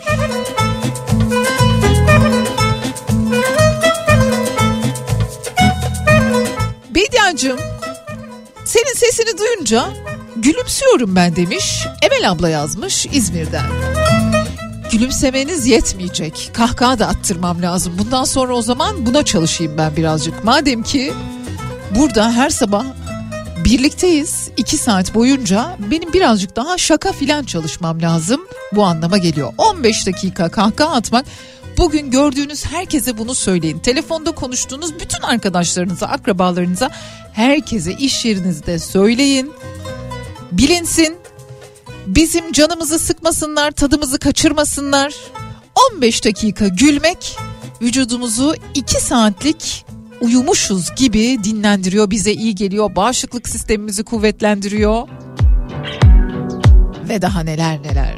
Bediacığım 6.95 7.59
senin 8.65 8.95
sesini 8.95 9.39
duyunca 9.39 9.89
gülümsüyorum 10.37 11.17
ben 11.17 11.37
demiş. 11.37 11.87
Emel 12.03 12.31
abla 12.31 12.49
yazmış 12.49 13.07
İzmir'den. 13.13 13.67
gülümsemeniz 14.93 15.67
yetmeyecek. 15.67 16.51
Kahkaha 16.55 16.99
da 16.99 17.09
attırmam 17.09 17.63
lazım. 17.63 17.93
Bundan 17.99 18.25
sonra 18.25 18.55
o 18.55 18.63
zaman 18.63 19.07
buna 19.07 19.25
çalışayım 19.25 19.79
ben 19.79 19.97
birazcık. 19.97 20.45
Madem 20.45 20.83
ki 20.83 21.13
burada 21.97 22.33
her 22.33 22.51
sabah 22.51 22.85
birlikteyiz. 23.73 24.51
iki 24.57 24.77
saat 24.77 25.15
boyunca 25.15 25.77
benim 25.91 26.13
birazcık 26.13 26.57
daha 26.57 26.79
şaka 26.79 27.13
filan 27.13 27.45
çalışmam 27.45 28.03
lazım. 28.03 28.41
Bu 28.73 28.85
anlama 28.85 29.19
geliyor. 29.19 29.53
15 29.59 30.07
dakika 30.07 30.49
kahkaha 30.49 30.95
atmak 30.95 31.27
Bugün 31.79 32.11
gördüğünüz 32.11 32.67
herkese 32.67 33.19
bunu 33.19 33.35
söyleyin. 33.35 33.79
Telefonda 33.79 34.33
konuştuğunuz 34.33 34.95
bütün 35.01 35.23
arkadaşlarınıza, 35.23 36.07
akrabalarınıza, 36.07 36.91
herkese 37.33 37.93
iş 37.93 38.25
yerinizde 38.25 38.79
söyleyin. 38.79 39.53
Bilinsin. 40.53 41.17
Bizim 42.07 42.53
canımızı 42.53 42.99
sıkmasınlar, 42.99 43.71
tadımızı 43.71 44.19
kaçırmasınlar. 44.19 45.15
15 45.95 46.25
dakika 46.25 46.69
gülmek 46.69 47.37
vücudumuzu 47.83 48.55
2 48.75 49.01
saatlik 49.01 49.85
uyumuşuz 50.23 50.95
gibi 50.95 51.45
dinlendiriyor, 51.45 52.11
bize 52.11 52.33
iyi 52.33 52.55
geliyor. 52.55 52.97
Bağışıklık 52.97 53.49
sistemimizi 53.49 54.05
kuvvetlendiriyor. 54.05 55.09
Ve 57.09 57.23
daha 57.23 57.41
neler 57.43 57.83
neler. 57.83 58.15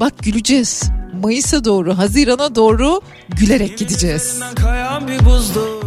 Bak 0.00 0.12
güleceğiz. 0.22 0.90
Mayıs'a 1.22 1.64
doğru, 1.64 1.98
Haziran'a 1.98 2.54
doğru 2.54 3.00
gülerek 3.28 3.78
gideceğiz. 3.78 4.40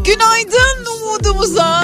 Günaydın 0.05 0.85
umudumuza. 1.01 1.81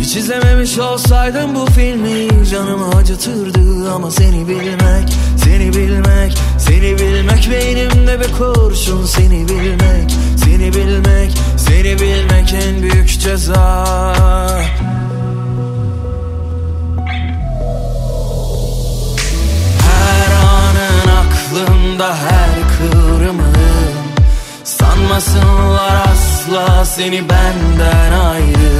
Hiç 0.00 0.16
izlememiş 0.16 0.78
olsaydım 0.78 1.54
bu 1.54 1.66
filmi 1.66 2.46
Canımı 2.50 2.88
acıtırdı 2.88 3.92
ama 3.92 4.10
seni 4.10 4.48
bilmek 4.48 5.08
Seni 5.44 5.72
bilmek, 5.72 6.38
seni 6.58 6.98
bilmek 6.98 7.50
Beynimde 7.50 8.20
bir 8.20 8.32
kurşun 8.32 9.04
seni 9.06 9.48
bilmek 9.48 10.10
Seni 10.44 10.74
bilmek, 10.74 11.32
seni 11.56 11.98
bilmek 12.00 12.54
en 12.54 12.82
büyük 12.82 13.20
ceza. 13.20 13.84
Her 19.80 20.30
anın 20.32 21.08
aklımda 21.20 22.16
her 22.16 22.50
kıvrımın 22.78 23.54
Sanmasınlar 24.64 26.06
asla 26.12 26.84
seni 26.84 27.22
benden 27.28 28.12
ayrı 28.12 28.79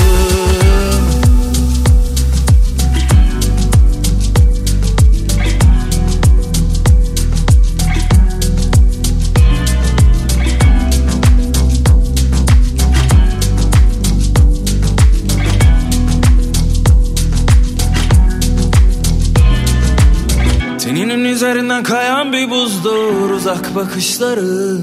üzerinden 21.31 21.83
kayan 21.83 22.33
bir 22.33 22.49
buzdur 22.49 23.29
uzak 23.29 23.75
bakışları 23.75 24.77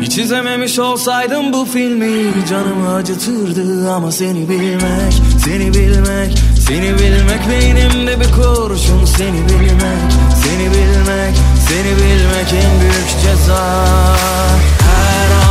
Hiç 0.00 0.18
izlememiş 0.18 0.78
olsaydım 0.78 1.52
bu 1.52 1.64
filmi 1.64 2.46
Canımı 2.50 2.94
acıtırdı 2.94 3.90
ama 3.90 4.12
seni 4.12 4.48
bilmek 4.48 5.12
Seni 5.44 5.74
bilmek, 5.74 6.38
seni 6.68 6.98
bilmek 6.98 7.50
Beynimde 7.50 8.20
bir 8.20 8.32
kurşun 8.32 9.04
seni 9.04 9.48
bilmek 9.48 10.10
Seni 10.44 10.66
bilmek, 10.66 11.36
seni 11.68 11.96
bilmek 11.96 12.52
en 12.52 12.80
büyük 12.80 13.22
ceza. 13.22 13.86
Her 14.80 15.30
anın 15.30 15.49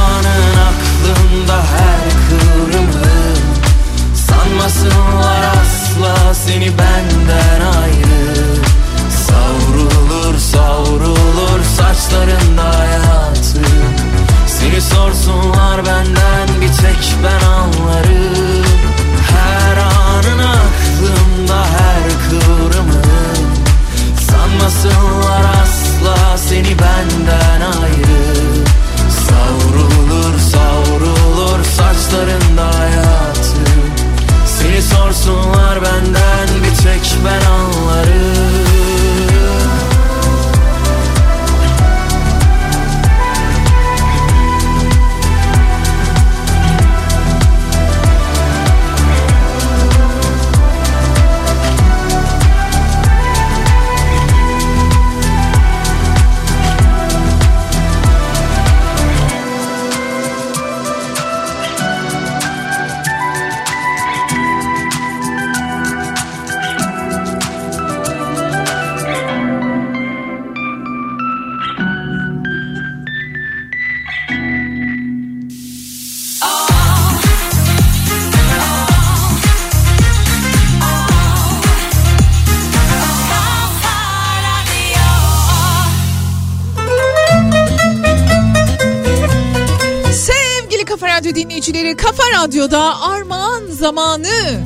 zamanı. 93.90 94.61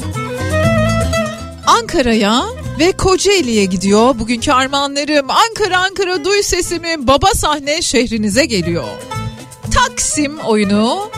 Ankara'ya 1.68 2.44
ve 2.80 2.92
Kocaeli'ye 2.92 3.66
gidiyor. 3.66 4.20
Bugünkü 4.20 4.52
armağanlarım 4.52 5.28
Ankara 5.30 5.78
Ankara 5.78 6.26
duy 6.26 6.44
sesimi 6.44 7.08
baba 7.08 7.28
sahne 7.28 7.82
şehrinize 7.82 8.46
geliyor. 8.46 8.88
Taksim 9.74 10.40
oyunu 10.40 11.10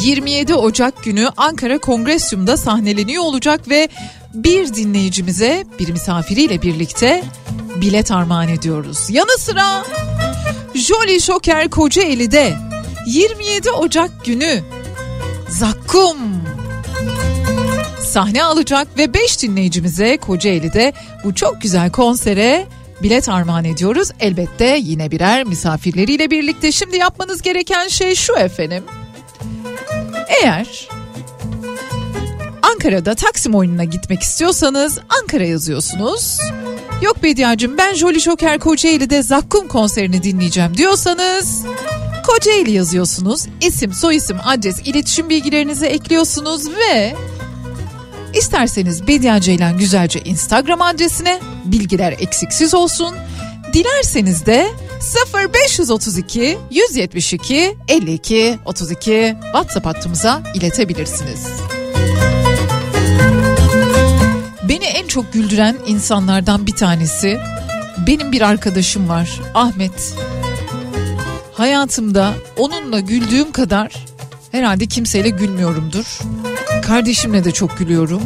27 0.00 0.54
Ocak 0.54 1.04
günü 1.04 1.28
Ankara 1.36 1.78
Kongresyum'da 1.78 2.56
sahneleniyor 2.56 3.22
olacak 3.22 3.68
ve 3.68 3.88
bir 4.34 4.74
dinleyicimize 4.74 5.64
bir 5.78 5.88
misafiriyle 5.88 6.62
birlikte 6.62 7.24
bilet 7.80 8.10
armağan 8.10 8.48
ediyoruz. 8.48 8.98
Yanı 9.10 9.38
sıra 9.38 9.84
Jolly 10.74 11.20
Joker 11.20 11.70
Kocaeli'de 11.70 12.54
27 13.06 13.70
Ocak 13.70 14.24
günü 14.24 14.62
Zakkum 15.48 16.35
sahne 18.16 18.44
alacak 18.44 18.88
ve 18.98 19.14
5 19.14 19.42
dinleyicimize 19.42 20.16
Kocaeli'de 20.16 20.92
bu 21.24 21.34
çok 21.34 21.62
güzel 21.62 21.90
konsere 21.90 22.66
bilet 23.02 23.28
armağan 23.28 23.64
ediyoruz. 23.64 24.10
Elbette 24.20 24.78
yine 24.82 25.10
birer 25.10 25.44
misafirleriyle 25.44 26.30
birlikte. 26.30 26.72
Şimdi 26.72 26.96
yapmanız 26.96 27.42
gereken 27.42 27.88
şey 27.88 28.14
şu 28.14 28.36
efendim. 28.36 28.84
Eğer 30.42 30.88
Ankara'da 32.62 33.14
Taksim 33.14 33.54
oyununa 33.54 33.84
gitmek 33.84 34.22
istiyorsanız 34.22 34.98
Ankara 35.22 35.44
yazıyorsunuz. 35.44 36.38
Yok 37.02 37.22
Bediacığım 37.22 37.78
ben 37.78 37.94
Jolly 37.94 38.20
Joker 38.20 38.58
Kocaeli'de 38.58 39.22
Zakkum 39.22 39.68
konserini 39.68 40.22
dinleyeceğim 40.22 40.76
diyorsanız 40.76 41.64
Kocaeli 42.26 42.70
yazıyorsunuz. 42.70 43.46
İsim, 43.60 43.92
soyisim, 43.92 44.36
adres, 44.44 44.80
iletişim 44.84 45.28
bilgilerinizi 45.28 45.86
ekliyorsunuz 45.86 46.68
ve 46.68 47.14
isterseniz 48.36 49.08
Bediye 49.08 49.40
Ceylan 49.40 49.78
Güzelce 49.78 50.20
Instagram 50.20 50.82
adresine 50.82 51.40
bilgiler 51.64 52.12
eksiksiz 52.12 52.74
olsun. 52.74 53.16
Dilerseniz 53.72 54.46
de 54.46 54.68
0532 55.52 56.58
172 56.70 57.76
52 57.88 58.58
32 58.64 59.36
WhatsApp 59.42 59.86
hattımıza 59.86 60.42
iletebilirsiniz. 60.54 61.46
Beni 64.68 64.84
en 64.84 65.06
çok 65.06 65.32
güldüren 65.32 65.76
insanlardan 65.86 66.66
bir 66.66 66.76
tanesi 66.76 67.38
benim 68.06 68.32
bir 68.32 68.40
arkadaşım 68.40 69.08
var 69.08 69.40
Ahmet. 69.54 70.14
Hayatımda 71.52 72.34
onunla 72.56 73.00
güldüğüm 73.00 73.52
kadar 73.52 74.06
herhalde 74.52 74.86
kimseyle 74.86 75.30
gülmüyorumdur. 75.30 76.18
Kardeşimle 76.82 77.44
de 77.44 77.52
çok 77.52 77.78
gülüyorum. 77.78 78.22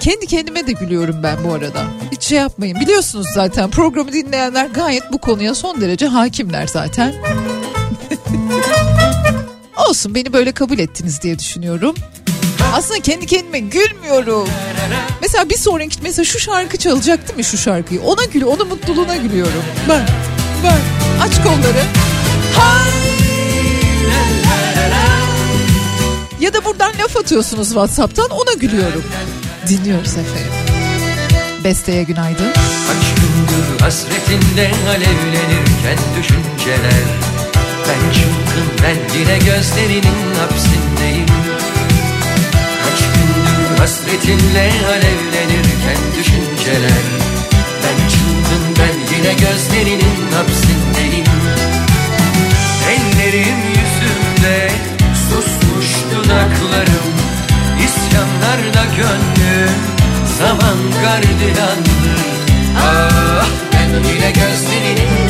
Kendi 0.00 0.26
kendime 0.26 0.66
de 0.66 0.72
gülüyorum 0.72 1.22
ben 1.22 1.44
bu 1.44 1.52
arada. 1.54 1.84
Hiç 2.12 2.22
şey 2.22 2.38
yapmayın. 2.38 2.80
Biliyorsunuz 2.80 3.26
zaten 3.34 3.70
programı 3.70 4.12
dinleyenler 4.12 4.66
gayet 4.66 5.02
bu 5.12 5.18
konuya 5.18 5.54
son 5.54 5.80
derece 5.80 6.06
hakimler 6.06 6.66
zaten. 6.66 7.14
Olsun 9.88 10.14
beni 10.14 10.32
böyle 10.32 10.52
kabul 10.52 10.78
ettiniz 10.78 11.22
diye 11.22 11.38
düşünüyorum. 11.38 11.94
Aslında 12.74 13.00
kendi 13.00 13.26
kendime 13.26 13.58
gülmüyorum. 13.60 14.48
Mesela 15.22 15.50
bir 15.50 15.58
sonraki 15.58 15.98
mesela 16.02 16.24
şu 16.24 16.38
şarkı 16.38 16.76
çalacak 16.76 17.28
değil 17.28 17.36
mi 17.36 17.44
şu 17.44 17.58
şarkıyı? 17.58 18.02
Ona 18.02 18.24
gül, 18.24 18.42
onun 18.42 18.68
mutluluğuna 18.68 19.16
gülüyorum. 19.16 19.62
Ben, 19.88 20.06
ben. 20.64 20.80
Aç 21.22 21.42
kolları. 21.42 21.82
Hay! 22.56 23.21
Ya 26.42 26.54
da 26.54 26.64
buradan 26.64 26.92
laf 26.98 27.16
atıyorsunuz 27.16 27.68
Whatsapp'tan 27.68 28.30
ona 28.30 28.52
gülüyorum. 28.52 29.04
Dinliyoruz 29.68 30.10
efendim. 30.10 30.52
Besteye 31.64 32.02
günaydın. 32.02 32.52
Kaç 32.86 33.04
gündür 33.20 33.80
hasretinde 33.80 34.70
alevlenirken 34.88 35.98
düşünceler 36.18 37.04
Ben 37.88 38.12
çılgın 38.12 38.68
ben 38.82 39.18
yine 39.18 39.38
gözlerinin 39.38 40.34
hapsindeyim 40.40 41.26
Kaç 42.82 42.98
gündür 42.98 43.78
hasretinle 43.78 44.72
alevlenirken 44.88 46.00
düşünceler 46.18 47.02
Ben 47.82 48.08
çılgın 48.08 48.64
ben 48.78 49.16
yine 49.16 49.32
gözlerinin 49.32 50.32
hapsindeyim 50.32 51.26
Ellerim 52.90 53.58
yüzümde 53.68 54.91
gönlüm 58.96 59.70
zaman 60.38 60.76
gardiyandı 61.02 61.90
Ah 62.78 63.46
ben 63.72 63.88
yine 64.14 64.30
gözlerinin 64.30 65.21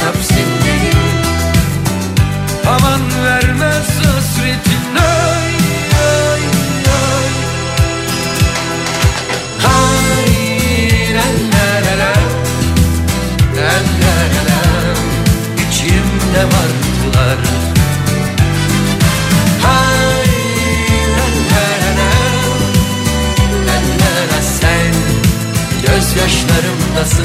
gözyaşlarımdasın 26.15 27.25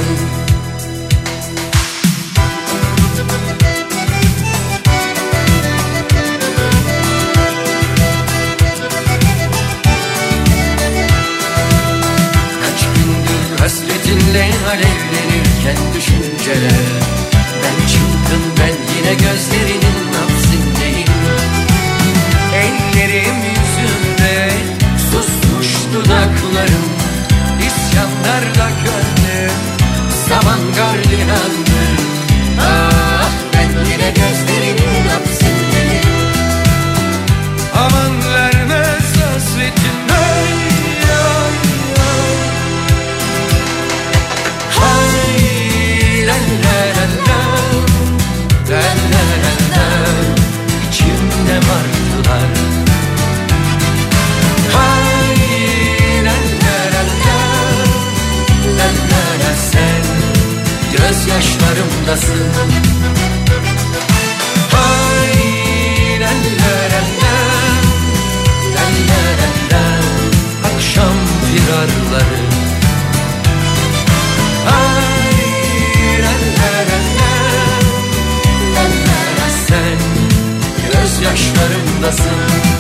Kaç 12.62 12.86
gündür 12.96 13.60
hasretinle 13.60 14.52
alevlenirken 14.70 15.78
düşünceler 15.96 16.97
zaman 31.04 31.67
Gözyaşlarımdasın 62.08 62.52
Hay 64.72 66.20
la 66.20 66.32
la 66.60 66.78
la 69.72 69.86
Akşam 70.70 71.18
firarları. 71.46 72.42
Ay 74.68 75.34
la 76.24 76.34
la 76.58 76.72
la 76.90 77.00
la 77.18 77.34
La 78.76 78.84
la 78.84 79.22
la 79.38 79.50
sen 79.68 80.00
Gözyaşlarımdasın 80.94 82.77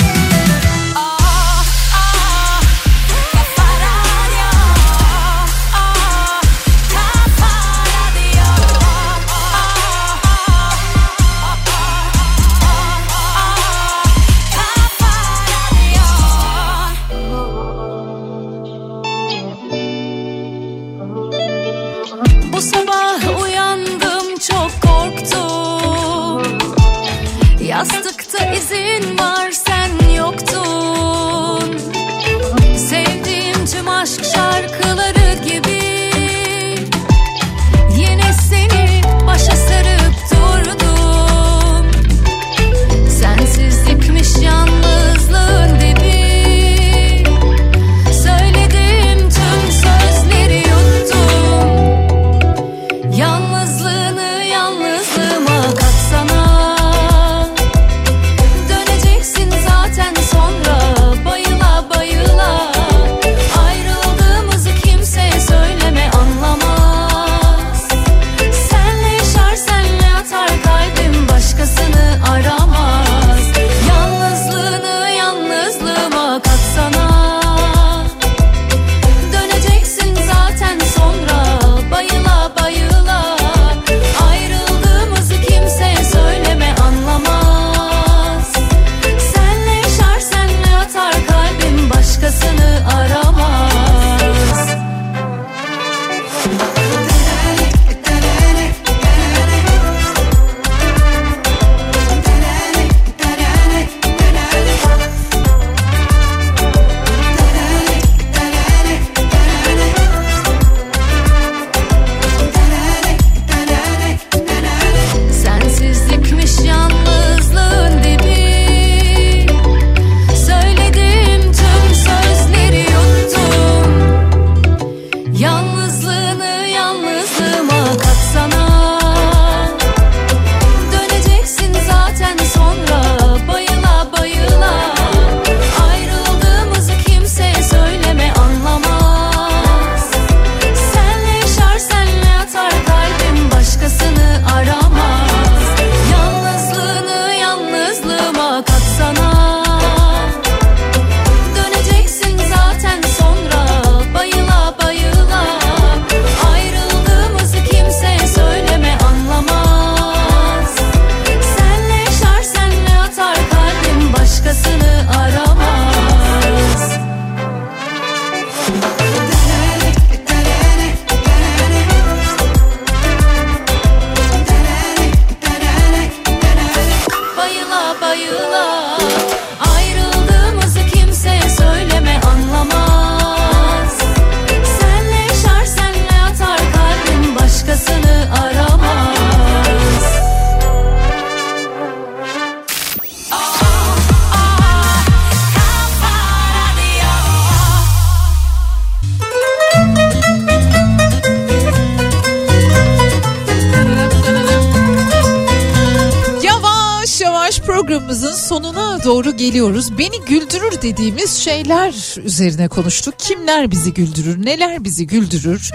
doğru 209.08 209.38
geliyoruz. 209.38 209.98
Beni 209.98 210.22
güldürür 210.28 210.82
dediğimiz 210.82 211.38
şeyler 211.38 212.18
üzerine 212.24 212.68
konuştuk. 212.68 213.14
Kimler 213.18 213.72
bizi 213.72 213.94
güldürür, 213.94 214.46
neler 214.46 214.84
bizi 214.84 215.08
güldürür? 215.08 215.72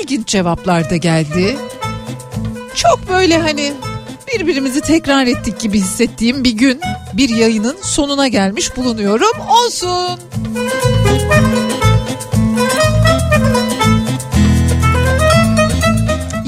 İlginç 0.00 0.28
cevaplar 0.28 0.90
da 0.90 0.96
geldi. 0.96 1.56
Çok 2.74 3.08
böyle 3.08 3.38
hani 3.38 3.72
birbirimizi 4.34 4.80
tekrar 4.80 5.26
ettik 5.26 5.60
gibi 5.60 5.78
hissettiğim 5.78 6.44
bir 6.44 6.52
gün 6.52 6.80
bir 7.12 7.28
yayının 7.28 7.76
sonuna 7.82 8.28
gelmiş 8.28 8.76
bulunuyorum. 8.76 9.40
Olsun. 9.50 10.20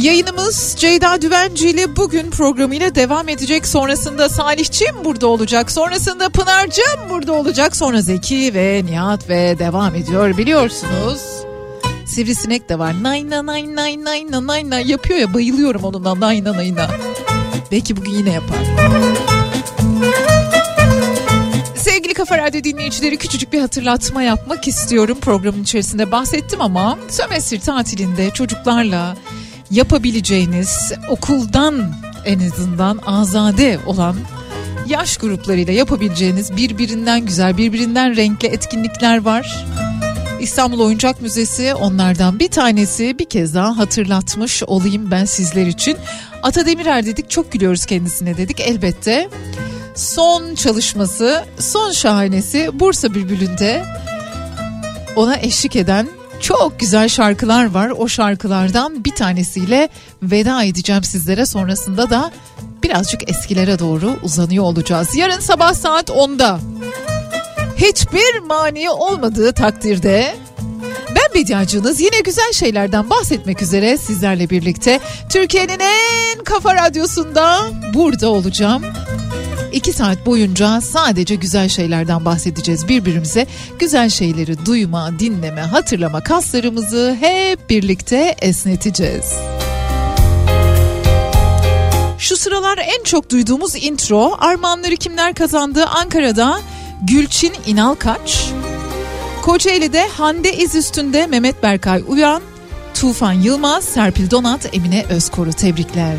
Yayınımız 0.09 0.75
Ceyda 0.79 1.23
Düvenci 1.23 1.69
ile 1.69 1.97
bugün 1.97 2.31
programıyla 2.31 2.95
devam 2.95 3.29
edecek. 3.29 3.67
Sonrasında 3.67 4.29
Salihçim 4.29 5.05
burada 5.05 5.27
olacak. 5.27 5.71
Sonrasında 5.71 6.29
Pınar'cım 6.29 7.11
burada 7.11 7.33
olacak. 7.33 7.77
Sonra 7.77 8.01
Zeki 8.03 8.55
ve 8.55 8.83
Nihat 8.85 9.29
ve 9.29 9.59
devam 9.59 9.95
ediyor 9.95 10.37
biliyorsunuz. 10.37 11.21
Sivrisinek 12.07 12.69
de 12.69 12.79
var. 12.79 13.03
Nayna 13.03 13.47
nay 13.47 13.75
nay 13.75 14.05
nayna 14.05 14.47
nayna 14.47 14.81
yapıyor 14.81 15.19
ya 15.19 15.35
bayılıyorum 15.35 15.85
onunla 15.85 16.21
nayna 16.21 16.53
nayna. 16.53 16.89
Belki 17.73 17.97
bugün 17.97 18.11
yine 18.11 18.33
yapar. 18.33 18.59
Sevgili 21.77 22.15
Kafa 22.15 22.39
Radyo 22.39 22.65
dinleyicileri 22.65 23.17
küçücük 23.17 23.53
bir 23.53 23.61
hatırlatma 23.61 24.23
yapmak 24.23 24.69
istiyorum. 24.69 25.19
Programın 25.21 25.63
içerisinde 25.63 26.13
bahsettim 26.13 26.61
ama 26.61 26.99
sömestr 27.09 27.61
tatilinde 27.61 28.31
çocuklarla 28.31 29.17
yapabileceğiniz 29.71 30.93
okuldan 31.09 31.95
en 32.25 32.41
azından 32.41 32.99
azade 33.07 33.79
olan 33.87 34.17
yaş 34.87 35.17
gruplarıyla 35.17 35.73
yapabileceğiniz 35.73 36.57
birbirinden 36.57 37.27
güzel, 37.27 37.57
birbirinden 37.57 38.17
renkli 38.17 38.49
etkinlikler 38.49 39.23
var. 39.25 39.67
İstanbul 40.41 40.81
Oyuncak 40.81 41.23
Müzesi 41.23 41.75
onlardan 41.75 42.39
bir 42.39 42.49
tanesi 42.49 43.19
bir 43.19 43.25
kez 43.25 43.55
daha 43.55 43.79
hatırlatmış 43.79 44.63
olayım 44.63 45.11
ben 45.11 45.25
sizler 45.25 45.67
için. 45.67 45.97
Ata 46.43 46.67
Demirer 46.67 47.07
dedik 47.07 47.31
çok 47.31 47.53
gülüyoruz 47.53 47.87
kendisine 47.87 48.37
dedik 48.37 48.61
elbette. 48.61 49.29
Son 49.95 50.55
çalışması, 50.55 51.45
son 51.59 51.93
şahanesi 51.93 52.71
Bursa 52.73 53.15
Bülbülü'nde 53.15 53.85
ona 55.17 55.37
eşlik 55.37 55.77
eden 55.77 56.09
çok 56.41 56.81
güzel 56.81 57.09
şarkılar 57.09 57.71
var. 57.71 57.93
O 57.99 58.09
şarkılardan 58.09 59.05
bir 59.05 59.15
tanesiyle 59.15 59.89
veda 60.23 60.65
edeceğim 60.65 61.05
sizlere. 61.05 61.47
Sonrasında 61.47 62.11
da 62.11 62.33
birazcık 62.83 63.31
eskilere 63.31 63.79
doğru 63.79 64.17
uzanıyor 64.23 64.65
olacağız. 64.65 65.17
Yarın 65.17 65.41
sabah 65.41 65.75
saat 65.75 66.09
10'da 66.09 66.61
hiçbir 67.77 68.39
mani 68.39 68.91
olmadığı 68.91 69.53
takdirde 69.53 70.35
ben 71.09 71.35
Bediacınız 71.35 72.01
yine 72.01 72.21
güzel 72.21 72.53
şeylerden 72.53 73.11
bahsetmek 73.11 73.63
üzere 73.63 73.97
sizlerle 73.97 74.51
birlikte 74.51 75.01
Türkiye'nin 75.29 75.79
en 75.81 76.45
kafa 76.45 76.75
radyosunda 76.75 77.59
burada 77.95 78.29
olacağım. 78.29 78.83
İki 79.73 79.93
saat 79.93 80.27
boyunca 80.27 80.81
sadece 80.81 81.35
güzel 81.35 81.69
şeylerden 81.69 82.25
bahsedeceğiz 82.25 82.89
birbirimize. 82.89 83.47
Güzel 83.79 84.09
şeyleri 84.09 84.67
duyma, 84.67 85.19
dinleme, 85.19 85.61
hatırlama 85.61 86.21
kaslarımızı 86.23 87.17
hep 87.21 87.71
birlikte 87.71 88.37
esneteceğiz. 88.41 89.33
Şu 92.19 92.37
sıralar 92.37 92.79
en 92.79 93.05
çok 93.05 93.31
duyduğumuz 93.31 93.77
intro 93.77 94.37
armağanları 94.39 94.97
kimler 94.97 95.35
kazandı? 95.35 95.87
Ankara'da 95.87 96.61
Gülçin 97.03 97.53
İnalkaç, 97.67 98.51
Kocaeli'de 99.43 100.09
Hande 100.09 100.57
İz 100.57 100.75
üstünde 100.75 101.27
Mehmet 101.27 101.63
Berkay 101.63 102.03
Uyan, 102.09 102.43
Tufan 102.95 103.33
Yılmaz, 103.33 103.85
Serpil 103.85 104.31
Donat, 104.31 104.75
Emine 104.75 105.05
Özkor'u 105.11 105.53
tebrikler. 105.53 106.17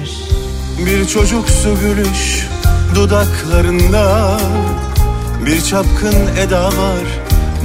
Bir 0.85 1.07
çocuksu 1.07 1.77
gülüş 1.81 2.47
dudaklarında. 2.95 4.37
Bir 5.45 5.61
çapkın 5.61 6.15
eda 6.39 6.65
var 6.65 7.05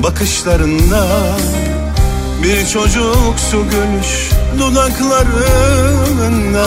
bakışlarında. 0.03 1.07
Bir 2.43 2.67
çocuksu 2.67 3.65
gülüş 3.71 4.31
dudaklarında. 4.59 6.67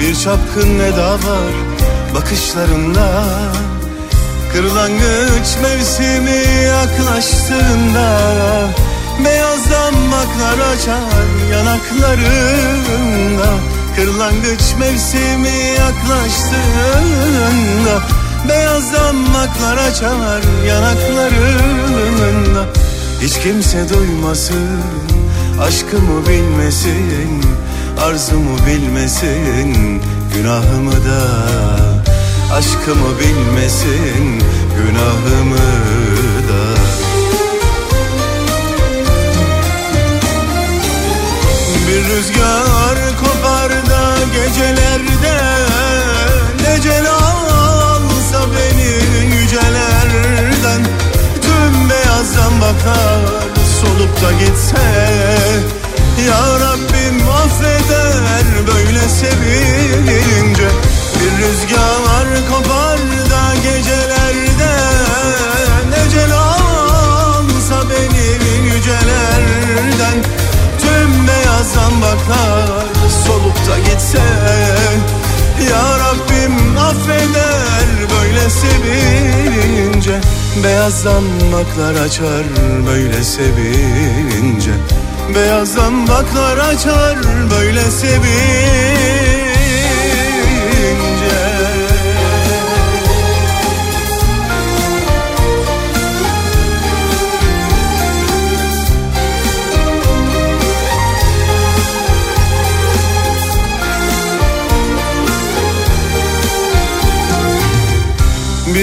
Bir 0.00 0.14
çapkın 0.14 0.78
eda 0.78 1.12
var 1.12 1.52
bakışlarında. 2.14 3.24
Kırlangıç 4.52 5.56
mevsimi 5.62 6.64
yaklaştığında. 6.64 8.20
Beyaz 9.24 9.70
damaklar 9.70 10.58
açar 10.72 11.26
yanaklarında 11.52 13.75
Kırlangıç 13.96 14.62
mevsimi 14.78 15.74
yaklaştığında 15.78 18.02
Beyaz 18.48 18.92
damaklar 18.92 19.76
açar 19.76 20.42
yanaklarında. 20.66 22.66
Hiç 23.22 23.38
kimse 23.38 23.88
duymasın 23.88 24.80
Aşkımı 25.62 26.28
bilmesin 26.28 27.42
Arzumu 28.00 28.58
bilmesin 28.66 30.02
Günahımı 30.34 30.92
da. 30.92 31.22
Aşkımı 32.54 33.18
bilmesin 33.20 34.42
Günahımı 34.76 35.66
da. 36.48 36.76
Bir 41.88 42.04
rüzgar 42.04 43.05
gecelerde 44.32 45.36
Necel 46.62 47.06
alsa 47.10 48.40
beni 48.52 49.34
yücelerden. 49.36 50.86
Tüm 51.42 51.90
beyazdan 51.90 52.60
bakar 52.60 53.46
solup 53.80 54.22
da 54.22 54.32
gitse 54.32 54.86
Ya 56.28 56.60
Rabbim 56.60 57.28
affeder 57.28 58.66
böyle 58.66 59.08
sevince 59.08 60.68
Bir 61.20 61.42
rüzgar 61.42 62.48
kopar 62.50 62.98
da 63.30 63.54
gecelerde 63.62 64.76
Necel 65.90 66.32
alsa 66.34 67.90
beni 67.90 68.26
yücelerden. 68.74 70.16
Tüm 70.80 71.28
beyazdan 71.28 72.02
bakar 72.02 73.05
da 73.68 73.78
gitse 73.78 74.18
Ya 75.70 75.98
Rabbim 75.98 76.78
affeder 76.78 77.86
böyle 78.10 78.50
sevince. 78.50 80.20
Beyaz 80.64 81.04
damaklar 81.04 81.94
açar 81.94 82.44
böyle 82.86 83.24
sevince. 83.24 84.70
Beyaz 85.34 85.76
damaklar 85.76 86.58
açar 86.58 87.16
böyle 87.50 87.82
sevince 87.90 89.25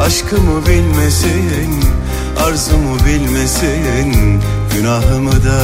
Aşkımı 0.00 0.66
bilmesin 0.66 1.84
Arzumu 2.46 2.98
bilmesin 3.06 4.40
Günahımı 4.74 5.32
da. 5.32 5.62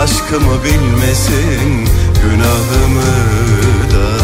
Aşkımı 0.00 0.64
bilmesin 0.64 1.88
Günahımı 2.22 3.12
da. 3.92 4.22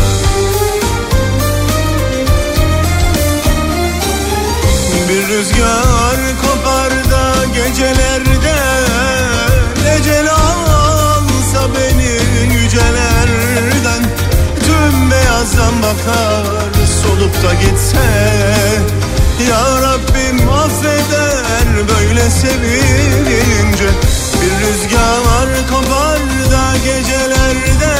Bir 5.09 5.29
rüzgar 5.29 6.17
kopar 6.43 6.91
da 6.91 7.45
gecelerde 7.55 8.55
Ecel 9.97 10.31
alsa 10.31 11.69
beni 11.75 12.55
yücelerden. 12.63 14.03
Tüm 14.61 15.11
beyazdan 15.11 15.83
bakar 15.83 16.78
olup 17.13 17.43
da 17.43 17.55
gitse 17.55 18.07
Ya 19.51 19.83
Rabbim 19.83 20.49
affeder 20.49 21.89
böyle 21.89 22.31
sevince. 22.31 23.89
Bir 24.43 24.67
rüzgar 24.67 25.69
kopar 25.71 26.21
da 26.53 26.77
gecelerde 26.85 27.95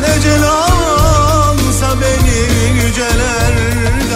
Ne 0.00 0.20
celansa 0.20 2.00
beni 2.00 2.84
yüceler. 2.84 4.07